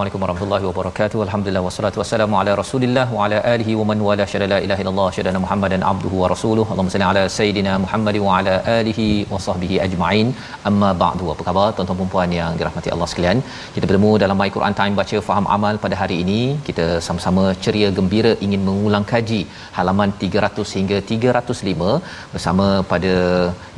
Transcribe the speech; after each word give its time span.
Assalamualaikum 0.00 0.24
warahmatullahi 0.24 0.64
wabarakatuh. 0.68 1.18
Alhamdulillah 1.24 1.62
wassalatu 1.64 1.98
wassalamu 2.00 2.34
ala 2.40 2.52
Rasulillah 2.60 3.04
wa 3.16 3.24
ala 3.24 3.38
alihi 3.54 3.72
wa 3.80 3.84
man 3.88 3.98
wala 4.06 4.24
syada 4.32 4.46
la 4.52 4.58
ilaha 4.66 4.80
illallah 4.82 5.08
syada 5.16 5.40
Muhammadan 5.44 5.82
abduhu 5.90 6.16
wa 6.22 6.28
rasuluhu. 6.32 6.68
Allahumma 6.72 6.92
salli 6.94 7.06
ala 7.08 7.24
sayidina 7.34 7.72
Muhammad 7.82 8.16
wa 8.26 8.30
ala 8.38 8.54
alihi 8.76 9.08
wa 9.32 9.40
sahbihi 9.46 9.76
ajma'in. 9.86 10.28
Amma 10.70 10.90
ba'du. 11.02 11.26
Apa 11.34 11.44
khabar 11.48 11.66
tuan-tuan 11.76 12.00
dan 12.00 12.10
puan 12.14 12.32
yang 12.38 12.56
dirahmati 12.60 12.94
Allah 12.96 13.08
sekalian? 13.12 13.44
Kita 13.76 13.84
bertemu 13.90 14.12
dalam 14.24 14.40
My 14.42 14.48
Quran 14.56 14.76
Time 14.80 14.96
baca 15.02 15.20
faham 15.28 15.48
amal 15.58 15.76
pada 15.84 15.98
hari 16.02 16.18
ini. 16.24 16.40
Kita 16.70 16.88
sama-sama 17.08 17.44
ceria 17.66 17.90
gembira 18.00 18.34
ingin 18.48 18.64
mengulang 18.70 19.06
kaji 19.14 19.42
halaman 19.78 20.18
300 20.26 20.76
hingga 20.80 21.00
305 21.14 21.94
bersama 22.34 22.68
pada 22.94 23.14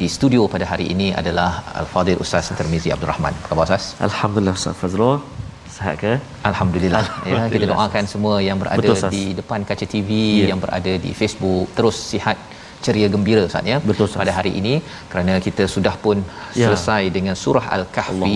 di 0.01 0.11
studio 0.19 0.45
pada 0.57 0.67
hari 0.75 0.89
ini 0.97 1.11
adalah 1.23 1.51
Al-Fadil 1.83 2.23
Ustaz 2.27 2.55
Termizi 2.61 2.95
Abdul 2.97 3.13
Rahman. 3.15 3.35
Apa 3.41 3.49
khabar 3.53 3.67
Ustaz? 3.71 3.87
Alhamdulillah 4.11 4.61
Ustaz 4.61 4.83
Fazrul 4.83 5.17
Sihat 5.77 5.95
ke? 6.05 6.13
Alhamdulillah. 6.51 7.05
Ya, 7.33 7.43
kita 7.55 7.67
doakan 7.73 8.05
semua 8.15 8.35
yang 8.49 8.57
berada 8.63 8.81
Betul, 8.81 8.97
Sas. 9.03 9.13
di 9.17 9.25
depan 9.41 9.61
kaca 9.69 9.87
TV, 9.95 10.11
Ya. 10.43 10.47
yang 10.53 10.61
berada 10.65 10.93
di 11.05 11.13
Facebook 11.21 11.67
terus 11.77 11.97
sihat 12.13 12.37
ceria 12.87 13.09
gembira 13.15 13.43
Ustaz 13.49 13.65
ya 13.73 13.77
Betul, 13.89 14.07
pada 14.21 14.33
hari 14.39 14.53
ini 14.61 14.73
kerana 15.11 15.35
kita 15.47 15.65
sudah 15.75 15.93
pun 16.05 16.17
Ya. 16.61 16.67
selesai 16.67 17.03
dengan 17.17 17.35
surah 17.43 17.67
al-kahfi 17.77 18.33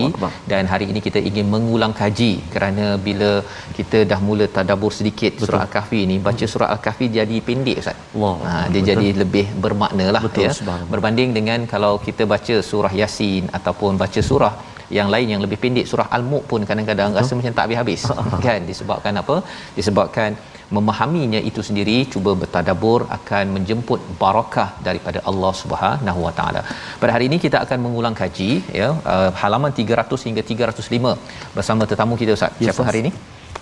dan 0.51 0.63
hari 0.73 0.85
ini 0.91 0.99
kita 1.07 1.19
ingin 1.29 1.47
mengulang 1.55 1.93
kaji 2.01 2.29
kerana 2.53 2.85
bila 3.07 3.31
kita 3.77 3.99
dah 4.11 4.19
mula 4.27 4.45
tadabbur 4.57 4.91
sedikit 4.99 5.31
Betul. 5.35 5.45
surah 5.47 5.61
al-kahfi 5.67 5.99
ini 6.07 6.15
baca 6.27 6.45
surah 6.53 6.69
al-kahfi 6.75 7.05
jadi 7.19 7.37
pendek 7.49 7.77
Ustaz 7.83 7.97
Allah. 8.15 8.33
ha, 8.47 8.53
dia 8.71 8.81
Betul. 8.81 8.87
jadi 8.91 9.07
lebih 9.23 9.45
bermakna 9.65 10.07
lah 10.15 10.23
Betul, 10.27 10.45
ya 10.47 10.53
subhanallah. 10.61 10.91
berbanding 10.95 11.29
dengan 11.39 11.59
kalau 11.73 11.93
kita 12.07 12.23
baca 12.35 12.55
surah 12.71 12.93
yasin 13.01 13.43
ataupun 13.59 13.99
baca 14.03 14.21
surah 14.31 14.53
yang 14.97 15.07
lain 15.13 15.27
yang 15.33 15.41
lebih 15.45 15.57
pendek 15.63 15.85
surah 15.91 16.07
al-mulk 16.17 16.43
pun 16.51 16.61
kadang-kadang 16.69 17.11
rasa 17.19 17.33
macam 17.39 17.53
tak 17.57 17.65
habis-habis 17.67 18.01
kan 18.45 18.59
disebabkan 18.69 19.13
apa 19.21 19.35
disebabkan 19.79 20.31
memahaminya 20.75 21.39
itu 21.49 21.61
sendiri 21.67 21.97
cuba 22.13 22.31
bertadabbur 22.41 22.99
akan 23.17 23.45
menjemput 23.55 23.99
barakah 24.21 24.69
daripada 24.87 25.19
Allah 25.29 25.51
Subhanahu 25.61 26.19
Wa 26.27 26.33
Taala. 26.39 26.61
Pada 27.01 27.11
hari 27.15 27.25
ini 27.29 27.37
kita 27.45 27.57
akan 27.65 27.79
mengulang 27.85 28.15
kaji 28.21 28.49
ya 28.81 28.89
uh, 29.13 29.29
halaman 29.41 29.71
300 29.79 30.27
hingga 30.27 30.43
305 30.49 31.15
bersama 31.57 31.87
tetamu 31.91 32.15
kita 32.21 32.33
Ustaz. 32.37 32.51
Ya, 32.59 32.67
Siapa 32.67 32.83
hari 32.89 33.01
ini? 33.05 33.11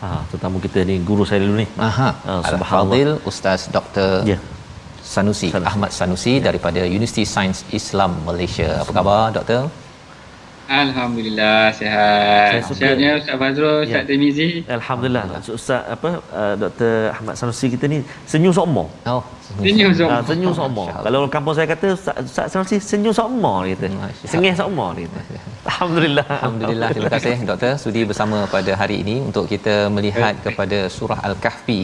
Ha, 0.02 0.10
tetamu 0.32 0.58
kita 0.66 0.80
ni 0.90 0.96
guru 1.10 1.24
saya 1.30 1.40
dulu 1.46 1.56
ni. 1.62 1.68
Aha, 1.90 2.10
Ah, 2.32 2.42
Al-Fadil 2.50 3.12
Ustaz 3.32 3.62
Dr. 3.78 4.10
Ya. 4.32 4.38
Sanusi, 5.14 5.48
Sanusi. 5.54 5.70
Ahmad 5.72 5.92
Sanusi 6.00 6.34
daripada 6.48 6.82
Universiti 6.98 7.24
Sains 7.34 7.60
Islam 7.80 8.12
Malaysia. 8.28 8.70
Apa 8.82 8.92
khabar 8.98 9.24
doktor? 9.38 9.62
Alhamdulillah 10.66 11.70
sihat. 11.74 12.66
Sihatnya 12.74 13.22
Ustaz 13.22 13.38
Fazrul, 13.38 13.86
Ustaz 13.86 14.02
Ya. 14.02 14.08
Tirmizi. 14.08 14.66
Alhamdulillah. 14.66 15.24
Ustaz 15.46 15.82
apa 15.86 16.10
uh, 16.34 16.54
Dr. 16.58 17.14
Ahmad 17.14 17.36
Sanusi 17.38 17.70
kita 17.70 17.86
ni 17.86 18.02
senyum 18.26 18.50
seomong. 18.50 18.90
Oh, 19.06 19.22
Senyum 19.46 19.90
Ah, 19.92 19.96
semua. 19.98 20.20
senyum 20.30 20.54
seomong. 20.60 20.88
Kalau 21.06 21.18
orang 21.22 21.34
kampung 21.36 21.56
saya 21.58 21.68
kata 21.74 21.88
Ustaz, 21.98 22.48
Sanusi 22.54 22.78
senyum 22.90 23.14
dia 23.66 23.76
kata. 23.78 23.88
Masya 24.02 24.28
Sengih 24.32 24.54
dia 24.98 25.08
kata. 25.16 25.38
Alhamdulillah. 25.72 26.26
Alhamdulillah 26.36 26.90
terima 26.96 27.10
kasih 27.14 27.36
doktor 27.50 27.72
sudi 27.84 28.02
bersama 28.10 28.38
pada 28.56 28.72
hari 28.82 28.96
ini 29.04 29.16
untuk 29.30 29.46
kita 29.54 29.76
melihat 29.96 30.34
kepada 30.46 30.78
surah 30.96 31.20
Al-Kahfi 31.28 31.82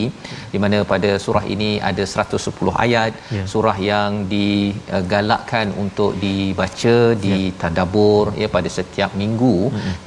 di 0.54 0.58
mana 0.64 0.78
pada 0.92 1.12
surah 1.24 1.46
ini 1.56 1.70
ada 1.90 2.04
110 2.06 2.74
ayat 2.86 3.12
Ya. 3.38 3.44
surah 3.54 3.78
yang 3.92 4.12
digalakkan 4.34 5.68
untuk 5.84 6.12
dibaca 6.24 6.96
ditadabbur 7.26 8.26
ya 8.42 8.48
pada 8.56 8.70
setiap 8.78 9.12
minggu 9.22 9.56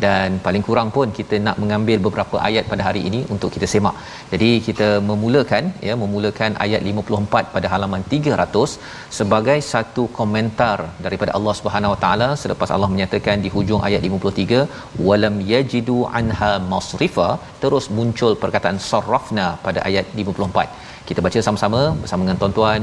dan 0.04 0.38
paling 0.47 0.64
kurang 0.69 0.88
pun 0.97 1.09
kita 1.19 1.38
nak 1.47 1.59
mengambil 1.62 1.98
beberapa 2.06 2.37
ayat 2.48 2.64
pada 2.72 2.82
hari 2.88 3.03
ini 3.10 3.22
untuk 3.34 3.50
kita 3.56 3.66
semak. 3.75 3.97
Jadi 4.32 4.50
kita 4.69 4.88
memulakan 5.10 5.64
ya 5.88 5.97
memulakan 6.04 6.53
ayat 6.66 6.81
54 6.91 7.44
pada 7.55 7.66
halaman 7.72 8.03
300 8.12 8.72
sebagai 9.19 9.59
satu 9.72 10.05
komentar 10.19 10.77
daripada 11.06 11.32
Allah 11.38 11.55
Subhanahu 11.60 11.94
Wa 11.94 12.00
Taala 12.05 12.28
selepas 12.43 12.71
Allah 12.77 12.91
menyatakan 12.94 13.38
di 13.47 13.50
hujung 13.56 13.82
ayat 13.88 14.03
53 14.10 15.00
walam 15.09 15.37
yajidu 15.53 15.99
anha 16.21 16.53
masrifa 16.75 17.28
terus 17.65 17.87
muncul 17.99 18.34
perkataan 18.44 18.78
sarrafna 18.91 19.49
pada 19.66 19.82
ayat 19.91 20.06
54 20.27 21.09
kita 21.10 21.21
baca 21.27 21.38
sama-sama 21.49 21.82
bersama 22.03 22.21
dengan 22.27 22.41
tuan-tuan 22.43 22.82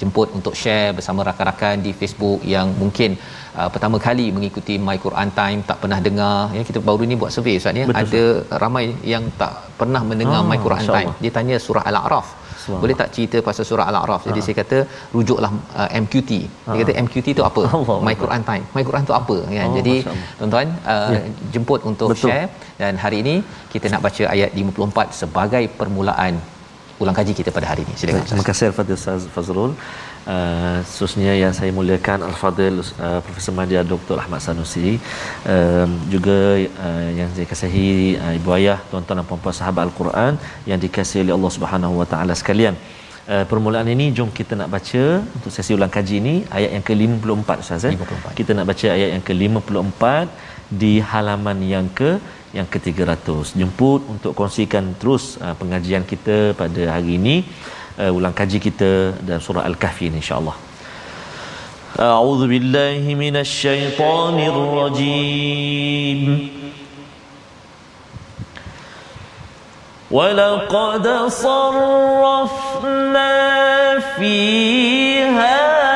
jemput 0.00 0.28
untuk 0.38 0.54
share 0.62 0.90
bersama 0.98 1.20
rakan-rakan 1.28 1.76
di 1.86 1.90
Facebook 2.00 2.40
yang 2.54 2.68
mungkin 2.82 3.10
uh, 3.58 3.68
pertama 3.74 3.96
kali 4.06 4.26
mengikuti 4.36 4.74
My 4.86 4.96
Quran 5.04 5.30
Time 5.40 5.60
tak 5.70 5.78
pernah 5.82 5.98
dengar. 6.06 6.36
Ya 6.56 6.62
kita 6.70 6.80
baru 6.88 7.02
ni 7.10 7.16
buat 7.20 7.32
survey 7.36 7.54
Ustaz 7.60 7.80
ya. 7.80 7.84
Ada 8.02 8.22
ramai 8.62 8.84
yang 9.12 9.24
tak 9.42 9.52
pernah 9.80 10.02
mendengar 10.10 10.40
Ah, 10.42 10.48
My 10.50 10.58
Quran 10.66 10.84
Time. 10.96 11.12
dia 11.22 11.32
tanya 11.38 11.58
surah 11.66 11.84
Al-A'raf. 11.90 12.28
Boleh 12.82 12.96
tak 13.00 13.08
cerita 13.14 13.36
pasal 13.48 13.64
surah 13.70 13.86
Al-A'raf? 13.90 14.22
Jadi 14.28 14.40
saya 14.46 14.56
kata 14.62 14.78
rujuklah 15.16 15.50
uh, 15.80 15.88
MQT 16.02 16.30
dia 16.72 16.78
kata 16.82 16.92
MQT 17.04 17.26
tu 17.38 17.44
apa? 17.50 17.62
Allah. 17.76 17.98
My. 18.06 18.14
Quran 18.22 18.42
Time. 18.48 18.64
My 18.76 18.84
Quran 18.88 19.04
tu 19.10 19.14
apa? 19.20 19.36
Kan 19.50 19.68
Oh, 19.70 19.76
jadi 19.80 19.94
tuan-tuan 20.38 20.68
uh, 20.94 21.10
Ya. 21.14 21.20
jemput 21.54 21.80
untuk 21.90 22.08
Betul. 22.12 22.30
share. 22.30 22.48
Dan 22.80 22.94
hari 23.04 23.18
ini 23.24 23.34
kita 23.72 23.86
nak 23.92 24.02
baca 24.06 24.24
ayat 24.34 24.50
54 24.64 25.20
sebagai 25.20 25.64
permulaan 25.78 26.34
ulang 27.02 27.16
kaji 27.18 27.32
kita 27.40 27.50
pada 27.56 27.66
hari 27.72 27.82
ini. 27.86 27.94
Silakan 28.00 28.26
Terima 28.30 28.46
kasih 28.50 28.66
Ustaz 28.98 29.22
Fazrul. 29.34 29.72
Uh, 30.24 30.80
khususnya 30.88 31.32
yang 31.36 31.52
saya 31.56 31.68
muliakan 31.78 32.24
Al-Fadhil 32.28 32.80
uh, 32.80 33.20
Profesor 33.24 33.52
Madya 33.58 33.80
Dr. 33.84 34.16
Ahmad 34.22 34.40
Sanusi 34.40 34.96
um, 35.54 35.90
juga 36.08 36.36
uh, 36.84 37.08
yang 37.18 37.28
saya 37.36 37.44
kasihi 37.44 38.16
uh, 38.16 38.32
ibu 38.38 38.48
ayah 38.56 38.80
tuan-tuan 38.88 39.20
dan 39.20 39.26
puan-puan 39.28 39.52
sahabat 39.58 39.84
Al-Quran 39.84 40.40
yang 40.70 40.80
dikasihi 40.84 41.28
oleh 41.28 41.34
Allah 41.36 41.52
Subhanahu 41.56 42.00
Wa 42.00 42.06
Taala 42.12 42.32
sekalian. 42.40 42.72
Uh, 43.28 43.44
permulaan 43.50 43.88
ini 43.94 44.06
jom 44.16 44.32
kita 44.38 44.56
nak 44.60 44.72
baca 44.76 45.04
untuk 45.36 45.52
sesi 45.52 45.76
ulang 45.76 45.92
kaji 45.92 46.16
ini 46.22 46.34
ayat 46.56 46.70
yang 46.76 46.84
ke-54 46.88 47.50
Ustaz 47.64 47.84
eh. 47.84 47.92
54. 47.92 48.38
Kita 48.40 48.50
nak 48.56 48.66
baca 48.72 48.86
ayat 48.96 49.10
yang 49.14 49.24
ke-54 49.28 50.02
di 50.82 50.92
halaman 51.12 51.60
yang 51.74 51.86
ke 52.00 52.10
yang 52.56 52.66
ke-300. 52.72 53.60
Jemput 53.60 54.00
untuk 54.08 54.32
kongsikan 54.40 54.96
terus 54.96 55.36
uh, 55.44 55.52
pengajian 55.60 56.04
kita 56.12 56.56
pada 56.56 56.82
hari 56.96 57.20
ini 57.20 57.36
uh, 57.99 58.11
ulang 58.11 58.33
kaji 58.33 58.59
kita 58.59 59.13
dalam 59.21 59.41
surah 59.41 59.65
Al-Kahfi 59.65 60.05
ini 60.09 60.17
insya-Allah. 60.23 60.55
أعوذ 61.99 62.47
بالله 62.47 63.01
من 63.17 63.35
الشيطان 63.35 64.39
الرجيم 64.39 66.49
ولقد 70.11 71.07
صرفنا 71.27 73.29
في 74.15 74.37
هذا 75.23 75.92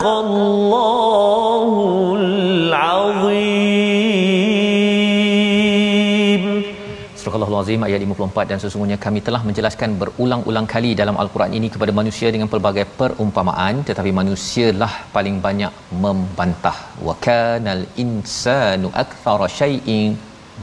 صدق 0.00 0.04
الله 0.24 1.70
العظيم 2.22 4.06
Surah 7.22 7.42
Al-Azim 7.50 7.80
ayat 7.86 8.00
54 8.06 8.50
dan 8.50 8.58
sesungguhnya 8.62 8.98
kami 9.04 9.20
telah 9.26 9.40
menjelaskan 9.48 9.90
berulang-ulang 10.00 10.66
kali 10.74 10.90
dalam 11.00 11.16
al-Quran 11.22 11.52
ini 11.58 11.68
kepada 11.74 11.92
manusia 12.00 12.28
dengan 12.34 12.48
pelbagai 12.52 12.84
perumpamaan 13.00 13.74
tetapi 13.88 14.10
manusialah 14.20 14.92
paling 15.16 15.36
banyak 15.46 15.72
membantah 16.04 16.78
wa 17.06 17.14
kanal 17.26 17.82
insanu 18.04 18.88
aktsara 19.02 19.48
syai'in 19.58 20.12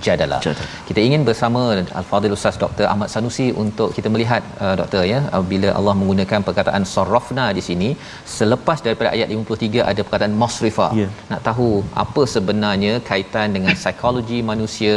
jadala. 0.06 0.38
Jadala. 0.46 0.68
Kita 0.88 1.00
ingin 1.08 1.22
bersama 1.28 1.60
Al-Fadhil 2.00 2.34
Ustaz 2.38 2.56
Dr. 2.62 2.86
Ahmad 2.92 3.08
Sanusi 3.14 3.46
untuk 3.64 3.88
kita 3.96 4.08
melihat 4.14 4.42
uh, 4.64 4.74
doktor 4.80 5.02
ya 5.12 5.20
uh, 5.34 5.44
bila 5.52 5.68
Allah 5.78 5.94
menggunakan 6.00 6.46
perkataan 6.48 6.84
sarrafna 6.94 7.46
di 7.58 7.62
sini 7.68 7.90
selepas 8.38 8.80
daripada 8.86 9.10
ayat 9.16 9.28
53 9.36 9.90
ada 9.90 10.00
perkataan 10.06 10.34
masrifa. 10.42 10.88
Ya. 11.02 11.08
Nak 11.30 11.42
tahu 11.48 11.70
apa 12.04 12.24
sebenarnya 12.34 12.94
kaitan 13.10 13.48
dengan 13.56 13.72
psikologi 13.80 14.40
manusia, 14.52 14.96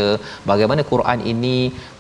bagaimana 0.52 0.84
Quran 0.94 1.22
ini 1.34 1.58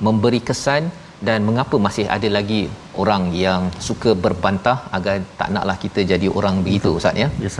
memberi 0.07 0.41
kesan 0.49 0.83
dan 1.27 1.39
mengapa 1.47 1.75
masih 1.85 2.05
ada 2.15 2.29
lagi 2.37 2.61
orang 3.01 3.23
yang 3.45 3.61
suka 3.87 4.11
berbantah 4.25 4.77
agar 4.97 5.15
tak 5.39 5.49
naklah 5.55 5.77
kita 5.83 6.01
jadi 6.11 6.27
orang 6.39 6.57
begitu 6.65 6.91
Ustaz 6.99 7.23
ya. 7.23 7.29
Yes. 7.45 7.57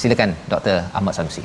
Silakan 0.00 0.30
Dr. 0.52 0.76
Ahmad 0.98 1.14
Sanusi. 1.18 1.44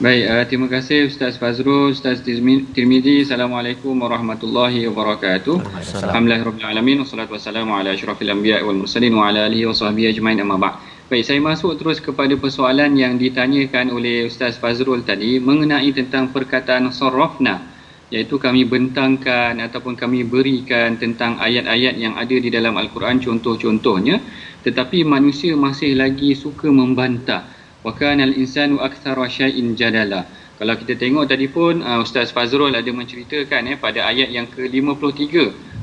Baik, 0.00 0.24
uh, 0.32 0.44
terima 0.48 0.64
kasih 0.64 1.12
Ustaz 1.12 1.36
Fazrul, 1.36 1.92
Ustaz 1.92 2.24
Tirmizi. 2.24 3.20
Assalamualaikum 3.20 3.92
warahmatullahi 4.00 4.88
wabarakatuh. 4.88 5.60
Waalaikumsalam. 5.60 6.08
Alhamdulillahirabbil 6.08 7.04
wassalatu 7.04 7.36
wassalamu 7.36 7.76
ala 7.76 7.92
asyrafil 7.92 8.32
anbiya 8.32 8.64
wal 8.64 8.80
mursalin 8.80 9.12
wa 9.12 9.28
ala 9.28 9.44
alihi 9.44 9.68
wa 9.68 9.76
sahbihi 9.76 10.08
ajmain 10.08 10.40
amma 10.40 10.56
ba'd. 10.56 10.80
Baik, 11.12 11.28
saya 11.28 11.44
masuk 11.44 11.76
terus 11.76 12.00
kepada 12.00 12.32
persoalan 12.32 12.96
yang 12.96 13.20
ditanyakan 13.20 13.92
oleh 13.92 14.24
Ustaz 14.24 14.56
Fazrul 14.56 15.04
tadi 15.04 15.36
mengenai 15.36 15.92
tentang 15.92 16.32
perkataan 16.32 16.88
sarrafna 16.96 17.60
iaitu 18.08 18.40
kami 18.40 18.64
bentangkan 18.64 19.60
ataupun 19.60 20.00
kami 20.00 20.24
berikan 20.24 20.96
tentang 20.96 21.36
ayat-ayat 21.36 22.00
yang 22.00 22.16
ada 22.16 22.36
di 22.40 22.48
dalam 22.48 22.72
al-Quran 22.80 23.20
contoh-contohnya 23.20 24.16
tetapi 24.64 25.04
manusia 25.04 25.52
masih 25.60 25.92
lagi 25.92 26.32
suka 26.32 26.72
membantah 26.72 27.59
wa 27.80 27.92
kana 27.96 28.28
al-insanu 28.28 28.80
aktsara 28.80 29.26
syai'in 29.28 29.76
jadala. 29.76 30.28
Kalau 30.60 30.76
kita 30.76 30.92
tengok 31.00 31.24
tadi 31.24 31.48
pun 31.48 31.80
uh, 31.80 32.04
Ustaz 32.04 32.36
Fazrul 32.36 32.76
ada 32.76 32.90
menceritakan 32.92 33.72
eh 33.72 33.76
pada 33.80 34.04
ayat 34.04 34.28
yang 34.28 34.44
ke-53 34.44 35.24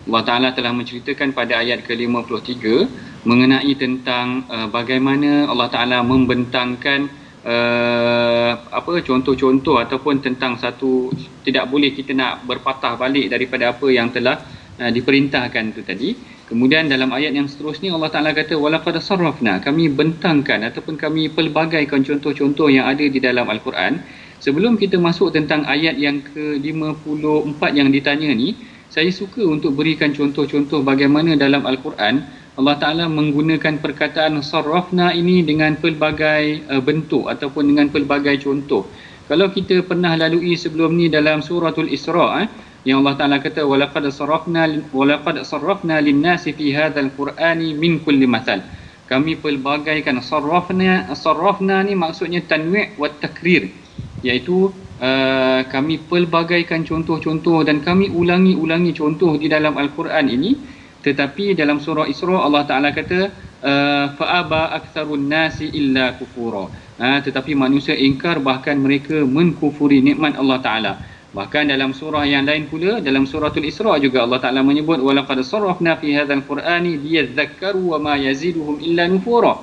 Allah 0.08 0.24
Taala 0.24 0.48
telah 0.54 0.70
menceritakan 0.72 1.34
pada 1.34 1.58
ayat 1.60 1.82
ke-53 1.82 2.64
mengenai 3.26 3.74
tentang 3.74 4.46
uh, 4.48 4.70
bagaimana 4.70 5.50
Allah 5.50 5.68
Taala 5.74 5.98
membentangkan 6.06 7.10
uh, 7.42 8.52
apa 8.70 9.02
contoh-contoh 9.02 9.82
ataupun 9.82 10.22
tentang 10.22 10.62
satu 10.62 11.10
tidak 11.42 11.66
boleh 11.68 11.92
kita 11.98 12.14
nak 12.14 12.46
berpatah 12.46 12.96
balik 12.96 13.34
daripada 13.34 13.74
apa 13.74 13.88
yang 13.90 14.14
telah 14.14 14.40
uh, 14.80 14.92
diperintahkan 14.94 15.64
itu 15.76 15.82
tadi. 15.84 16.10
Kemudian 16.48 16.88
dalam 16.88 17.12
ayat 17.12 17.36
yang 17.36 17.52
seterusnya 17.52 17.92
Allah 17.92 18.08
Taala 18.08 18.32
kata 18.32 18.56
walaqad 18.56 18.96
sarrafna. 19.04 19.60
Kami 19.60 19.92
bentangkan 19.92 20.64
ataupun 20.72 20.96
kami 20.96 21.28
pelbagaikan 21.28 22.08
contoh-contoh 22.08 22.72
yang 22.72 22.88
ada 22.88 23.04
di 23.04 23.20
dalam 23.20 23.52
al-Quran. 23.52 24.00
Sebelum 24.40 24.80
kita 24.80 24.96
masuk 25.02 25.34
tentang 25.36 25.66
ayat 25.66 25.98
yang 25.98 26.22
ke-54 26.22 27.62
yang 27.74 27.90
ditanya 27.90 28.32
ni 28.32 28.54
saya 28.88 29.12
suka 29.12 29.44
untuk 29.44 29.76
berikan 29.76 30.16
contoh-contoh 30.16 30.86
bagaimana 30.86 31.36
dalam 31.36 31.68
al-Quran 31.68 32.24
Allah 32.58 32.76
Ta'ala 32.82 33.06
menggunakan 33.06 33.78
perkataan 33.78 34.42
sarrafna 34.42 35.14
ini 35.14 35.46
dengan 35.46 35.78
pelbagai 35.78 36.66
uh, 36.66 36.82
bentuk 36.82 37.30
ataupun 37.30 37.70
dengan 37.70 37.94
pelbagai 37.94 38.42
contoh. 38.42 38.90
Kalau 39.30 39.54
kita 39.54 39.86
pernah 39.86 40.18
lalui 40.18 40.58
sebelum 40.58 40.98
ni 40.98 41.06
dalam 41.06 41.46
suratul 41.46 41.86
Isra 41.92 42.42
eh, 42.42 42.48
yang 42.88 43.04
Allah 43.04 43.20
Ta'ala 43.20 43.38
kata 43.44 43.68
walaqad 43.68 44.08
sarrafna 44.16 44.64
walaqad 44.96 45.44
sarrafna 45.44 46.00
lin-nasi 46.00 46.56
fi 46.56 46.72
hadzal 46.72 47.12
qur'ani 47.12 47.76
min 47.76 48.00
kulli 48.00 48.24
mathal. 48.24 48.64
Kami 49.12 49.36
pelbagaikan 49.36 50.24
sarrafna 50.24 51.12
sarrafna 51.12 51.84
ni 51.84 52.00
maksudnya 52.00 52.40
tanwi' 52.48 52.96
wa 52.96 53.12
takrir. 53.12 53.68
Iaitu 54.24 54.72
uh, 55.04 55.62
kami 55.68 56.00
pelbagaikan 56.00 56.88
contoh-contoh 56.88 57.68
dan 57.68 57.84
kami 57.84 58.08
ulangi-ulangi 58.08 58.96
contoh 58.96 59.36
di 59.36 59.52
dalam 59.52 59.76
al-Quran 59.76 60.32
ini. 60.32 60.56
Tetapi 61.04 61.60
dalam 61.60 61.84
surah 61.84 62.08
Isra 62.08 62.40
Allah 62.40 62.64
Taala 62.64 62.96
kata 62.96 63.20
uh, 63.68 64.06
faaba 64.16 64.72
aktsarun 64.80 65.28
nasi 65.28 65.68
illa 65.76 66.16
kufura. 66.16 66.72
Ha, 66.98 67.22
tetapi 67.22 67.52
manusia 67.54 67.94
ingkar 67.94 68.42
bahkan 68.42 68.80
mereka 68.80 69.22
menkufuri 69.22 70.02
nikmat 70.02 70.40
Allah 70.40 70.60
Taala 70.64 70.94
bahkan 71.38 71.70
dalam 71.70 71.94
surah 71.94 72.26
yang 72.26 72.50
lain 72.50 72.66
pula 72.66 72.98
dalam 72.98 73.30
suratul 73.30 73.70
Isra 73.70 74.02
juga 74.02 74.26
Allah 74.26 74.42
Taala 74.42 74.66
menyebut 74.66 74.98
sarrafna 75.46 75.94
fi 76.02 76.18
hadzal 76.18 76.42
qur'ani 76.42 76.98
liyadhakkaru 76.98 77.94
wa 77.94 77.98
ma 78.02 78.14
yaziduhum 78.18 78.82
illa 78.82 79.06
nufura. 79.06 79.54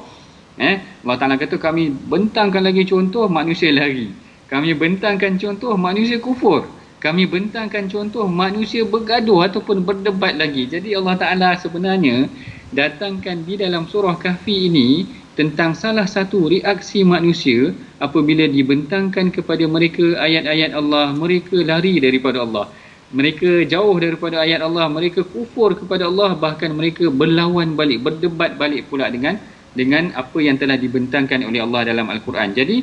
Eh 0.55 0.79
Allah 1.03 1.17
Taala 1.19 1.35
kata 1.35 1.59
kami 1.59 1.91
bentangkan 1.91 2.63
lagi 2.63 2.87
contoh 2.87 3.27
manusia 3.27 3.75
lari. 3.75 4.15
Kami 4.47 4.71
bentangkan 4.79 5.35
contoh 5.35 5.75
manusia 5.75 6.23
kufur. 6.23 6.63
Kami 7.03 7.27
bentangkan 7.27 7.91
contoh 7.91 8.25
manusia 8.31 8.87
bergaduh 8.87 9.43
ataupun 9.45 9.83
berdebat 9.83 10.39
lagi. 10.41 10.71
Jadi 10.71 10.97
Allah 10.97 11.19
Ta'ala 11.21 11.51
sebenarnya 11.59 12.33
datangkan 12.73 13.45
di 13.45 13.61
dalam 13.61 13.85
surah 13.85 14.17
kahfi 14.17 14.73
ini 14.73 15.05
tentang 15.37 15.77
salah 15.77 16.09
satu 16.09 16.49
reaksi 16.49 17.05
manusia 17.05 17.77
apabila 18.07 18.45
dibentangkan 18.57 19.33
kepada 19.37 19.65
mereka 19.77 20.05
ayat-ayat 20.27 20.71
Allah, 20.81 21.07
mereka 21.23 21.57
lari 21.71 21.95
daripada 22.07 22.45
Allah. 22.47 22.67
Mereka 23.15 23.51
jauh 23.73 23.97
daripada 24.05 24.37
ayat 24.45 24.61
Allah, 24.67 24.87
mereka 24.91 25.21
kufur 25.25 25.71
kepada 25.81 26.05
Allah, 26.11 26.31
bahkan 26.45 26.71
mereka 26.81 27.09
berlawan 27.21 27.79
balik, 27.79 27.99
berdebat 28.07 28.59
balik 28.61 28.91
pula 28.91 29.07
dengan 29.09 29.39
dengan 29.75 30.15
apa 30.15 30.39
yang 30.39 30.57
telah 30.61 30.79
dibentangkan 30.79 31.43
oleh 31.49 31.61
Allah 31.67 31.81
dalam 31.91 32.07
Al-Quran. 32.15 32.55
Jadi, 32.55 32.77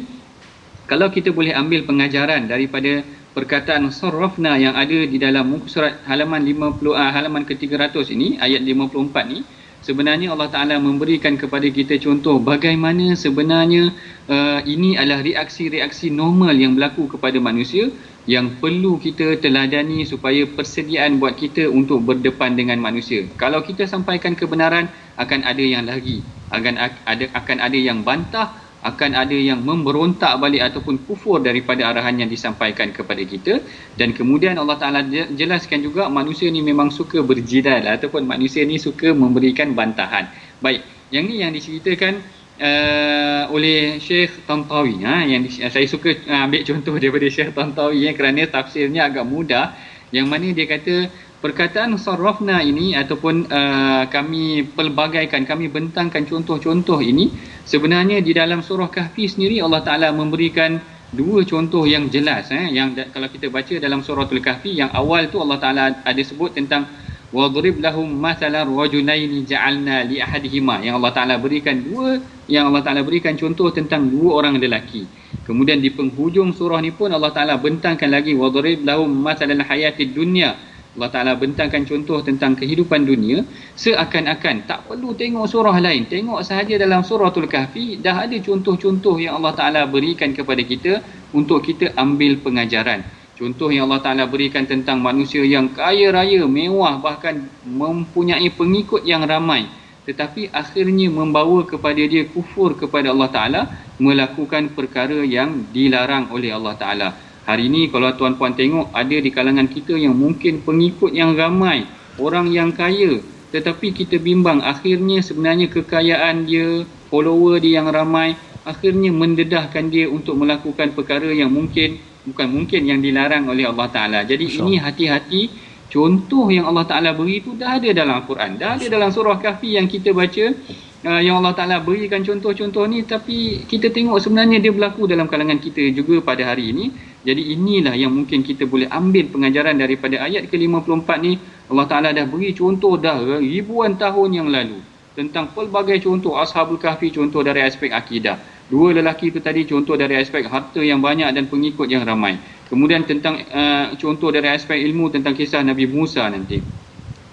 kalau 0.92 1.08
kita 1.08 1.32
boleh 1.32 1.56
ambil 1.56 1.88
pengajaran 1.88 2.52
daripada 2.52 3.00
perkataan 3.32 3.88
sarrafna 3.96 4.60
yang 4.60 4.76
ada 4.76 5.08
di 5.08 5.16
dalam 5.16 5.48
muka 5.48 5.68
surat 5.72 5.94
halaman 6.04 6.44
50 6.44 6.84
uh, 6.92 7.12
halaman 7.16 7.44
ke-300 7.48 7.96
ini 8.12 8.36
ayat 8.44 8.60
54 8.60 9.32
ni 9.32 9.40
sebenarnya 9.82 10.32
Allah 10.34 10.50
Taala 10.50 10.78
memberikan 10.78 11.36
kepada 11.36 11.66
kita 11.68 11.98
contoh 11.98 12.38
bagaimana 12.38 13.18
sebenarnya 13.18 13.90
uh, 14.30 14.62
ini 14.64 14.96
adalah 14.96 15.26
reaksi-reaksi 15.26 16.14
normal 16.14 16.54
yang 16.54 16.78
berlaku 16.78 17.10
kepada 17.18 17.42
manusia 17.42 17.90
yang 18.30 18.62
perlu 18.62 19.02
kita 19.02 19.42
teladani 19.42 20.06
supaya 20.06 20.46
persediaan 20.46 21.18
buat 21.18 21.34
kita 21.34 21.66
untuk 21.66 22.06
berdepan 22.06 22.54
dengan 22.54 22.78
manusia. 22.78 23.26
Kalau 23.34 23.66
kita 23.66 23.90
sampaikan 23.90 24.38
kebenaran 24.38 24.94
akan 25.18 25.42
ada 25.42 25.64
yang 25.66 25.90
lagi, 25.90 26.22
akan 26.54 26.78
ada 27.10 27.26
akan 27.34 27.58
ada 27.58 27.78
yang 27.78 28.06
bantah 28.06 28.54
akan 28.82 29.14
ada 29.14 29.38
yang 29.38 29.62
memberontak 29.62 30.42
balik 30.42 30.74
ataupun 30.74 31.06
kufur 31.06 31.38
daripada 31.38 31.86
arahan 31.86 32.26
yang 32.26 32.30
disampaikan 32.30 32.90
kepada 32.90 33.22
kita. 33.22 33.62
Dan 33.94 34.18
kemudian 34.18 34.58
Allah 34.58 34.78
Taala 34.82 35.06
jelaskan 35.38 35.86
juga 35.86 36.10
manusia 36.10 36.50
ni 36.50 36.66
memang 36.66 36.90
suka 36.90 37.22
berjidal 37.22 37.86
ataupun 37.86 38.26
manusia 38.26 38.66
ni 38.66 38.82
suka 38.82 39.14
memberikan 39.14 39.78
bantahan. 39.78 40.34
Baik, 40.58 40.82
yang 41.14 41.30
ni 41.30 41.46
yang 41.46 41.54
diceritakan 41.54 42.22
uh, 42.58 43.44
oleh 43.54 44.02
Syekh 44.02 44.46
Tantawi. 44.50 45.06
Ha 45.06 45.26
yang 45.30 45.46
di, 45.46 45.50
saya 45.62 45.86
suka 45.86 46.14
uh, 46.14 46.46
ambil 46.50 46.62
contoh 46.70 46.94
daripada 46.98 47.28
Syekh 47.30 47.54
Tantawi 47.54 48.10
ya, 48.10 48.12
kerana 48.18 48.50
tafsirnya 48.50 49.06
agak 49.06 49.26
mudah. 49.30 49.78
Yang 50.12 50.28
mana 50.28 50.48
dia 50.52 50.68
kata 50.68 50.96
perkataan 51.42 51.98
sarrafna 51.98 52.62
ini 52.62 52.94
ataupun 52.94 53.50
uh, 53.50 54.04
kami 54.14 54.72
pelbagaikan 54.78 55.42
kami 55.44 55.74
bentangkan 55.74 56.22
contoh-contoh 56.30 57.02
ini 57.02 57.34
sebenarnya 57.66 58.22
di 58.22 58.32
dalam 58.32 58.62
surah 58.62 58.94
kahfi 58.94 59.26
sendiri 59.26 59.58
Allah 59.58 59.82
Taala 59.82 60.14
memberikan 60.14 60.78
dua 61.10 61.42
contoh 61.44 61.90
yang 61.90 62.08
jelas 62.14 62.54
eh 62.54 62.72
yang 62.72 62.94
da- 62.94 63.10
kalau 63.10 63.28
kita 63.28 63.50
baca 63.50 63.74
dalam 63.82 64.06
suratul 64.06 64.40
kahfi 64.40 64.78
yang 64.80 64.94
awal 64.94 65.28
tu 65.34 65.42
Allah 65.42 65.58
Taala 65.58 65.84
ada 66.06 66.22
sebut 66.22 66.54
tentang 66.54 66.86
wadrib 67.34 67.82
lahum 67.82 68.06
mathalan 68.06 68.70
rajulaini 68.70 69.42
ja'alna 69.42 70.06
li 70.06 70.22
ahadihima 70.22 70.86
yang 70.86 71.02
Allah 71.02 71.12
Taala 71.12 71.36
berikan 71.42 71.82
dua 71.82 72.22
yang 72.46 72.70
Allah 72.70 72.86
Taala 72.86 73.02
berikan 73.02 73.34
contoh 73.34 73.74
tentang 73.74 74.14
dua 74.14 74.46
orang 74.46 74.62
lelaki. 74.62 75.10
Kemudian 75.42 75.82
di 75.82 75.90
penghujung 75.90 76.54
surah 76.54 76.84
ni 76.86 76.94
pun 76.94 77.10
Allah 77.10 77.34
Taala 77.34 77.58
bentangkan 77.58 78.12
lagi 78.14 78.38
wadrib 78.38 78.86
lahum 78.86 79.10
mathalan 79.10 79.64
hayatid 79.66 80.14
dunya 80.14 80.54
Allah 80.92 81.08
Ta'ala 81.08 81.34
bentangkan 81.40 81.88
contoh 81.88 82.20
tentang 82.20 82.52
kehidupan 82.60 83.08
dunia 83.08 83.48
seakan-akan 83.80 84.68
tak 84.68 84.92
perlu 84.92 85.16
tengok 85.16 85.48
surah 85.48 85.80
lain. 85.80 86.04
Tengok 86.04 86.44
sahaja 86.44 86.76
dalam 86.76 87.00
suratul 87.00 87.48
kahfi 87.48 87.96
dah 87.96 88.28
ada 88.28 88.36
contoh-contoh 88.36 89.16
yang 89.16 89.40
Allah 89.40 89.56
Ta'ala 89.56 89.82
berikan 89.88 90.36
kepada 90.36 90.60
kita 90.60 91.00
untuk 91.32 91.64
kita 91.64 91.96
ambil 91.96 92.44
pengajaran. 92.44 93.08
Contoh 93.40 93.72
yang 93.72 93.88
Allah 93.88 94.04
Ta'ala 94.04 94.24
berikan 94.28 94.68
tentang 94.68 95.00
manusia 95.00 95.48
yang 95.48 95.72
kaya 95.72 96.12
raya 96.12 96.44
mewah 96.44 97.00
bahkan 97.00 97.48
mempunyai 97.64 98.52
pengikut 98.52 99.08
yang 99.08 99.24
ramai. 99.24 99.72
Tetapi 100.04 100.52
akhirnya 100.52 101.08
membawa 101.08 101.64
kepada 101.64 102.04
dia 102.04 102.28
kufur 102.28 102.76
kepada 102.76 103.16
Allah 103.16 103.32
Ta'ala 103.32 103.62
melakukan 103.96 104.76
perkara 104.76 105.24
yang 105.24 105.72
dilarang 105.72 106.36
oleh 106.36 106.52
Allah 106.52 106.76
Ta'ala 106.76 107.31
hari 107.52 107.68
ini 107.68 107.92
kalau 107.92 108.16
tuan-puan 108.16 108.56
tengok 108.56 108.96
ada 108.96 109.18
di 109.20 109.30
kalangan 109.30 109.68
kita 109.68 110.00
yang 110.00 110.16
mungkin 110.16 110.64
pengikut 110.64 111.12
yang 111.12 111.36
ramai 111.36 111.84
orang 112.16 112.48
yang 112.48 112.72
kaya. 112.72 113.20
Tetapi 113.52 113.92
kita 113.92 114.16
bimbang 114.16 114.64
akhirnya 114.64 115.20
sebenarnya 115.20 115.68
kekayaan 115.68 116.48
dia 116.48 116.88
follower 117.12 117.60
dia 117.60 117.84
yang 117.84 117.92
ramai 117.92 118.40
akhirnya 118.64 119.12
mendedahkan 119.12 119.92
dia 119.92 120.08
untuk 120.08 120.40
melakukan 120.40 120.96
perkara 120.96 121.28
yang 121.36 121.52
mungkin 121.52 122.00
bukan 122.24 122.48
mungkin 122.48 122.88
yang 122.88 123.04
dilarang 123.04 123.50
oleh 123.52 123.68
Allah 123.68 123.88
Taala. 123.92 124.20
Jadi 124.24 124.46
Insya 124.48 124.64
ini 124.64 124.74
hati-hati. 124.80 125.44
Contoh 125.92 126.48
yang 126.48 126.72
Allah 126.72 126.88
Taala 126.88 127.12
beri 127.12 127.44
itu 127.44 127.52
dah 127.52 127.76
ada 127.76 127.90
dalam 127.92 128.24
Al-Quran. 128.24 128.56
Dah 128.56 128.80
ada 128.80 128.88
dalam 128.88 129.12
surah 129.12 129.36
kahfi 129.44 129.76
yang 129.76 129.92
kita 129.92 130.16
baca 130.16 130.56
uh, 131.04 131.20
yang 131.20 131.44
Allah 131.44 131.52
Taala 131.52 131.84
berikan 131.84 132.24
contoh-contoh 132.24 132.88
ni. 132.88 133.04
Tapi 133.04 133.68
kita 133.68 133.92
tengok 133.92 134.16
sebenarnya 134.24 134.64
dia 134.64 134.72
berlaku 134.72 135.04
dalam 135.04 135.28
kalangan 135.28 135.60
kita 135.60 135.92
juga 135.92 136.24
pada 136.24 136.48
hari 136.48 136.72
ini 136.72 137.11
jadi 137.22 137.54
inilah 137.54 137.94
yang 137.94 138.10
mungkin 138.10 138.42
kita 138.42 138.66
boleh 138.66 138.90
ambil 138.90 139.30
pengajaran 139.30 139.78
daripada 139.78 140.26
ayat 140.26 140.50
ke-54 140.50 141.10
ni. 141.22 141.38
Allah 141.70 141.86
Taala 141.86 142.10
dah 142.12 142.26
beri 142.26 142.52
contoh 142.58 142.98
dah 142.98 143.22
ribuan 143.38 143.94
tahun 143.94 144.30
yang 144.42 144.48
lalu 144.50 144.82
tentang 145.14 145.54
pelbagai 145.54 146.02
contoh 146.02 146.40
ashabul 146.40 146.82
kahfi 146.82 147.14
contoh 147.14 147.46
dari 147.46 147.62
aspek 147.62 147.94
akidah. 147.94 148.42
Dua 148.72 148.96
lelaki 148.96 149.30
itu 149.30 149.38
tadi 149.38 149.68
contoh 149.70 149.94
dari 149.94 150.18
aspek 150.18 150.50
harta 150.50 150.82
yang 150.82 150.98
banyak 151.04 151.30
dan 151.30 151.46
pengikut 151.46 151.86
yang 151.86 152.02
ramai. 152.08 152.42
Kemudian 152.72 153.06
tentang 153.06 153.38
uh, 153.52 153.94
contoh 154.00 154.34
dari 154.34 154.50
aspek 154.50 154.82
ilmu 154.82 155.14
tentang 155.14 155.38
kisah 155.38 155.62
Nabi 155.62 155.86
Musa 155.86 156.26
nanti. 156.26 156.58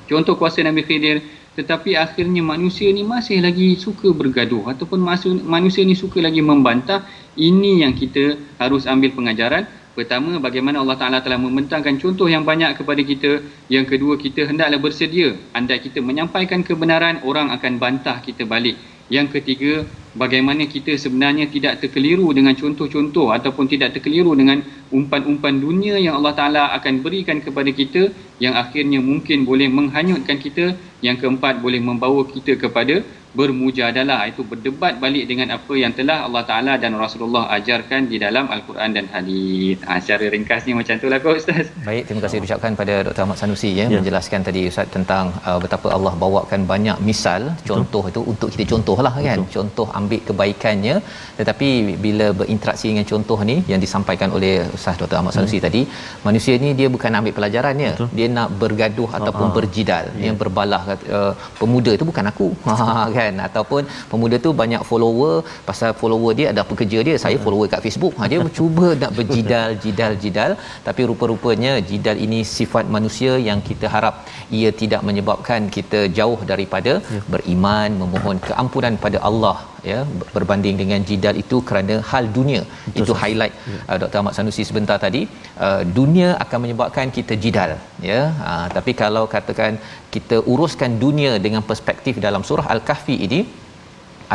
Contoh 0.04 0.36
kuasa 0.36 0.60
Nabi 0.60 0.84
Khidir 0.84 1.24
tetapi 1.58 1.98
akhirnya 1.98 2.38
manusia 2.38 2.86
ni 2.94 3.02
masih 3.02 3.42
lagi 3.42 3.74
suka 3.74 4.14
bergaduh 4.14 4.70
ataupun 4.70 5.02
manusia 5.42 5.82
ni 5.82 5.96
suka 5.96 6.20
lagi 6.20 6.44
membantah. 6.44 7.08
Ini 7.38 7.86
yang 7.86 7.94
kita 7.94 8.36
harus 8.58 8.86
ambil 8.86 9.14
pengajaran 9.14 9.77
pertama 9.98 10.38
bagaimana 10.38 10.78
Allah 10.78 10.94
Taala 10.94 11.18
telah 11.18 11.42
membentangkan 11.42 11.98
contoh 11.98 12.30
yang 12.30 12.46
banyak 12.46 12.78
kepada 12.78 13.02
kita. 13.02 13.42
Yang 13.66 13.98
kedua 13.98 14.14
kita 14.14 14.46
hendaklah 14.46 14.78
bersedia. 14.78 15.34
Andai 15.50 15.82
kita 15.82 15.98
menyampaikan 15.98 16.62
kebenaran 16.62 17.26
orang 17.26 17.50
akan 17.50 17.82
bantah 17.82 18.22
kita 18.22 18.46
balik. 18.46 18.78
Yang 19.10 19.42
ketiga 19.42 19.82
bagaimana 20.14 20.64
kita 20.74 20.92
sebenarnya 21.04 21.46
tidak 21.54 21.82
terkeliru 21.82 22.28
dengan 22.32 22.54
contoh-contoh 22.56 23.28
ataupun 23.36 23.66
tidak 23.72 23.96
terkeliru 23.96 24.32
dengan 24.40 24.64
umpan-umpan 24.94 25.60
dunia 25.60 25.96
yang 26.00 26.16
Allah 26.18 26.34
Taala 26.38 26.64
akan 26.78 27.04
berikan 27.04 27.38
kepada 27.44 27.70
kita 27.80 28.08
yang 28.40 28.54
akhirnya 28.56 29.00
mungkin 29.02 29.44
boleh 29.44 29.68
menghanyutkan 29.68 30.38
kita 30.38 30.78
yang 31.06 31.16
keempat 31.20 31.60
boleh 31.64 31.80
membawa 31.82 32.22
kita 32.26 32.54
kepada 32.58 33.02
bermujadalah 33.38 34.24
itu 34.30 34.42
berdebat 34.50 34.96
balik 35.02 35.24
dengan 35.30 35.48
apa 35.56 35.74
yang 35.76 35.92
telah 35.98 36.24
Allah 36.26 36.42
Taala 36.48 36.74
dan 36.82 36.96
Rasulullah 36.96 37.44
ajarkan 37.56 38.08
di 38.12 38.16
dalam 38.24 38.48
Al-Quran 38.54 38.90
dan 38.96 39.06
hadis. 39.14 39.76
Ha, 39.84 40.00
secara 40.02 40.26
ringkasnya 40.34 40.72
macam 40.80 40.96
itulah 40.96 41.18
kau 41.20 41.36
ustaz. 41.36 41.68
Baik, 41.88 42.02
terima 42.08 42.22
kasih 42.24 42.40
ucapkan 42.46 42.72
pada 42.80 42.94
Dr. 43.06 43.22
Ahmad 43.24 43.38
Sanusi 43.40 43.70
ya, 43.76 43.86
Ya. 43.88 44.00
menjelaskan 44.00 44.40
tadi 44.48 44.60
Ustaz 44.70 44.88
tentang 44.96 45.24
uh, 45.48 45.58
betapa 45.64 45.88
Allah 45.96 46.12
bawakan 46.22 46.64
banyak 46.72 46.96
misal, 47.08 47.52
contoh 47.68 48.02
itu 48.10 48.20
untuk 48.32 48.48
kita 48.52 48.64
contohlah 48.74 49.12
kan. 49.28 49.38
Contoh 49.56 49.86
ambil 49.98 50.20
kebaikannya. 50.28 50.94
Tetapi 51.38 51.68
bila 52.04 52.26
berinteraksi 52.40 52.86
dengan 52.90 53.06
contoh 53.12 53.38
ni 53.50 53.56
yang 53.72 53.80
disampaikan 53.84 54.30
oleh 54.36 54.52
Ustaz 54.76 54.96
Dr. 55.00 55.16
Ahmad 55.20 55.34
Sanusi 55.36 55.58
tadi, 55.66 55.82
manusia 56.26 56.54
ni 56.64 56.70
dia 56.80 56.88
bukan 56.96 57.18
ambil 57.20 57.34
pelajarannya, 57.38 57.90
dia 58.18 58.26
nak 58.36 58.48
bergaduh 58.62 59.08
ataupun 59.18 59.46
ah. 59.50 59.54
berjidal, 59.58 60.04
dia 60.22 60.32
berbalah 60.42 60.80
kata, 60.90 61.04
uh, 61.18 61.32
pemuda 61.60 61.92
itu 61.98 62.06
bukan 62.12 62.26
aku. 62.32 62.50
Ha 62.78 63.04
kan? 63.16 63.34
Ataupun 63.46 63.82
pemuda 64.10 64.36
tu 64.44 64.50
banyak 64.60 64.82
follower. 64.90 65.34
Pasal 65.68 65.90
follower 66.00 66.32
dia 66.38 66.46
ada 66.52 66.62
pekerja 66.70 66.98
dia 67.08 67.14
saya 67.24 67.36
follower 67.44 67.66
kat 67.72 67.80
Facebook. 67.86 68.14
Ha 68.18 68.30
dia 68.32 68.38
cuba 68.58 68.88
nak 69.02 69.12
berjidal 69.18 69.68
jidal 69.84 70.12
jidal. 70.22 70.52
Tapi 70.88 71.02
rupa-rupanya 71.10 71.72
jidal 71.90 72.16
ini 72.26 72.40
sifat 72.56 72.84
manusia 72.96 73.32
yang 73.48 73.60
kita 73.68 73.86
harap 73.94 74.14
ia 74.58 74.70
tidak 74.82 75.02
menyebabkan 75.08 75.70
kita 75.78 76.00
jauh 76.20 76.40
daripada 76.52 76.94
Ya. 77.14 77.20
beriman 77.32 77.90
memohon 78.02 78.38
keampunan 78.48 78.94
pada 79.04 79.18
Allah 79.28 79.56
ya 79.90 80.00
berbanding 80.36 80.76
dengan 80.82 81.00
jidal 81.10 81.34
itu 81.42 81.56
kerana 81.68 81.94
hal 82.10 82.24
dunia 82.38 82.62
Betul, 82.66 82.98
itu 83.00 83.12
Ustaz. 83.12 83.22
highlight 83.22 83.54
uh, 83.90 83.96
Dr. 84.02 84.18
Ahmad 84.20 84.34
Sanusi 84.38 84.64
sebentar 84.70 84.96
tadi 85.06 85.22
uh, 85.66 85.82
dunia 85.98 86.28
akan 86.44 86.58
menyebabkan 86.64 87.14
kita 87.18 87.36
jidal 87.44 87.72
ya 88.10 88.20
uh, 88.50 88.66
tapi 88.76 88.94
kalau 89.02 89.24
katakan 89.36 89.74
kita 90.16 90.38
uruskan 90.52 90.92
dunia 91.04 91.32
dengan 91.46 91.64
perspektif 91.70 92.16
dalam 92.26 92.44
surah 92.50 92.68
al-kahfi 92.76 93.16
ini 93.28 93.40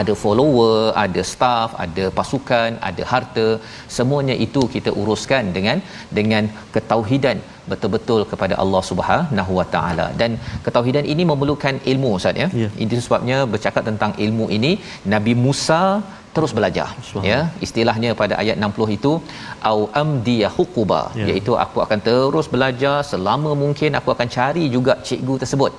ada 0.01 0.13
follower, 0.23 0.77
ada 1.05 1.21
staff, 1.31 1.69
ada 1.85 2.05
pasukan, 2.19 2.69
ada 2.89 3.03
harta, 3.11 3.47
semuanya 3.97 4.35
itu 4.45 4.61
kita 4.75 4.91
uruskan 5.01 5.53
dengan 5.57 5.77
dengan 6.19 6.45
ketauhidan 6.75 7.39
betul-betul 7.71 8.21
kepada 8.31 8.55
Allah 8.63 8.81
Subhanahu 8.89 9.51
Wa 9.59 9.65
Taala. 9.75 10.07
Dan 10.21 10.31
ketauhidan 10.65 11.05
ini 11.13 11.25
memerlukan 11.31 11.77
ilmu 11.91 12.09
Ustaz 12.17 12.41
ya. 12.43 12.47
Ya. 12.63 12.69
Itu 12.85 13.03
sebabnya 13.07 13.37
bercakap 13.53 13.85
tentang 13.91 14.13
ilmu 14.25 14.47
ini 14.57 14.73
Nabi 15.15 15.35
Musa 15.45 15.83
terus 16.35 16.51
belajar 16.57 16.87
ya 17.29 17.39
istilahnya 17.65 18.11
pada 18.21 18.35
ayat 18.41 18.55
60 18.67 18.95
itu 18.97 19.11
au 19.71 19.79
amdiya 20.01 20.49
huquba 20.57 21.01
Ya. 21.19 21.25
iaitu 21.29 21.53
aku 21.65 21.77
akan 21.85 21.99
terus 22.07 22.47
belajar 22.53 22.95
selama 23.11 23.51
mungkin 23.63 23.97
aku 23.99 24.09
akan 24.15 24.29
cari 24.37 24.63
juga 24.75 24.93
cikgu 25.07 25.35
tersebut 25.43 25.73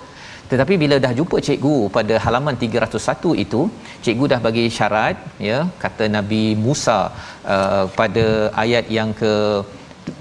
tetapi 0.54 0.74
bila 0.82 0.96
dah 1.04 1.12
jumpa 1.18 1.38
cikgu 1.46 1.76
pada 1.96 2.14
halaman 2.24 2.56
301 2.64 3.44
itu 3.44 3.60
cikgu 4.04 4.24
dah 4.32 4.40
bagi 4.46 4.64
syarat 4.78 5.16
ya 5.48 5.58
kata 5.84 6.06
Nabi 6.16 6.42
Musa 6.64 6.98
uh, 7.54 7.84
pada 8.00 8.26
ayat 8.64 8.86
yang 8.98 9.10
ke 9.20 9.32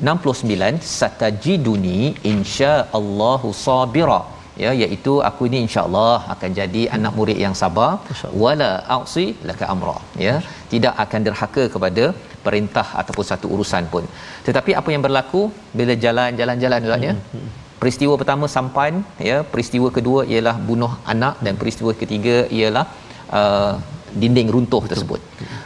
69 0.10 0.92
satajiduni 1.00 2.00
insya-Allahu 2.34 3.50
sabira. 3.66 4.22
Ya 4.64 4.72
iaitu 4.82 5.14
aku 5.30 5.44
ni 5.52 5.60
insya-Allah 5.66 6.16
akan 6.34 6.50
jadi 6.60 6.82
anak 6.98 7.14
murid 7.20 7.40
yang 7.46 7.56
sabar. 7.62 7.92
Wala 8.44 8.72
a'si 8.96 9.26
laka 9.50 9.66
amra. 9.74 9.98
Ya 10.26 10.36
tidak 10.74 10.94
akan 11.04 11.22
derhaka 11.28 11.64
kepada 11.76 12.06
perintah 12.46 12.88
ataupun 13.02 13.26
satu 13.32 13.48
urusan 13.56 13.84
pun. 13.94 14.06
Tetapi 14.48 14.72
apa 14.80 14.90
yang 14.96 15.04
berlaku 15.08 15.44
bila 15.80 15.96
jalan-jalan-jalan 16.06 16.82
Ustaz 16.90 17.08
ya 17.10 17.14
peristiwa 17.84 18.14
pertama 18.22 18.46
sampan 18.56 18.94
ya. 19.30 19.38
Peristiwa 19.54 19.88
kedua 19.98 20.22
ialah 20.34 20.56
bunuh 20.70 20.94
anak 21.14 21.36
dan 21.46 21.54
peristiwa 21.62 21.92
ketiga 22.02 22.38
ialah 22.60 22.86
uh, 23.40 23.74
dinding 24.22 24.50
runtuh 24.56 24.84
tersebut. 24.92 25.20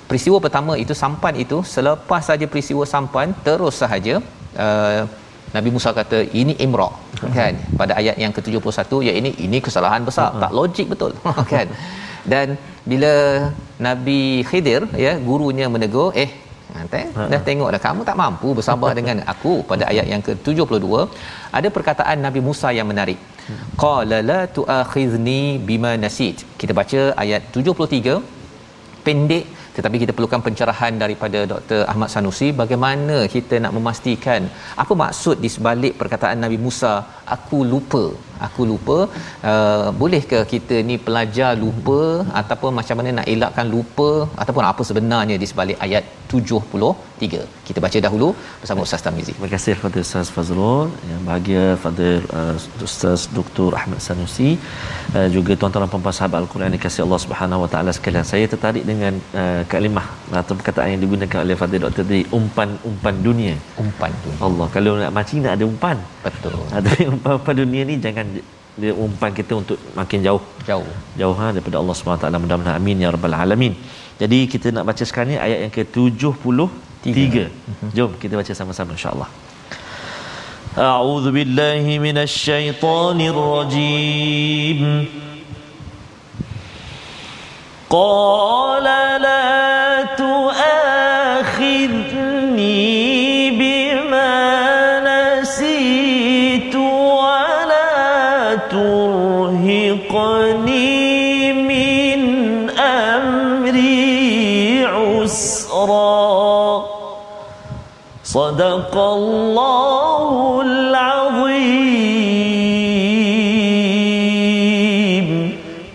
Peristiwa 0.10 0.38
pertama 0.46 0.74
itu 0.84 0.94
sampan 1.04 1.36
itu 1.44 1.60
selepas 1.76 2.24
saja 2.30 2.46
peristiwa 2.52 2.84
sampan 2.94 3.36
terus 3.48 3.76
sahaja 3.84 4.16
uh, 4.66 5.02
Nabi 5.56 5.70
Musa 5.76 5.90
kata 6.00 6.20
ini 6.42 6.54
imra 6.66 6.90
kan. 7.38 7.54
Pada 7.82 7.94
ayat 8.02 8.16
yang 8.24 8.34
ke-71 8.38 8.92
ya 9.08 9.14
ini 9.20 9.32
ini 9.48 9.60
kesalahan 9.68 10.04
besar. 10.10 10.30
Tak 10.44 10.52
logik 10.60 10.90
betul 10.94 11.14
kan. 11.54 11.70
Dan 12.34 12.48
bila 12.92 13.14
Nabi 13.88 14.20
Khidir 14.50 14.82
ya 15.06 15.14
gurunya 15.30 15.68
menegur 15.76 16.10
eh 16.26 16.30
Nanti 16.78 17.02
dah 17.32 17.42
tengok 17.48 17.70
dah 17.74 17.82
kamu 17.88 18.02
tak 18.10 18.18
mampu 18.22 18.50
bersabar 18.58 18.92
dengan 19.00 19.18
aku. 19.34 19.54
Pada 19.72 19.84
ayat 19.92 20.06
yang 20.14 20.22
ke-72 20.28 20.86
ada 21.60 21.70
perkataan 21.78 22.18
Nabi 22.28 22.42
Musa 22.48 22.70
yang 22.78 22.88
menarik. 22.92 23.20
Qala 23.84 24.18
la 24.30 24.40
tu'akhizni 24.56 25.42
bima 25.68 25.92
nasit 26.04 26.38
kita 26.62 26.74
baca 26.80 27.02
ayat 27.24 27.42
73 27.60 28.18
pendek 29.06 29.46
tetapi 29.78 29.98
kita 30.02 30.12
perlukan 30.18 30.42
pencerahan 30.46 30.94
daripada 31.04 31.40
Dr. 31.52 31.82
Ahmad 31.92 32.10
Sanusi 32.14 32.48
bagaimana 32.62 33.18
kita 33.36 33.56
nak 33.64 33.74
memastikan 33.78 34.42
apa 34.84 34.94
maksud 35.04 35.38
di 35.44 35.50
sebalik 35.56 35.94
perkataan 36.02 36.40
Nabi 36.46 36.58
Musa 36.66 36.94
aku 37.36 37.60
lupa 37.74 38.04
aku 38.48 38.62
lupa 38.72 38.98
uh, 39.52 39.88
bolehkah 40.02 40.44
kita 40.54 40.78
ni 40.90 40.98
pelajar 41.08 41.52
lupa 41.64 42.00
ataupun 42.42 42.72
macam 42.80 42.98
mana 43.00 43.12
nak 43.20 43.28
elakkan 43.34 43.68
lupa 43.76 44.10
ataupun 44.42 44.66
apa 44.72 44.82
sebenarnya 44.90 45.38
di 45.42 45.50
sebalik 45.52 45.80
ayat 45.88 46.04
73 46.32 47.68
kita 47.68 47.80
baca 47.86 47.98
dahulu 48.06 48.28
bersama 48.62 48.82
Ustaz 48.88 49.02
Tamizi 49.06 49.34
Terima 49.36 49.52
kasih 49.56 49.74
kepada 49.78 49.98
Ustaz 50.06 50.28
Fazrul 50.36 50.88
yang 51.12 51.22
bahagia 51.28 51.64
pada 51.86 52.08
uh, 52.40 52.86
Ustaz 52.88 53.22
Dr. 53.38 53.70
Ahmad 53.80 54.00
Sanusi 54.08 54.50
uh, 55.18 55.28
juga 55.36 55.52
tuan-tuan 55.60 55.84
dan 55.86 55.92
puan-puan 55.94 56.16
sahabat 56.20 56.40
Al-Quran 56.44 56.76
yang 56.76 56.84
kasih 56.88 57.02
Allah 57.06 57.22
Subhanahu 57.26 57.64
Wa 57.64 57.70
Taala 57.74 57.92
sekalian. 57.98 58.26
Saya 58.32 58.46
tertarik 58.54 58.84
dengan 58.92 59.14
uh, 59.42 59.62
kalimah 59.74 60.08
atau 60.42 60.54
perkataan 60.60 60.90
yang 60.94 61.02
digunakan 61.06 61.40
oleh 61.46 61.56
Fadil 61.62 61.82
Dr. 61.86 62.06
tadi 62.10 62.22
umpan-umpan 62.40 63.16
dunia. 63.28 63.56
umpan 63.84 64.12
tu 64.24 64.32
Allah 64.48 64.68
kalau 64.76 64.94
nak 65.02 65.12
mancing 65.18 65.42
nak 65.46 65.54
ada 65.58 65.66
umpan. 65.72 65.98
betul 66.26 66.60
Ada 66.80 66.92
umpan-umpan 67.16 67.56
dunia 67.64 67.82
ni 67.90 67.98
jangan 68.06 68.27
dia 68.83 68.93
umpan 69.05 69.31
kita 69.37 69.53
untuk 69.61 69.77
makin 69.99 70.25
jauh 70.27 70.43
jauh 70.65 70.89
jauh 71.21 71.37
ha, 71.37 71.53
daripada 71.53 71.77
Allah 71.81 71.93
SWT 71.93 72.25
mudah-mudahan 72.43 72.77
amin 72.81 73.05
ya 73.05 73.09
rabbal 73.13 73.37
alamin 73.37 73.75
jadi 74.23 74.39
kita 74.53 74.73
nak 74.73 74.85
baca 74.89 75.05
sekarang 75.05 75.37
ni 75.37 75.39
ayat 75.47 75.59
yang 75.69 75.73
ke-73 75.77 77.37
jom 77.97 78.11
kita 78.23 78.35
baca 78.41 78.53
sama-sama 78.61 78.93
insya-Allah 78.97 79.31
أعوذ 80.73 81.37
بالله 81.37 81.85
من 82.01 82.17
الشيطان 82.17 83.19
الرجيم 83.21 84.81
قال 87.93 88.87
لا 89.27 89.86
صدق 108.57 108.95
الله 109.19 110.31
العظيم 110.69 111.71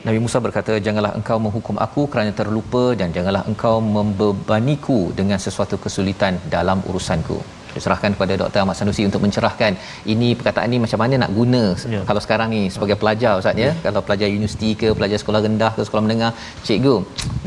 Nabi 0.08 0.20
Musa 0.24 0.38
berkata 0.46 0.74
janganlah 0.86 1.12
engkau 1.20 1.38
menghukum 1.46 1.76
aku 1.86 2.02
kerana 2.12 2.32
terlupa 2.40 2.84
dan 3.00 3.08
janganlah 3.16 3.44
engkau 3.52 3.76
membebaniku 3.96 5.00
dengan 5.20 5.40
sesuatu 5.46 5.76
kesulitan 5.86 6.34
dalam 6.56 6.78
urusanku 6.90 7.38
saya 7.72 7.82
serahkan 7.86 8.12
kepada 8.16 8.34
Dr. 8.42 8.60
Ahmad 8.64 8.76
Sanusi 8.80 9.04
untuk 9.10 9.22
mencerahkan 9.26 9.72
ini 10.14 10.30
perkataan 10.40 10.70
ni 10.74 10.80
macam 10.86 11.00
mana 11.04 11.16
nak 11.24 11.32
guna 11.40 11.64
Ya. 11.96 12.02
kalau 12.10 12.22
sekarang 12.26 12.48
ni 12.56 12.62
sebagai 12.76 12.98
pelajar 13.02 13.32
Ustaz 13.42 13.64
ya 13.66 13.72
kalau 13.86 14.02
pelajar 14.08 14.28
universiti 14.40 14.70
ke 14.82 14.88
pelajar 15.00 15.18
sekolah 15.24 15.42
rendah 15.48 15.72
ke 15.78 15.82
sekolah 15.90 16.04
menengah 16.08 16.32
cikgu 16.68 16.96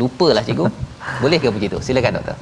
lupalah 0.02 0.44
cikgu 0.48 0.66
boleh 1.24 1.38
ke 1.44 1.50
begitu 1.58 1.78
silakan 1.88 2.14
doktor 2.18 2.36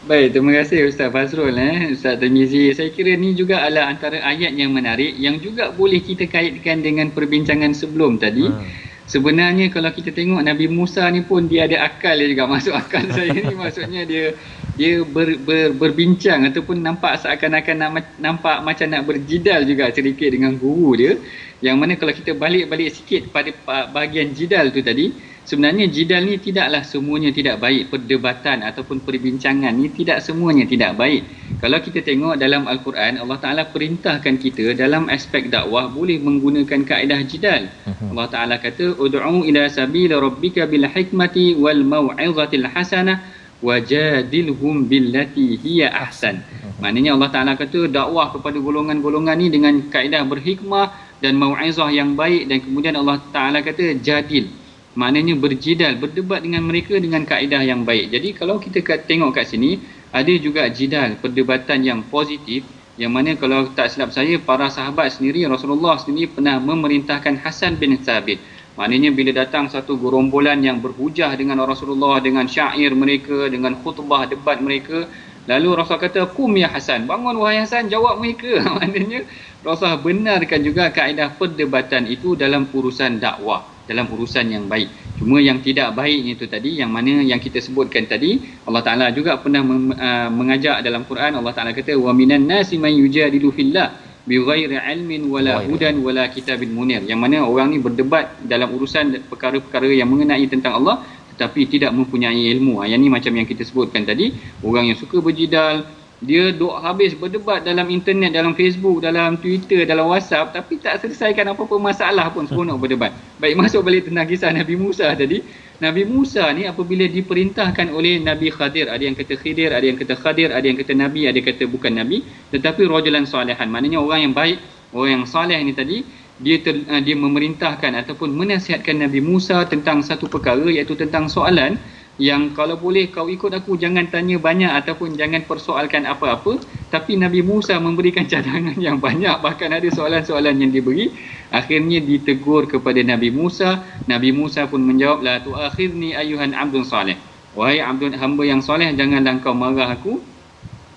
Baik, 0.00 0.32
terima 0.32 0.56
kasih 0.56 0.88
Ustaz 0.88 1.12
Fazrul 1.12 1.60
eh. 1.60 1.92
Ustaz 1.92 2.16
Tamizi. 2.16 2.72
Saya 2.72 2.88
kira 2.88 3.12
ni 3.20 3.36
juga 3.36 3.60
adalah 3.60 3.92
antara 3.92 4.16
ayat 4.24 4.56
yang 4.56 4.72
menarik 4.72 5.12
yang 5.12 5.36
juga 5.36 5.76
boleh 5.76 6.00
kita 6.00 6.24
kaitkan 6.24 6.80
dengan 6.80 7.12
perbincangan 7.12 7.76
sebelum 7.76 8.16
tadi. 8.16 8.48
Hmm. 8.48 8.64
Sebenarnya 9.04 9.68
kalau 9.68 9.92
kita 9.92 10.08
tengok 10.16 10.40
Nabi 10.40 10.72
Musa 10.72 11.04
ni 11.12 11.20
pun 11.20 11.44
dia 11.44 11.68
ada 11.68 11.84
akal 11.84 12.16
dia 12.16 12.32
juga 12.32 12.48
masuk 12.56 12.72
akal 12.72 13.12
saya 13.12 13.28
ni 13.28 13.52
maksudnya 13.52 14.08
dia 14.08 14.32
dia 14.72 15.04
ber, 15.04 15.36
ber, 15.36 15.76
berbincang 15.76 16.48
ataupun 16.48 16.80
nampak 16.80 17.20
seakan-akan 17.20 18.00
nampak 18.16 18.56
macam 18.64 18.86
nak 18.88 19.04
berjidal 19.04 19.68
juga 19.68 19.92
sedikit 19.92 20.32
dengan 20.32 20.56
guru 20.56 20.96
dia 20.96 21.12
yang 21.60 21.76
mana 21.76 22.00
kalau 22.00 22.16
kita 22.16 22.32
balik-balik 22.32 22.88
sikit 22.88 23.28
pada 23.28 23.52
pa- 23.52 23.90
bahagian 23.92 24.32
jidal 24.32 24.72
tu 24.72 24.80
tadi 24.80 25.12
sebenarnya 25.50 25.90
jidal 25.90 26.22
ni 26.22 26.38
tidaklah 26.38 26.86
semuanya 26.86 27.34
tidak 27.34 27.58
baik. 27.58 27.90
Perdebatan 27.90 28.62
ataupun 28.62 29.02
perbincangan 29.02 29.74
ni 29.74 29.90
tidak 29.90 30.22
semuanya 30.22 30.62
tidak 30.70 30.94
baik. 30.94 31.26
Kalau 31.58 31.82
kita 31.82 32.06
tengok 32.06 32.38
dalam 32.38 32.70
al-Quran 32.70 33.18
Allah 33.18 33.38
Taala 33.42 33.62
perintahkan 33.66 34.38
kita 34.38 34.78
dalam 34.78 35.10
aspek 35.10 35.50
dakwah 35.50 35.90
boleh 35.90 36.22
menggunakan 36.22 36.86
kaedah 36.86 37.20
jidal. 37.26 37.66
Allah 38.14 38.26
Taala 38.30 38.62
kata 38.62 38.94
ud'u 38.94 39.42
ila 39.42 39.66
sabila 39.66 40.22
rabbika 40.22 40.70
bil 40.70 40.86
hikmati 40.86 41.58
wal 41.58 41.82
mau'izatil 41.82 42.70
hasanah 42.70 43.18
wajadilhum 43.58 44.86
billati 44.86 45.58
hiya 45.58 45.90
ahsan. 45.90 46.46
Maknanya 46.78 47.18
Allah 47.18 47.30
Taala 47.34 47.52
kata 47.58 47.90
dakwah 47.90 48.30
kepada 48.30 48.56
golongan-golongan 48.62 49.34
ni 49.34 49.50
dengan 49.50 49.74
kaedah 49.90 50.22
berhikmah 50.30 51.18
dan 51.18 51.34
mau'izah 51.34 51.90
yang 51.90 52.14
baik. 52.14 52.46
Dan 52.46 52.62
kemudian 52.62 52.94
Allah 52.94 53.18
Taala 53.34 53.66
kata 53.66 53.98
jadil 53.98 54.59
maknanya 54.98 55.38
berjidal 55.38 55.94
berdebat 56.02 56.42
dengan 56.42 56.66
mereka 56.66 56.98
dengan 56.98 57.22
kaedah 57.22 57.62
yang 57.62 57.86
baik. 57.86 58.10
Jadi 58.10 58.28
kalau 58.34 58.58
kita 58.58 58.82
kat- 58.82 59.06
tengok 59.06 59.38
kat 59.38 59.46
sini 59.46 59.78
ada 60.10 60.32
juga 60.34 60.66
jidal 60.66 61.14
perdebatan 61.22 61.86
yang 61.86 62.02
positif 62.10 62.66
yang 62.98 63.14
mana 63.14 63.38
kalau 63.38 63.70
tak 63.70 63.88
silap 63.88 64.10
saya 64.10 64.36
para 64.42 64.68
sahabat 64.68 65.14
sendiri 65.14 65.46
Rasulullah 65.46 65.96
sendiri 65.96 66.28
pernah 66.36 66.58
memerintahkan 66.58 67.38
Hasan 67.40 67.78
bin 67.78 67.96
Thabit. 68.02 68.42
Maknanya 68.74 69.10
bila 69.14 69.30
datang 69.32 69.70
satu 69.70 69.94
gerombolan 69.94 70.58
yang 70.60 70.82
berhujah 70.82 71.30
dengan 71.38 71.62
Rasulullah 71.62 72.18
dengan 72.18 72.50
syair 72.50 72.90
mereka 72.92 73.46
dengan 73.46 73.78
khutbah 73.80 74.26
debat 74.26 74.58
mereka 74.58 75.06
lalu 75.48 75.68
Rasul 75.78 75.96
kata 75.96 76.28
kum 76.34 76.52
ya 76.58 76.68
Hasan 76.68 77.06
bangun 77.06 77.38
wahai 77.38 77.62
Hasan 77.62 77.86
jawab 77.86 78.18
mereka. 78.18 78.58
Maknanya 78.76 79.22
Rasul 79.62 79.94
benarkan 80.02 80.60
juga 80.66 80.90
kaedah 80.90 81.38
perdebatan 81.38 82.10
itu 82.10 82.34
dalam 82.34 82.66
urusan 82.68 83.22
dakwah 83.22 83.79
dalam 83.90 84.06
urusan 84.06 84.46
yang 84.46 84.70
baik. 84.70 85.18
Cuma 85.18 85.42
yang 85.42 85.58
tidak 85.58 85.90
baik 85.98 86.38
itu 86.38 86.46
tadi 86.46 86.78
yang 86.78 86.94
mana 86.94 87.26
yang 87.26 87.42
kita 87.42 87.58
sebutkan 87.58 88.06
tadi 88.06 88.38
Allah 88.64 88.82
Taala 88.86 89.06
juga 89.10 89.34
pernah 89.42 89.66
mem, 89.66 89.90
uh, 89.90 90.30
mengajak 90.30 90.86
dalam 90.86 91.02
Quran 91.02 91.42
Allah 91.42 91.50
Taala 91.50 91.74
kata 91.74 91.98
wa 91.98 92.14
minan 92.14 92.46
nasi 92.46 92.78
man 92.78 92.94
yujadilu 92.94 93.50
fillah 93.50 93.98
bighairi 94.30 94.78
ilmin 94.78 95.26
wala 95.26 95.58
hudan 95.66 95.98
wala 96.06 96.30
kitabin 96.30 96.70
munir. 96.70 97.02
Yang 97.02 97.18
mana 97.18 97.42
orang 97.42 97.74
ni 97.74 97.82
berdebat 97.82 98.38
dalam 98.46 98.70
urusan 98.70 99.26
perkara-perkara 99.26 99.90
yang 99.90 100.06
mengenai 100.06 100.46
tentang 100.46 100.78
Allah 100.78 101.02
tetapi 101.40 101.72
tidak 101.72 101.96
mempunyai 101.96 102.52
ilmu. 102.52 102.84
Yang 102.84 103.00
ni 103.00 103.08
macam 103.08 103.32
yang 103.32 103.48
kita 103.48 103.64
sebutkan 103.64 104.04
tadi, 104.04 104.28
orang 104.60 104.92
yang 104.92 104.98
suka 105.00 105.24
berjidal, 105.24 105.88
dia 106.20 106.52
duk 106.52 106.76
habis 106.84 107.16
berdebat 107.16 107.64
dalam 107.64 107.88
internet, 107.88 108.36
dalam 108.36 108.52
Facebook, 108.52 109.00
dalam 109.00 109.40
Twitter, 109.40 109.88
dalam 109.88 110.12
WhatsApp 110.12 110.52
tapi 110.52 110.76
tak 110.76 111.00
selesaikan 111.00 111.56
apa-apa 111.56 111.80
masalah 111.80 112.28
pun 112.28 112.44
seronok 112.44 112.76
berdebat. 112.76 113.16
Baik 113.40 113.56
masuk 113.56 113.80
balik 113.80 114.04
tentang 114.04 114.28
kisah 114.28 114.52
Nabi 114.52 114.76
Musa 114.76 115.08
tadi. 115.16 115.40
Nabi 115.80 116.04
Musa 116.04 116.44
ni 116.52 116.68
apabila 116.68 117.08
diperintahkan 117.08 117.88
oleh 117.88 118.20
Nabi 118.20 118.52
Khadir, 118.52 118.92
ada 118.92 119.00
yang 119.00 119.16
kata 119.16 119.32
Khidir, 119.40 119.72
ada 119.72 119.80
yang 119.80 119.96
kata 119.96 120.12
Khadir, 120.12 120.52
ada 120.52 120.60
yang 120.60 120.76
kata 120.76 120.92
Nabi, 120.92 121.24
ada 121.24 121.40
yang 121.40 121.48
kata 121.48 121.64
bukan 121.72 121.92
Nabi, 121.96 122.20
tetapi 122.52 122.84
rajulan 122.84 123.24
salihan. 123.24 123.64
Maknanya 123.72 124.04
orang 124.04 124.28
yang 124.28 124.34
baik, 124.36 124.60
orang 124.92 125.10
yang 125.16 125.24
saleh 125.24 125.56
ni 125.64 125.72
tadi 125.72 126.04
dia 126.40 126.56
ter, 126.60 126.84
uh, 126.88 127.00
dia 127.04 127.16
memerintahkan 127.16 127.96
ataupun 128.00 128.32
menasihatkan 128.32 128.96
Nabi 128.96 129.20
Musa 129.20 129.64
tentang 129.68 130.00
satu 130.00 130.28
perkara 130.28 130.68
iaitu 130.68 130.96
tentang 130.96 131.28
soalan 131.28 131.76
yang 132.20 132.52
kalau 132.52 132.76
boleh 132.76 133.08
kau 133.08 133.24
ikut 133.32 133.48
aku 133.48 133.80
jangan 133.80 134.04
tanya 134.12 134.36
banyak 134.36 134.68
ataupun 134.68 135.16
jangan 135.16 135.40
persoalkan 135.48 136.04
apa-apa. 136.04 136.60
Tapi 136.92 137.16
Nabi 137.16 137.40
Musa 137.40 137.80
memberikan 137.80 138.28
cadangan 138.30 138.76
yang 138.76 139.00
banyak. 139.00 139.40
Bahkan 139.40 139.72
ada 139.72 139.88
soalan-soalan 139.88 140.60
yang 140.60 140.68
diberi. 140.68 141.08
Akhirnya 141.48 141.96
ditegur 142.04 142.68
kepada 142.68 143.00
Nabi 143.00 143.32
Musa. 143.32 143.80
Nabi 144.04 144.36
Musa 144.36 144.68
pun 144.68 144.84
menjawab 144.84 145.24
la 145.24 145.40
tuakhirni 145.40 146.12
ayuhan 146.12 146.52
abdun 146.52 146.84
salih. 146.84 147.16
Wahai 147.56 147.80
abdun 147.80 148.12
hamba 148.12 148.44
yang 148.44 148.60
soleh 148.60 148.92
janganlah 148.92 149.40
kau 149.40 149.56
marah 149.56 149.88
aku. 149.88 150.20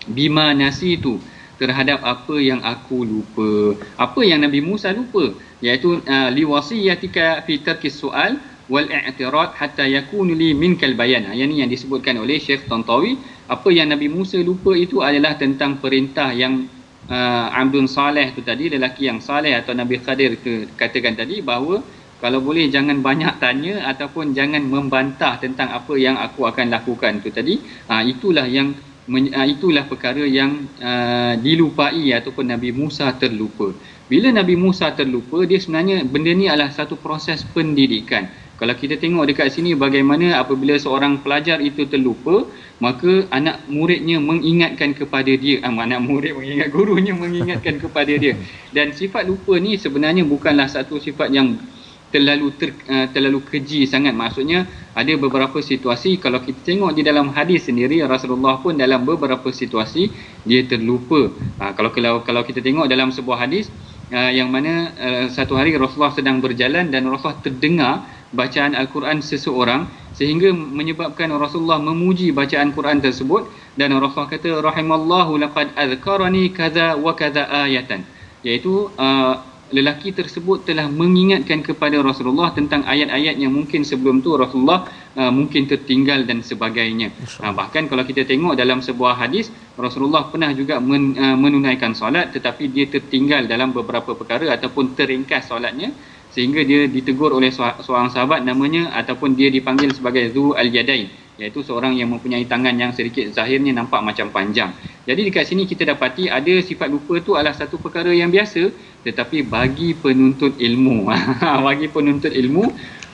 Bima 0.03 0.51
nasitu 0.51 1.23
terhadap 1.55 2.03
apa 2.03 2.36
yang 2.36 2.59
aku 2.59 3.07
lupa. 3.07 3.79
Apa 3.95 4.27
yang 4.27 4.43
Nabi 4.43 4.59
Musa 4.59 4.91
lupa? 4.91 5.31
Iaitu 5.63 6.03
uh, 6.03 6.29
liwasiyatika 6.36 7.47
fi 7.47 7.63
tarkis 7.63 7.95
soal 7.95 8.36
wal 8.71 8.88
i'tirad 8.88 9.56
hatta 9.60 9.84
yakunu 9.88 10.32
li 10.36 10.56
minkal 10.56 10.95
bayan. 10.95 11.28
Ha, 11.28 11.36
Yang 11.36 11.49
ni 11.52 11.56
yang 11.63 11.71
disebutkan 11.71 12.15
oleh 12.19 12.39
Syekh 12.39 12.67
Tantawi. 12.69 13.19
Apa 13.49 13.69
yang 13.76 13.91
Nabi 13.91 14.08
Musa 14.08 14.39
lupa 14.39 14.71
itu 14.71 15.04
adalah 15.04 15.36
tentang 15.36 15.84
perintah 15.84 16.32
yang 16.32 16.63
uh, 17.12 17.47
Abdun 17.52 17.91
Saleh 17.91 18.32
tu 18.32 18.39
tadi, 18.39 18.71
lelaki 18.71 19.12
yang 19.12 19.19
saleh 19.19 19.52
atau 19.52 19.76
Nabi 19.76 19.99
Khadir 19.99 20.39
tu 20.39 20.67
katakan 20.80 21.19
tadi 21.19 21.43
bahawa 21.43 21.84
kalau 22.23 22.39
boleh 22.39 22.71
jangan 22.71 23.04
banyak 23.04 23.36
tanya 23.43 23.84
ataupun 23.91 24.32
jangan 24.32 24.63
membantah 24.63 25.36
tentang 25.43 25.76
apa 25.76 25.91
yang 25.99 26.15
aku 26.15 26.47
akan 26.47 26.71
lakukan 26.71 27.19
tu 27.19 27.36
tadi. 27.36 27.60
Ha, 27.91 27.99
itulah 28.08 28.47
yang 28.47 28.71
ah, 29.36 29.43
itulah 29.43 29.84
perkara 29.84 30.23
yang 30.23 30.63
uh, 30.80 31.36
dilupai 31.36 32.15
ataupun 32.15 32.47
Nabi 32.47 32.71
Musa 32.71 33.12
terlupa. 33.19 33.76
Bila 34.08 34.32
Nabi 34.32 34.56
Musa 34.56 34.91
terlupa, 34.95 35.43
dia 35.43 35.60
sebenarnya 35.60 36.08
benda 36.08 36.32
ni 36.32 36.47
adalah 36.47 36.71
satu 36.71 36.95
proses 36.95 37.43
pendidikan. 37.43 38.32
Kalau 38.63 38.80
kita 38.80 38.95
tengok 38.95 39.28
dekat 39.28 39.52
sini 39.52 39.76
bagaimana 39.76 40.39
apabila 40.39 40.80
seorang 40.80 41.19
pelajar 41.19 41.60
itu 41.60 41.84
terlupa, 41.84 42.47
maka 42.80 43.28
anak 43.28 43.60
muridnya 43.67 44.23
mengingatkan 44.23 44.95
kepada 44.95 45.36
dia, 45.36 45.60
ah, 45.67 45.76
anak 45.76 45.99
murid 45.99 46.32
mengingat 46.32 46.71
gurunya 46.76 47.12
mengingatkan 47.12 47.76
kepada 47.76 48.15
dia. 48.15 48.39
Dan 48.71 48.95
sifat 48.95 49.28
lupa 49.28 49.60
ni 49.60 49.76
sebenarnya 49.76 50.23
bukanlah 50.23 50.71
satu 50.71 50.95
sifat 50.95 51.36
yang 51.36 51.60
terlalu 52.08 52.56
ter, 52.56 52.71
uh, 52.88 53.12
terlalu 53.12 53.43
keji 53.43 53.84
sangat. 53.84 54.15
Maksudnya 54.15 54.63
ada 54.95 55.12
beberapa 55.19 55.60
situasi 55.60 56.23
kalau 56.23 56.39
kita 56.39 56.63
tengok 56.63 56.95
di 56.95 57.04
dalam 57.04 57.36
hadis 57.36 57.67
sendiri 57.67 57.99
Rasulullah 58.08 58.63
pun 58.63 58.80
dalam 58.80 59.04
beberapa 59.04 59.52
situasi 59.52 60.08
dia 60.47 60.63
terlupa. 60.63 61.36
Uh, 61.60 61.71
kalau 61.76 61.91
kalau 61.91 62.23
kalau 62.23 62.41
kita 62.47 62.63
tengok 62.63 62.88
dalam 62.88 63.12
sebuah 63.12 63.43
hadis 63.43 63.67
uh, 64.08 64.32
yang 64.32 64.47
mana 64.47 64.95
uh, 64.95 65.26
satu 65.28 65.60
hari 65.60 65.76
Rasulullah 65.76 66.15
sedang 66.15 66.39
berjalan 66.39 66.88
dan 66.88 67.12
Rasulullah 67.12 67.43
terdengar 67.43 68.22
bacaan 68.34 68.74
al-Quran 68.74 69.22
seseorang 69.22 69.86
sehingga 70.13 70.54
menyebabkan 70.54 71.30
Rasulullah 71.34 71.82
memuji 71.82 72.30
bacaan 72.34 72.74
Quran 72.74 73.02
tersebut 73.02 73.50
dan 73.78 73.93
Rasulullah 73.98 74.30
kata 74.30 74.50
rahimallahu 74.62 75.41
laqad 75.41 75.74
azkarani 75.74 76.54
kaza 76.54 76.98
wa 76.98 77.13
kaza 77.17 77.50
ayatan. 77.50 78.06
Iaitu 78.46 78.93
uh, 78.93 79.34
lelaki 79.74 80.13
tersebut 80.13 80.69
telah 80.69 80.86
mengingatkan 80.86 81.65
kepada 81.65 81.98
Rasulullah 81.98 82.54
tentang 82.54 82.86
ayat-ayat 82.86 83.41
yang 83.41 83.50
mungkin 83.50 83.82
sebelum 83.82 84.22
tu 84.22 84.38
Rasulullah 84.38 84.86
uh, 85.17 85.34
mungkin 85.34 85.65
tertinggal 85.65 86.30
dan 86.30 86.46
sebagainya. 86.46 87.10
Uh, 87.41 87.50
bahkan 87.58 87.89
kalau 87.89 88.06
kita 88.06 88.22
tengok 88.22 88.54
dalam 88.54 88.86
sebuah 88.86 89.17
hadis 89.17 89.50
Rasulullah 89.74 90.30
pernah 90.30 90.54
juga 90.54 90.78
men, 90.78 91.17
uh, 91.17 91.34
menunaikan 91.34 91.98
solat 91.98 92.30
tetapi 92.30 92.69
dia 92.69 92.86
tertinggal 92.86 93.50
dalam 93.50 93.74
beberapa 93.74 94.13
perkara 94.13 94.54
ataupun 94.54 94.93
teringkas 94.93 95.50
solatnya 95.50 95.89
sehingga 96.34 96.65
dia 96.65 96.89
ditegur 96.89 97.30
oleh 97.30 97.54
seorang 97.54 98.10
sahabat 98.10 98.41
namanya 98.41 98.89
ataupun 98.98 99.38
dia 99.38 99.54
dipanggil 99.54 99.93
sebagai 99.93 100.34
Zu 100.34 100.58
al-Yadain 100.58 101.24
iaitu 101.38 101.65
seorang 101.65 101.98
yang 101.98 102.13
mempunyai 102.13 102.46
tangan 102.46 102.78
yang 102.78 102.93
sedikit 102.93 103.26
zahirnya 103.34 103.74
nampak 103.74 104.06
macam 104.06 104.30
panjang. 104.30 104.69
Jadi 105.04 105.34
dekat 105.34 105.50
sini 105.50 105.65
kita 105.65 105.89
dapati 105.89 106.30
ada 106.30 106.62
sifat 106.62 106.93
lupa 106.93 107.17
tu 107.26 107.34
adalah 107.34 107.58
satu 107.58 107.82
perkara 107.82 108.13
yang 108.13 108.30
biasa 108.30 108.69
tetapi 109.04 109.43
bagi 109.43 109.98
penuntut 109.98 110.56
ilmu 110.62 111.10
bagi 111.67 111.89
penuntut 111.89 112.32
ilmu 112.32 112.69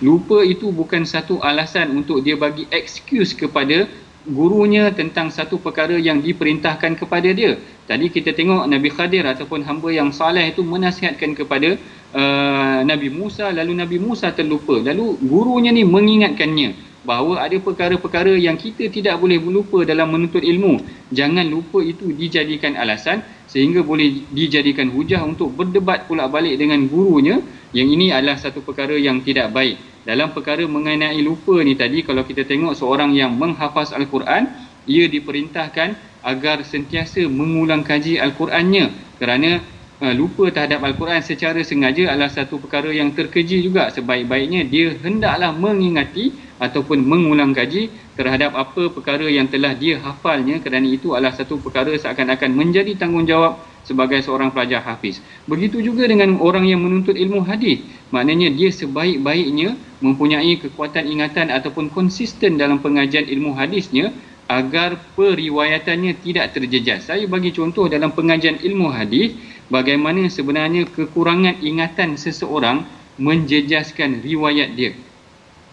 lupa 0.05 0.45
itu 0.45 0.71
bukan 0.71 1.03
satu 1.03 1.41
alasan 1.43 1.91
untuk 1.95 2.23
dia 2.23 2.39
bagi 2.39 2.67
excuse 2.71 3.35
kepada 3.35 3.87
gurunya 4.29 4.93
tentang 4.93 5.33
satu 5.33 5.57
perkara 5.57 5.97
yang 5.97 6.21
diperintahkan 6.21 6.95
kepada 6.95 7.29
dia. 7.33 7.57
Tadi 7.89 8.13
kita 8.13 8.37
tengok 8.37 8.69
Nabi 8.69 8.89
Khadir 8.93 9.25
ataupun 9.25 9.65
hamba 9.65 9.89
yang 9.89 10.13
saleh 10.13 10.53
itu 10.53 10.61
menasihatkan 10.61 11.33
kepada 11.33 11.75
uh, 12.13 12.79
Nabi 12.85 13.09
Musa 13.09 13.49
lalu 13.49 13.73
Nabi 13.73 13.97
Musa 13.97 14.29
terlupa. 14.29 14.77
Lalu 14.77 15.17
gurunya 15.25 15.73
ni 15.73 15.81
mengingatkannya 15.81 16.89
bahawa 17.01 17.47
ada 17.47 17.57
perkara-perkara 17.57 18.35
yang 18.35 18.59
kita 18.59 18.91
tidak 18.91 19.17
boleh 19.17 19.39
lupa 19.41 19.81
dalam 19.87 20.13
menuntut 20.13 20.43
ilmu. 20.43 20.77
Jangan 21.09 21.47
lupa 21.49 21.81
itu 21.81 22.13
dijadikan 22.13 22.77
alasan 22.77 23.25
sehingga 23.49 23.81
boleh 23.81 24.29
dijadikan 24.29 24.93
hujah 24.93 25.25
untuk 25.25 25.49
berdebat 25.55 26.05
pula 26.05 26.29
balik 26.29 26.59
dengan 26.59 26.85
gurunya. 26.85 27.41
Yang 27.73 27.87
ini 27.97 28.05
adalah 28.13 28.37
satu 28.37 28.61
perkara 28.61 28.93
yang 28.97 29.21
tidak 29.25 29.49
baik. 29.49 29.98
Dalam 30.09 30.33
perkara 30.33 30.65
mengenai 30.65 31.21
lupa 31.21 31.61
ni 31.61 31.77
tadi 31.77 32.01
kalau 32.01 32.25
kita 32.25 32.41
tengok 32.41 32.73
seorang 32.73 33.13
yang 33.13 33.37
menghafaz 33.37 33.93
Al-Quran, 33.93 34.49
ia 34.89 35.05
diperintahkan 35.05 35.93
agar 36.25 36.65
sentiasa 36.65 37.29
mengulang 37.29 37.85
kaji 37.85 38.17
Al-Qurannya. 38.17 38.89
Kerana 39.21 39.61
uh, 40.01 40.13
lupa 40.17 40.49
terhadap 40.49 40.81
Al-Quran 40.81 41.21
secara 41.21 41.61
sengaja 41.61 42.09
adalah 42.09 42.33
satu 42.33 42.57
perkara 42.57 42.89
yang 42.89 43.13
terkeji 43.13 43.61
juga. 43.61 43.93
Sebaik-baiknya 43.93 44.65
dia 44.65 44.97
hendaklah 44.97 45.53
mengingati 45.53 46.33
ataupun 46.57 47.05
mengulang 47.05 47.53
kaji 47.53 47.93
terhadap 48.19 48.51
apa 48.51 48.91
perkara 48.91 49.23
yang 49.31 49.47
telah 49.47 49.71
dia 49.71 49.95
hafalnya 50.03 50.59
kerana 50.59 50.83
itu 50.83 51.15
adalah 51.15 51.31
satu 51.31 51.55
perkara 51.55 51.95
seakan-akan 51.95 52.51
menjadi 52.51 52.99
tanggungjawab 52.99 53.55
sebagai 53.87 54.19
seorang 54.19 54.51
pelajar 54.51 54.83
hafiz. 54.83 55.23
Begitu 55.47 55.79
juga 55.79 56.03
dengan 56.03 56.35
orang 56.43 56.67
yang 56.67 56.83
menuntut 56.83 57.15
ilmu 57.15 57.47
hadis. 57.47 57.79
Maknanya 58.11 58.51
dia 58.51 58.75
sebaik-baiknya 58.75 59.79
mempunyai 60.03 60.59
kekuatan 60.59 61.07
ingatan 61.07 61.47
ataupun 61.47 61.87
konsisten 61.87 62.59
dalam 62.59 62.83
pengajian 62.83 63.23
ilmu 63.23 63.55
hadisnya 63.55 64.11
agar 64.51 64.99
periwayatannya 65.15 66.19
tidak 66.19 66.51
terjejas. 66.51 67.07
Saya 67.07 67.23
bagi 67.23 67.55
contoh 67.55 67.87
dalam 67.87 68.11
pengajian 68.11 68.59
ilmu 68.59 68.91
hadis 68.91 69.31
bagaimana 69.71 70.27
sebenarnya 70.27 70.91
kekurangan 70.91 71.63
ingatan 71.63 72.19
seseorang 72.19 72.83
menjejaskan 73.15 74.19
riwayat 74.19 74.75
dia 74.75 74.91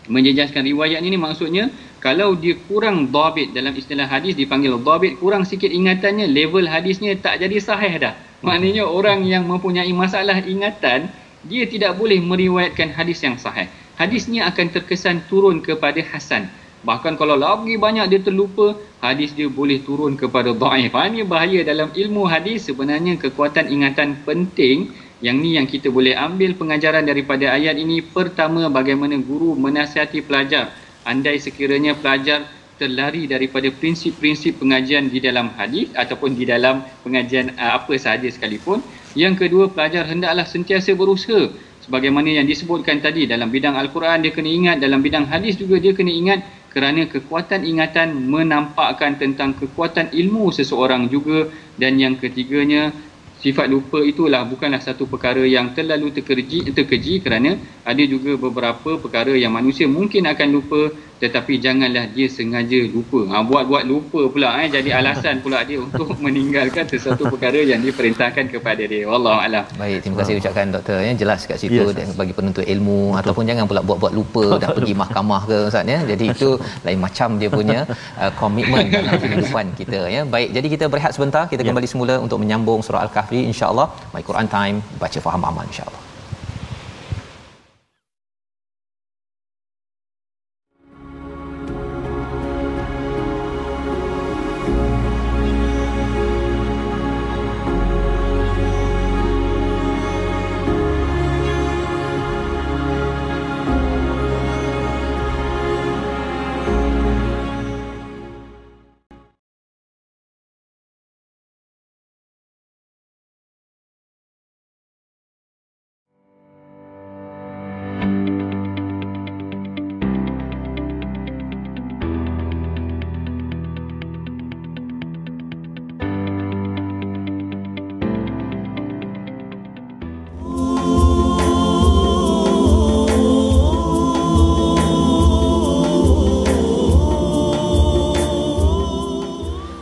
menjejaskan 0.06 0.62
riwayat 0.66 1.02
ini 1.02 1.18
maksudnya 1.18 1.70
kalau 1.98 2.38
dia 2.38 2.54
kurang 2.70 3.10
dhabit 3.10 3.50
dalam 3.50 3.74
istilah 3.74 4.06
hadis 4.06 4.38
dipanggil 4.38 4.78
dhabit 4.78 5.18
kurang 5.18 5.42
sikit 5.42 5.72
ingatannya 5.72 6.30
level 6.30 6.66
hadisnya 6.66 7.18
tak 7.18 7.42
jadi 7.42 7.58
sahih 7.58 7.94
dah. 7.98 8.14
Maknanya 8.46 8.86
orang 8.86 9.26
yang 9.26 9.48
mempunyai 9.48 9.90
masalah 9.90 10.38
ingatan 10.44 11.10
dia 11.46 11.64
tidak 11.66 11.98
boleh 11.98 12.20
meriwayatkan 12.22 12.94
hadis 12.94 13.22
yang 13.26 13.34
sahih. 13.40 13.66
Hadisnya 13.96 14.46
akan 14.52 14.66
terkesan 14.70 15.24
turun 15.26 15.64
kepada 15.64 15.98
hasan. 16.04 16.46
Bahkan 16.86 17.18
kalau 17.18 17.34
lagi 17.34 17.74
banyak 17.74 18.06
dia 18.12 18.20
terlupa 18.22 18.76
hadis 19.02 19.34
dia 19.34 19.50
boleh 19.50 19.82
turun 19.82 20.14
kepada 20.14 20.54
dhaif. 20.54 20.92
Ini 20.92 21.26
bahaya 21.26 21.60
dalam 21.66 21.90
ilmu 21.90 22.28
hadis. 22.28 22.68
Sebenarnya 22.68 23.18
kekuatan 23.18 23.72
ingatan 23.72 24.20
penting 24.22 24.92
yang 25.24 25.40
ni 25.40 25.56
yang 25.56 25.64
kita 25.64 25.88
boleh 25.88 26.12
ambil 26.12 26.52
pengajaran 26.52 27.04
daripada 27.04 27.48
ayat 27.52 27.80
ini. 27.80 28.04
Pertama, 28.04 28.68
bagaimana 28.68 29.16
guru 29.16 29.56
menasihati 29.56 30.20
pelajar. 30.20 30.72
Andai 31.06 31.40
sekiranya 31.40 31.96
pelajar 31.96 32.44
terlari 32.76 33.24
daripada 33.24 33.72
prinsip-prinsip 33.72 34.60
pengajian 34.60 35.08
di 35.08 35.18
dalam 35.24 35.48
hadis 35.56 35.88
ataupun 35.96 36.36
di 36.36 36.44
dalam 36.44 36.84
pengajian 37.00 37.56
uh, 37.56 37.80
apa 37.80 37.96
sahaja 37.96 38.28
sekalipun. 38.28 38.84
Yang 39.16 39.48
kedua, 39.48 39.72
pelajar 39.72 40.04
hendaklah 40.04 40.44
sentiasa 40.44 40.92
berusaha. 40.92 41.48
Sebagaimana 41.88 42.42
yang 42.42 42.44
disebutkan 42.44 43.00
tadi 43.00 43.24
dalam 43.30 43.48
bidang 43.48 43.78
Al-Quran 43.78 44.20
dia 44.20 44.34
kena 44.34 44.50
ingat, 44.50 44.76
dalam 44.82 45.00
bidang 45.00 45.24
hadis 45.30 45.56
juga 45.56 45.78
dia 45.80 45.94
kena 45.94 46.12
ingat 46.12 46.44
kerana 46.76 47.08
kekuatan 47.08 47.64
ingatan 47.64 48.12
menampakkan 48.28 49.16
tentang 49.16 49.56
kekuatan 49.56 50.12
ilmu 50.12 50.52
seseorang 50.52 51.08
juga 51.08 51.48
dan 51.80 51.96
yang 51.96 52.20
ketiganya 52.20 52.92
sifat 53.36 53.68
lupa 53.68 54.00
itulah 54.00 54.42
bukanlah 54.48 54.80
satu 54.80 55.04
perkara 55.06 55.44
yang 55.44 55.76
terlalu 55.76 56.12
terkeji, 56.12 56.72
terkeji 56.72 57.20
kerana 57.20 57.60
ada 57.84 58.02
juga 58.08 58.34
beberapa 58.40 58.96
perkara 58.96 59.36
yang 59.36 59.52
manusia 59.52 59.84
mungkin 59.84 60.24
akan 60.24 60.48
lupa 60.50 60.80
tetapi 61.16 61.56
janganlah 61.56 62.12
dia 62.12 62.28
sengaja 62.28 62.80
lupa. 62.92 63.24
Ha, 63.32 63.40
buat-buat 63.40 63.84
lupa 63.88 64.20
pula 64.28 64.60
eh, 64.60 64.68
jadi 64.68 65.00
alasan 65.00 65.40
pula 65.40 65.64
dia 65.64 65.80
untuk 65.80 66.12
meninggalkan 66.24 66.84
sesuatu 66.84 67.24
perkara 67.32 67.60
yang 67.64 67.80
diperintahkan 67.80 68.52
kepada 68.52 68.84
dia. 68.84 69.08
Wallahu 69.08 69.40
a'lam. 69.40 69.64
Baik, 69.80 70.04
terima 70.04 70.16
kasih 70.20 70.40
ucapkan 70.40 70.68
doktor 70.76 71.00
ya. 71.00 71.12
Jelas 71.16 71.40
kat 71.48 71.56
situ 71.56 71.80
yes, 71.80 71.96
dan 71.96 72.08
bagi 72.20 72.32
penuntut 72.36 72.64
ilmu 72.68 73.16
Betul. 73.16 73.20
ataupun 73.24 73.42
jangan 73.48 73.64
pula 73.64 73.80
buat-buat 73.80 74.12
lupa 74.12 74.44
dah 74.62 74.70
pergi 74.76 74.94
mahkamah 75.02 75.42
ke 75.48 75.56
ustaz 75.72 75.88
ya. 75.88 76.00
Jadi 76.04 76.24
itu 76.36 76.48
lain 76.86 77.00
macam 77.00 77.28
dia 77.40 77.48
punya 77.48 77.78
uh, 78.20 78.32
komitmen 78.40 78.92
dalam 78.92 79.16
kehidupan 79.16 79.72
kita 79.80 80.00
ya. 80.12 80.22
Baik, 80.28 80.48
jadi 80.52 80.66
kita 80.76 80.84
berehat 80.92 81.12
sebentar. 81.16 81.48
Kita 81.48 81.64
ya. 81.64 81.68
kembali 81.72 81.88
semula 81.88 82.14
untuk 82.20 82.38
menyambung 82.44 82.84
surah 82.84 83.08
Al-Kahfi 83.08 83.40
insya-Allah. 83.52 83.88
My 84.12 84.20
Quran 84.20 84.48
Time 84.52 84.76
baca 85.00 85.18
faham 85.24 85.42
amal 85.48 85.64
insya-Allah. 85.64 86.05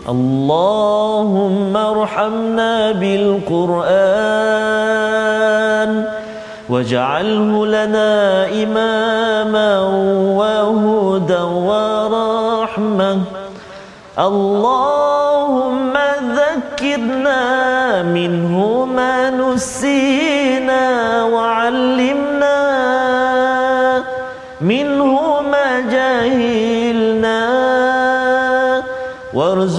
اللهم 0.09 1.77
ارحمنا 1.77 2.93
بالقرآن 2.93 3.85
واجعله 6.69 7.67
لنا 7.67 8.47
إماما 8.53 9.81
وهدى 10.37 11.41
ورحمة. 11.41 13.21
اللهم 14.19 15.93
ذكرنا 16.37 17.43
منه 18.03 18.85
ما 18.85 19.31
نسينا 19.31 20.85
وعلمنا 21.25 22.34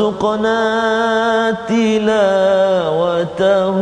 وارزقنا 0.04 0.60
تلاوته 1.72 3.76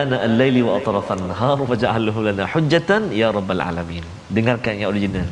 آناء 0.00 0.22
الليل 0.30 0.56
وأطراف 0.66 1.08
النهار 1.16 1.58
وجعله 1.70 2.16
لنا 2.28 2.44
حجة 2.52 2.90
يا 3.22 3.28
رب 3.36 3.50
العالمين 3.56 4.04
dengarkan 4.36 4.74
yang 4.82 4.90
original 4.90 5.28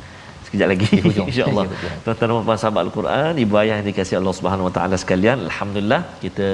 sekejap 0.47 0.69
lagi 0.73 0.89
insyaallah 1.27 1.65
tuan-tuan 2.05 2.29
dan 2.31 2.45
puan 2.47 2.59
sahabat 2.63 2.83
al-Quran 2.87 3.33
ibu 3.45 3.55
ayah 3.63 3.75
yang 3.79 3.87
dikasihi 3.91 4.19
Allah 4.23 4.35
Subhanahu 4.39 4.67
wa 4.69 4.75
taala 4.77 4.97
sekalian 5.05 5.39
alhamdulillah 5.49 6.01
kita 6.25 6.49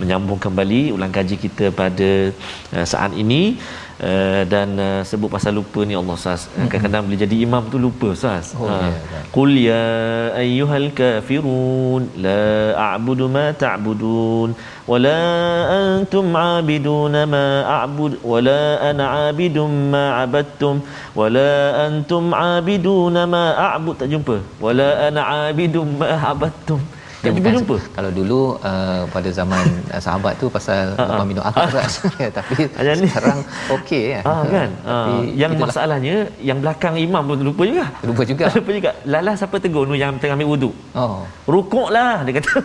menyambung 0.00 0.40
kembali 0.46 0.82
ulang 0.96 1.12
kaji 1.18 1.36
kita 1.44 1.66
pada 1.82 2.10
uh, 2.74 2.86
saat 2.92 3.14
ini 3.22 3.42
Uh, 4.03 4.43
dan 4.51 4.69
uh, 4.85 4.99
sebut 5.09 5.29
pasal 5.33 5.53
lupa 5.57 5.81
ni 5.87 5.95
Allah 5.99 6.15
Ustaz. 6.19 6.41
mm-hmm. 6.43 6.67
kadang-kadang 6.71 7.03
boleh 7.07 7.19
jadi 7.23 7.35
imam 7.45 7.63
tu 7.71 7.77
lupa 7.83 8.07
Ustaz. 8.15 8.45
oh, 8.59 8.67
uh, 8.67 8.91
Qul 9.35 9.51
ya 9.69 9.83
ayyuhal 10.41 10.87
kafirun 10.97 12.03
la 12.25 12.41
a'budu 12.87 13.25
ma 13.35 13.45
ta'budun 13.63 14.49
wa 14.91 14.97
la 15.05 15.19
antum 15.77 16.35
a'biduna 16.35 17.21
ma 17.33 17.45
a'bud 17.77 18.13
wa 18.31 18.39
la 18.47 18.61
ana 18.89 19.05
'abidum 19.13 19.71
ma 19.93 20.03
a'badtum 20.23 20.75
wa 21.19 21.27
la 21.37 21.51
antum 21.85 22.25
a'biduna 22.47 23.23
ma 23.35 23.43
a'bud 23.67 23.95
tak 24.01 24.11
jumpa 24.15 24.37
wa 24.65 24.71
la 24.79 24.89
ana 25.07 25.21
'abidum 25.31 25.87
ma 26.01 26.09
a'badtum 26.31 26.81
jumpa 27.23 27.39
bukan- 27.39 27.55
jumpa 27.57 27.77
Kalau 27.95 28.09
dulu 28.11 28.39
uh, 28.59 29.03
pada 29.07 29.29
zaman 29.31 29.63
uh, 29.87 30.01
sahabat 30.01 30.33
tu 30.35 30.47
pasal 30.47 30.91
lepas 30.91 31.25
minum. 31.31 31.43
Ya, 32.19 32.29
tapi 32.29 32.53
sekarang 33.07 33.39
okey 33.71 34.03
ya. 34.15 34.19
Ah 34.23 34.43
kan. 34.43 34.69
Tapi 34.83 34.91
Ah, 34.93 35.21
yang 35.33 35.51
itulah, 35.53 35.69
masalahnya 35.69 36.15
yang 36.39 36.59
belakang 36.59 36.95
imam 36.95 37.23
pun 37.23 37.37
lupa 37.39 37.63
juga. 37.63 37.85
lupa 38.03 38.21
juga. 38.23 38.45
Lupa 38.51 38.71
juga. 38.71 38.91
Lalas 39.03 39.35
siapa 39.39 39.55
tegur 39.57 39.83
tu 39.83 39.95
yang 39.95 40.15
tengah 40.19 40.35
ambil 40.35 40.49
wuduk. 40.53 40.73
Oh. 40.93 41.23
Rukuklah 41.47 42.23
dia 42.23 42.39
kata. 42.39 42.59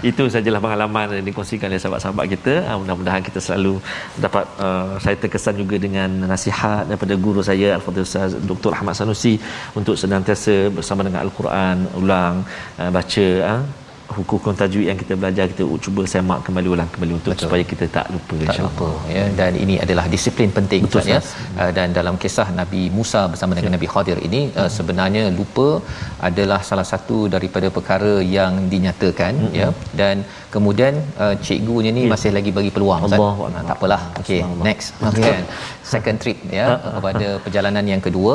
Itu 0.00 0.28
sajalah 0.28 0.60
pengalaman 0.60 1.06
yang 1.16 1.24
dikongsikan 1.24 1.68
oleh 1.68 1.80
sahabat-sahabat 1.80 2.24
kita. 2.30 2.54
Ah, 2.64 2.76
mudah-mudahan 2.76 3.20
kita 3.20 3.40
selalu 3.40 3.80
dapat 4.16 4.44
uh, 4.60 5.00
saya 5.00 5.16
terkesan 5.16 5.56
juga 5.56 5.76
dengan 5.76 6.08
nasihat 6.24 6.84
daripada 6.84 7.14
guru 7.16 7.40
saya 7.40 7.76
Al-Fadhil 7.76 8.04
Ustaz 8.04 8.36
Dr. 8.40 8.72
Ahmad 8.72 8.94
Sanusi 8.94 9.40
untuk 9.72 9.96
senantiasa 9.96 10.68
bersama 10.70 11.00
dengan 11.02 11.24
Al-Quran 11.24 11.76
ulang 11.96 12.44
uh, 12.78 12.90
baca 12.90 13.26
uh, 13.42 13.53
hukum-hukum 14.16 14.54
tajwid 14.60 14.86
yang 14.90 14.98
kita 15.02 15.14
belajar 15.20 15.44
kita 15.52 15.64
cuba 15.84 16.02
semak 16.12 16.40
kembali 16.46 16.68
ulang 16.74 16.88
kembali 16.94 17.12
untuk 17.18 17.32
Betul. 17.32 17.44
supaya 17.44 17.62
kita 17.72 17.86
tak 17.96 18.06
lupa 18.14 18.34
tak 18.38 18.44
insya-Allah. 18.46 18.74
lupa 18.80 18.88
ya 19.16 19.24
dan 19.40 19.52
ini 19.64 19.74
adalah 19.84 20.04
disiplin 20.14 20.50
penting 20.58 20.82
Betul, 20.86 21.00
Ustaz 21.00 21.12
ya. 21.14 21.20
Uh, 21.60 21.70
dan 21.78 21.88
dalam 21.98 22.16
kisah 22.24 22.48
Nabi 22.60 22.82
Musa 22.98 23.22
bersama 23.32 23.58
dengan 23.58 23.72
Nabi 23.76 23.88
Khadir 23.92 24.18
ini 24.28 24.42
uh, 24.60 24.70
sebenarnya 24.76 25.24
lupa 25.38 25.68
adalah 26.28 26.60
salah 26.70 26.86
satu 26.92 27.18
daripada 27.36 27.70
perkara 27.76 28.14
yang 28.36 28.54
dinyatakan 28.74 29.34
ya 29.60 29.70
dan 30.00 30.16
kemudian 30.54 30.94
uh, 31.24 31.34
cikgunya 31.46 31.90
ni 31.98 32.02
masih 32.12 32.30
lagi 32.36 32.50
bagi 32.58 32.70
peluang 32.76 33.00
Akbar. 33.06 33.18
uh, 33.46 33.62
tak 33.68 33.76
apalah 33.78 34.00
okey 34.20 34.40
next. 34.68 34.88
Kan 35.24 35.44
second 35.92 36.18
trip 36.22 36.38
ya 36.58 36.66
pada 37.06 37.28
perjalanan 37.44 37.84
yang 37.92 38.02
kedua. 38.06 38.34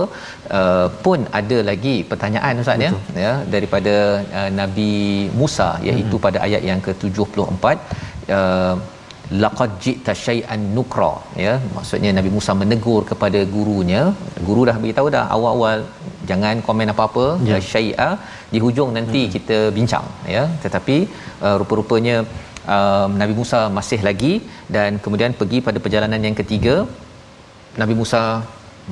Uh, 0.60 0.88
pun 1.06 1.20
ada 1.40 1.58
lagi 1.72 1.96
pertanyaan 2.12 2.62
Ustaz 2.64 2.86
ya. 2.86 2.92
Ya 3.26 3.34
daripada 3.56 3.96
uh, 4.40 4.50
Nabi 4.62 4.94
Musa 5.42 5.70
iaitu 5.90 6.18
pada 6.28 6.40
ayat 6.48 6.64
yang 6.70 6.82
ke-74 6.88 7.66
uh, 8.38 8.76
laqad 9.44 9.72
ji'ta 9.84 10.14
syai'an 10.26 10.62
nukra. 10.76 11.14
Ya 11.46 11.54
maksudnya 11.78 12.12
Nabi 12.18 12.30
Musa 12.36 12.54
menegur 12.62 13.02
kepada 13.12 13.40
gurunya. 13.56 14.02
Guru 14.48 14.62
dah 14.70 14.78
beritahu 14.84 15.08
dah 15.16 15.26
awal-awal 15.36 15.80
jangan 16.30 16.62
komen 16.68 16.94
apa-apa 16.94 17.26
ya. 17.50 17.60
syai'a. 17.72 18.10
Di 18.54 18.60
hujung 18.66 18.92
nanti 18.98 19.22
hmm. 19.24 19.34
kita 19.36 19.58
bincang 19.78 20.06
ya. 20.36 20.44
Tetapi 20.66 20.98
uh, 21.46 21.56
rupa-rupanya 21.62 22.18
um, 22.76 23.10
Nabi 23.22 23.34
Musa 23.42 23.62
masih 23.80 24.00
lagi 24.10 24.34
dan 24.78 24.98
kemudian 25.06 25.34
pergi 25.42 25.60
pada 25.68 25.82
perjalanan 25.86 26.22
yang 26.30 26.38
ketiga 26.42 26.76
Nabi 27.82 27.94
Musa 28.02 28.24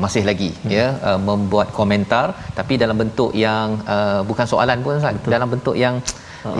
masih 0.03 0.21
lagi 0.29 0.49
hmm. 0.53 0.71
ya 0.77 0.87
uh, 1.09 1.19
membuat 1.29 1.73
komentar. 1.79 2.27
Tapi 2.59 2.73
dalam 2.83 2.97
bentuk 3.03 3.33
yang 3.45 3.81
uh, 3.95 4.21
bukan 4.29 4.45
soalan 4.53 4.85
pun 4.85 5.01
Ustaz. 5.01 5.17
Dalam 5.35 5.49
bentuk 5.55 5.77
yang 5.85 5.97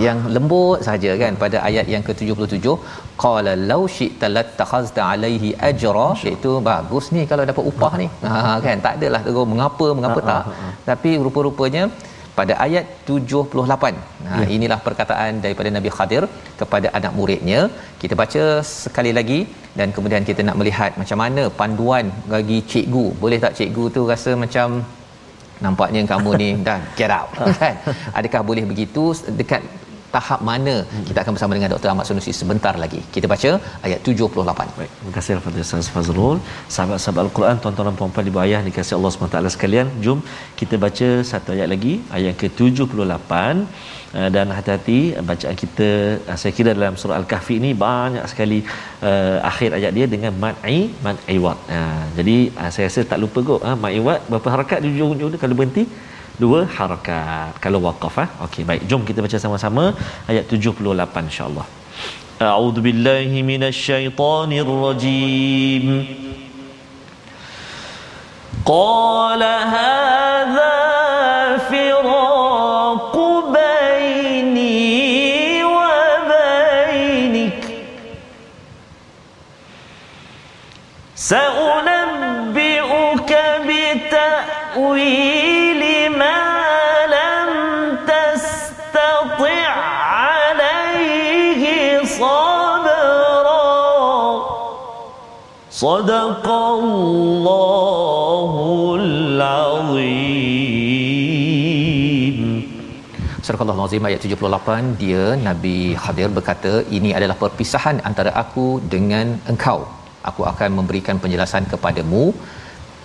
yang 0.06 0.20
lembut 0.36 0.80
saja 0.88 1.12
kan 1.22 1.34
pada 1.44 1.58
ayat 1.70 1.86
yang 1.94 2.04
ke-77 2.08 2.66
qala 3.24 3.54
law 3.72 3.82
syi'ta 3.98 4.28
lattakhazta 4.38 5.02
alaihi 5.12 5.50
ajra 5.70 6.10
iaitu 6.28 6.52
bagus 6.70 7.08
ni 7.16 7.24
kalau 7.32 7.46
dapat 7.52 7.64
upah 7.72 7.94
ni. 8.02 8.08
Ha 8.32 8.54
kan? 8.68 8.78
Tak 8.86 8.94
adalah 9.00 9.22
tegur 9.28 9.48
mengapa 9.54 9.88
mengapa 10.00 10.20
tak. 10.30 10.44
tapi 10.90 11.12
rupa-rupanya 11.28 11.86
pada 12.40 12.54
ayat 12.66 12.86
78 13.06 13.94
ha 14.32 14.42
inilah 14.56 14.80
perkataan 14.88 15.32
daripada 15.46 15.70
Nabi 15.78 15.90
Khadir 15.98 16.24
kepada 16.60 16.88
anak 16.98 17.14
muridnya. 17.20 17.62
Kita 18.02 18.14
baca 18.22 18.44
sekali 18.74 19.14
lagi 19.20 19.40
dan 19.80 19.90
kemudian 19.96 20.24
kita 20.30 20.42
nak 20.50 20.58
melihat 20.62 20.92
macam 21.02 21.20
mana 21.24 21.44
panduan 21.62 22.06
bagi 22.34 22.60
cikgu. 22.74 23.06
Boleh 23.24 23.40
tak 23.46 23.56
cikgu 23.60 23.86
tu 23.98 24.04
rasa 24.14 24.34
macam 24.44 24.68
nampaknya 25.58 26.06
kamu 26.06 26.30
ni 26.38 26.50
dah 26.62 26.80
get 26.94 27.10
out 27.10 27.32
kan? 27.62 27.76
Adakah 28.14 28.42
boleh 28.46 28.64
begitu 28.66 29.14
dekat 29.34 29.64
tahap 30.18 30.42
mana 30.52 30.76
kita 31.10 31.20
akan 31.24 31.32
bersama 31.36 31.54
dengan 31.58 31.72
Dr. 31.76 31.90
Ahmad 31.94 32.08
Sunusi 32.10 32.34
sebentar 32.42 32.74
lagi 32.84 33.02
kita 33.18 33.30
baca 33.34 33.52
ayat 33.88 34.00
78 34.12 34.78
Baik, 34.78 34.92
terima 34.98 35.14
kasih 35.18 35.32
kepada 35.38 35.64
Ustaz 35.66 35.88
Fazrul. 35.94 36.38
Sahabat-sahabat 36.76 37.22
Al-Quran, 37.28 37.56
tuan-tuan 37.62 37.88
dan 37.90 37.96
puan-puan 38.00 38.30
ibu 38.32 38.40
ayah 38.44 38.60
dikasihi 38.68 38.96
Allah 38.98 39.12
SWT 39.14 39.54
sekalian. 39.56 39.88
Jom 40.04 40.20
kita 40.60 40.76
baca 40.86 41.08
satu 41.32 41.50
ayat 41.56 41.68
lagi, 41.74 41.94
ayat 42.18 42.34
ke-78. 42.42 43.32
Uh, 44.18 44.30
dan 44.36 44.48
hati-hati 44.56 45.00
bacaan 45.30 45.56
kita 45.62 45.88
uh, 46.32 46.38
saya 46.42 46.52
kira 46.58 46.72
dalam 46.78 46.94
surah 47.00 47.18
Al-Kahfi 47.22 47.56
ini 47.62 47.72
banyak 47.86 48.24
sekali 48.32 48.60
uh, 49.10 49.38
akhir 49.50 49.70
ayat 49.80 49.92
dia 49.98 50.06
dengan 50.14 50.34
mad'i 50.44 50.78
mad'i 51.08 51.36
wat. 51.46 51.60
Uh, 51.78 52.04
jadi 52.18 52.38
uh, 52.60 52.70
saya 52.76 52.86
rasa 52.90 53.02
tak 53.12 53.20
lupa 53.24 53.40
kot 53.50 53.60
uh, 53.68 53.76
mad'i 53.86 54.00
wat 54.08 54.22
berapa 54.32 54.50
harakat 54.56 54.80
di 54.84 54.90
ujung-ujung 54.96 55.32
dia 55.34 55.42
kalau 55.44 55.58
berhenti 55.60 55.84
dua 56.44 56.60
harakat. 56.78 57.58
Kalau 57.64 57.80
waqaf 57.88 58.18
ah. 58.24 58.28
Ha? 58.30 58.46
okey 58.46 58.64
baik. 58.70 58.82
Jom 58.90 59.02
kita 59.10 59.20
baca 59.26 59.38
sama-sama. 59.46 59.84
Ayat 60.32 60.46
78 60.54 61.30
insyaallah. 61.30 61.66
A'udzu 62.52 62.82
billahi 62.88 63.42
minasyaitonir 63.52 64.70
rajim 64.86 65.88
qala 68.72 69.54
hadza 69.74 70.78
So 81.28 81.57
صدق 95.77 96.47
الله 96.79 98.53
العظيم 99.01 100.53
Surah 103.47 103.59
Al-Azim 103.75 104.05
ayat 104.09 104.21
78 104.23 105.01
dia 105.01 105.23
Nabi 105.47 105.79
Khadir 106.03 106.29
berkata 106.37 106.73
ini 106.97 107.11
adalah 107.19 107.37
perpisahan 107.41 107.97
antara 108.09 108.31
aku 108.43 108.67
dengan 108.95 109.27
engkau 109.53 109.79
aku 110.31 110.43
akan 110.53 110.71
memberikan 110.79 111.17
penjelasan 111.23 111.65
kepadamu 111.73 112.25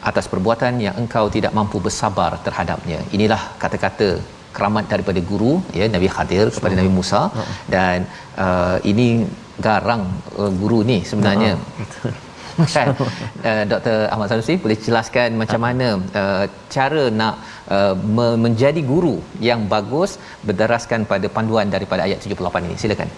atas 0.10 0.26
perbuatan 0.34 0.74
yang 0.86 0.96
engkau 1.04 1.26
tidak 1.36 1.56
mampu 1.60 1.78
bersabar 1.88 2.32
terhadapnya 2.46 3.00
inilah 3.18 3.42
kata-kata 3.64 4.10
keramat 4.58 4.86
daripada 4.94 5.20
guru 5.32 5.54
ya 5.80 5.88
Nabi 5.96 6.08
Khadir 6.16 6.46
kepada 6.56 6.74
Nabi 6.80 6.92
Musa 7.00 7.22
dan 7.76 7.98
uh, 8.46 8.78
ini 8.92 9.08
garang 9.68 10.04
uh, 10.42 10.52
guru 10.62 10.80
ni 10.92 11.00
sebenarnya 11.10 11.52
kan 12.77 12.89
uh, 13.49 13.63
Dr 13.71 13.97
Ahmad 14.13 14.29
Sanusi 14.31 14.55
boleh 14.65 14.79
jelaskan 14.87 15.39
macam 15.43 15.61
mana 15.67 15.99
uh, 16.21 16.45
cara 16.69 17.05
nak 17.09 17.35
uh, 17.69 17.95
me- 18.17 18.39
menjadi 18.45 18.81
guru 18.85 19.17
yang 19.41 19.67
bagus 19.75 20.21
berdasarkan 20.47 21.09
pada 21.13 21.27
panduan 21.37 21.69
daripada 21.73 22.05
ayat 22.09 22.21
78 22.21 22.69
ini 22.69 22.77
silakan 22.79 23.11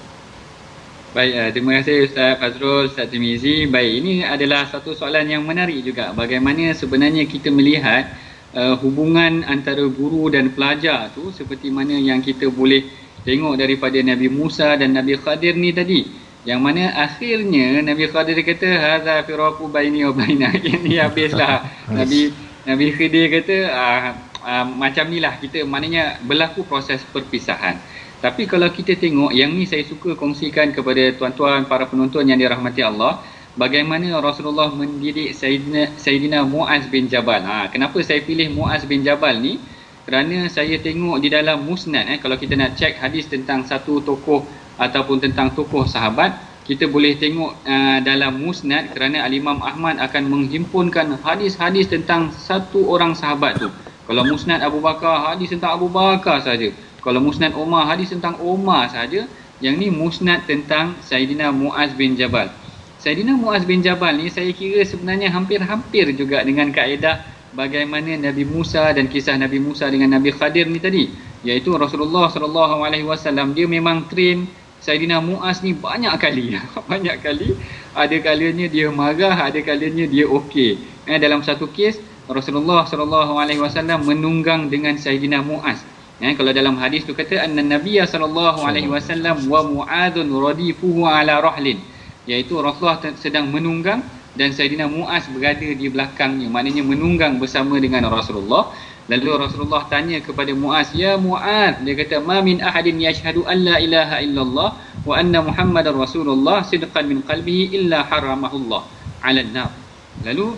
Baik, 1.14 1.34
uh, 1.38 1.50
terima 1.54 1.78
kasih 1.78 2.10
Ustaz 2.10 2.42
Fazrul, 2.42 2.90
Ustaz 2.90 3.06
Timizi. 3.06 3.70
Baik, 3.70 3.92
ini 4.02 4.26
adalah 4.26 4.66
satu 4.66 4.98
soalan 4.98 5.30
yang 5.30 5.46
menarik 5.46 5.78
juga. 5.86 6.10
Bagaimana 6.10 6.74
sebenarnya 6.74 7.22
kita 7.30 7.54
melihat 7.54 8.10
uh, 8.50 8.74
hubungan 8.82 9.46
antara 9.46 9.86
guru 9.86 10.26
dan 10.26 10.50
pelajar 10.50 11.14
tu 11.14 11.30
seperti 11.30 11.70
mana 11.70 11.94
yang 11.94 12.18
kita 12.18 12.50
boleh 12.50 12.82
tengok 13.22 13.54
daripada 13.54 13.94
Nabi 14.02 14.26
Musa 14.26 14.74
dan 14.74 14.90
Nabi 14.90 15.14
Khadir 15.14 15.54
ni 15.54 15.70
tadi. 15.70 16.02
Yang 16.44 16.60
mana 16.60 16.92
akhirnya 16.92 17.80
Nabi 17.80 18.04
Khadir 18.12 18.36
kata 18.44 18.68
hadza 18.68 19.24
firaqu 19.24 19.64
baini 19.72 20.04
wa 20.04 20.12
bainak. 20.12 20.60
Ini 20.76 21.00
habislah. 21.00 21.64
Nabi 21.88 22.32
Nabi 22.68 22.86
Khidir 22.92 23.32
kata 23.32 23.56
ah, 23.72 24.00
uh, 24.44 24.64
macam 24.68 25.08
ni 25.08 25.24
lah 25.24 25.40
kita 25.40 25.64
maknanya 25.64 26.20
berlaku 26.20 26.68
proses 26.68 27.00
perpisahan. 27.08 27.80
Tapi 28.20 28.48
kalau 28.48 28.68
kita 28.72 28.96
tengok 28.96 29.36
yang 29.36 29.52
ni 29.52 29.68
saya 29.68 29.84
suka 29.84 30.16
kongsikan 30.16 30.72
kepada 30.72 31.12
tuan-tuan 31.12 31.68
para 31.68 31.84
penonton 31.84 32.24
yang 32.24 32.40
dirahmati 32.40 32.80
Allah, 32.80 33.20
bagaimana 33.52 34.16
Rasulullah 34.16 34.72
mendidik 34.72 35.36
Sayyidina, 35.36 35.92
Sayyidina 36.00 36.40
Muaz 36.48 36.88
bin 36.88 37.04
Jabal. 37.04 37.44
Ha, 37.44 37.68
kenapa 37.68 38.00
saya 38.00 38.24
pilih 38.24 38.48
Muaz 38.48 38.88
bin 38.88 39.04
Jabal 39.04 39.44
ni? 39.44 39.60
Kerana 40.08 40.48
saya 40.52 40.76
tengok 40.80 41.20
di 41.20 41.32
dalam 41.32 41.64
musnad 41.64 42.08
eh 42.12 42.20
kalau 42.20 42.36
kita 42.36 42.56
nak 42.56 42.76
cek 42.76 43.00
hadis 43.00 43.24
tentang 43.24 43.64
satu 43.64 44.04
tokoh 44.04 44.44
ataupun 44.80 45.22
tentang 45.22 45.54
tokoh 45.54 45.86
sahabat, 45.86 46.34
kita 46.64 46.88
boleh 46.88 47.20
tengok 47.20 47.60
uh, 47.68 47.98
dalam 48.00 48.40
musnad 48.40 48.88
kerana 48.96 49.20
al-Imam 49.28 49.60
Ahmad 49.60 50.00
akan 50.00 50.32
menghimpunkan 50.32 51.20
hadis-hadis 51.20 51.92
tentang 51.92 52.32
satu 52.32 52.88
orang 52.88 53.12
sahabat 53.12 53.60
tu. 53.60 53.68
Kalau 54.04 54.24
musnad 54.24 54.60
Abu 54.64 54.80
Bakar, 54.80 55.32
hadis 55.32 55.52
tentang 55.52 55.76
Abu 55.76 55.92
Bakar 55.92 56.40
saja. 56.40 56.72
Kalau 57.04 57.20
musnad 57.20 57.52
Umar, 57.52 57.84
hadis 57.88 58.12
tentang 58.12 58.40
Umar 58.40 58.88
saja. 58.88 59.28
Yang 59.60 59.74
ni 59.80 59.88
musnad 59.88 60.44
tentang 60.44 60.98
Sayyidina 61.04 61.48
Muaz 61.52 61.92
bin 61.96 62.16
Jabal. 62.16 62.52
Sayyidina 63.00 63.36
Muaz 63.36 63.64
bin 63.68 63.84
Jabal 63.84 64.16
ni 64.16 64.32
saya 64.32 64.48
kira 64.52 64.80
sebenarnya 64.84 65.28
hampir-hampir 65.32 66.16
juga 66.16 66.40
dengan 66.40 66.72
kaedah 66.72 67.20
bagaimana 67.52 68.16
Nabi 68.16 68.44
Musa 68.48 68.92
dan 68.96 69.08
kisah 69.08 69.36
Nabi 69.36 69.60
Musa 69.60 69.88
dengan 69.92 70.16
Nabi 70.16 70.32
Khadir 70.32 70.64
ni 70.68 70.80
tadi. 70.80 71.12
Iaitu 71.44 71.76
Rasulullah 71.76 72.32
SAW 72.32 73.52
dia 73.52 73.66
memang 73.68 74.08
train 74.08 74.48
Saidina 74.84 75.16
Muaz 75.16 75.64
ni 75.64 75.72
banyak 75.72 76.12
kali 76.20 76.60
banyak 76.92 77.16
kali. 77.24 77.56
Ada 77.96 78.20
kalanya 78.20 78.68
dia 78.68 78.92
marah 78.92 79.48
ada 79.48 79.56
kalanya 79.64 80.04
dia 80.04 80.28
okey. 80.28 80.76
Eh, 81.08 81.16
dalam 81.16 81.40
satu 81.40 81.72
kes 81.72 81.96
Rasulullah 82.28 82.84
sallallahu 82.84 83.40
alaihi 83.40 83.64
wasallam 83.64 84.04
menunggang 84.04 84.68
dengan 84.68 85.00
Saidina 85.00 85.40
Muaz. 85.40 85.80
Eh, 86.20 86.36
kalau 86.36 86.52
dalam 86.52 86.76
hadis 86.76 87.08
tu 87.08 87.16
kata 87.16 87.48
anna 87.48 87.64
nabiyya 87.64 88.04
sallallahu 88.04 88.60
alaihi 88.60 88.92
wasallam 88.92 89.48
wa 89.48 89.64
muadzun 89.64 90.28
radifuhu 90.28 91.08
ala 91.08 91.40
rahlin. 91.40 91.80
Iaitu 92.28 92.60
Rasulullah 92.60 93.00
sedang 93.16 93.48
menunggang 93.48 94.04
dan 94.36 94.52
Saidina 94.52 94.84
Muaz 94.84 95.24
berada 95.32 95.64
di 95.64 95.88
belakangnya. 95.88 96.52
Maknanya 96.52 96.84
menunggang 96.84 97.40
bersama 97.40 97.80
dengan 97.80 98.04
Rasulullah 98.12 98.68
Lalu 99.04 99.36
Rasulullah 99.36 99.84
tanya 99.92 100.16
kepada 100.24 100.56
Muaz, 100.56 100.96
"Ya 100.96 101.20
Muaz," 101.20 101.76
dia 101.84 101.92
kata, 101.92 102.24
"Ma 102.24 102.40
min 102.40 102.64
ahadin 102.64 102.96
yashhadu 102.96 103.44
an 103.44 103.60
la 103.60 103.76
ilaha 103.76 104.16
illallah 104.24 104.68
wa 105.04 105.14
anna 105.20 105.44
Muhammadar 105.44 105.92
Rasulullah 105.92 106.64
sidqan 106.64 107.04
min 107.04 107.20
qalbihi 107.20 107.76
illa 107.76 108.00
haramahullah 108.08 108.88
'ala 109.20 109.40
an-nar." 109.44 109.76
Lalu 110.24 110.56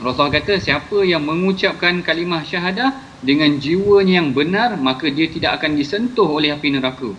Rasulullah 0.00 0.40
kata, 0.40 0.56
siapa 0.56 1.04
yang 1.04 1.20
mengucapkan 1.28 2.00
kalimah 2.00 2.40
syahadah 2.40 3.20
dengan 3.20 3.60
jiwanya 3.60 4.24
yang 4.24 4.32
benar, 4.32 4.80
maka 4.80 5.12
dia 5.12 5.28
tidak 5.28 5.60
akan 5.60 5.76
disentuh 5.76 6.24
oleh 6.24 6.56
api 6.56 6.72
neraka. 6.72 7.12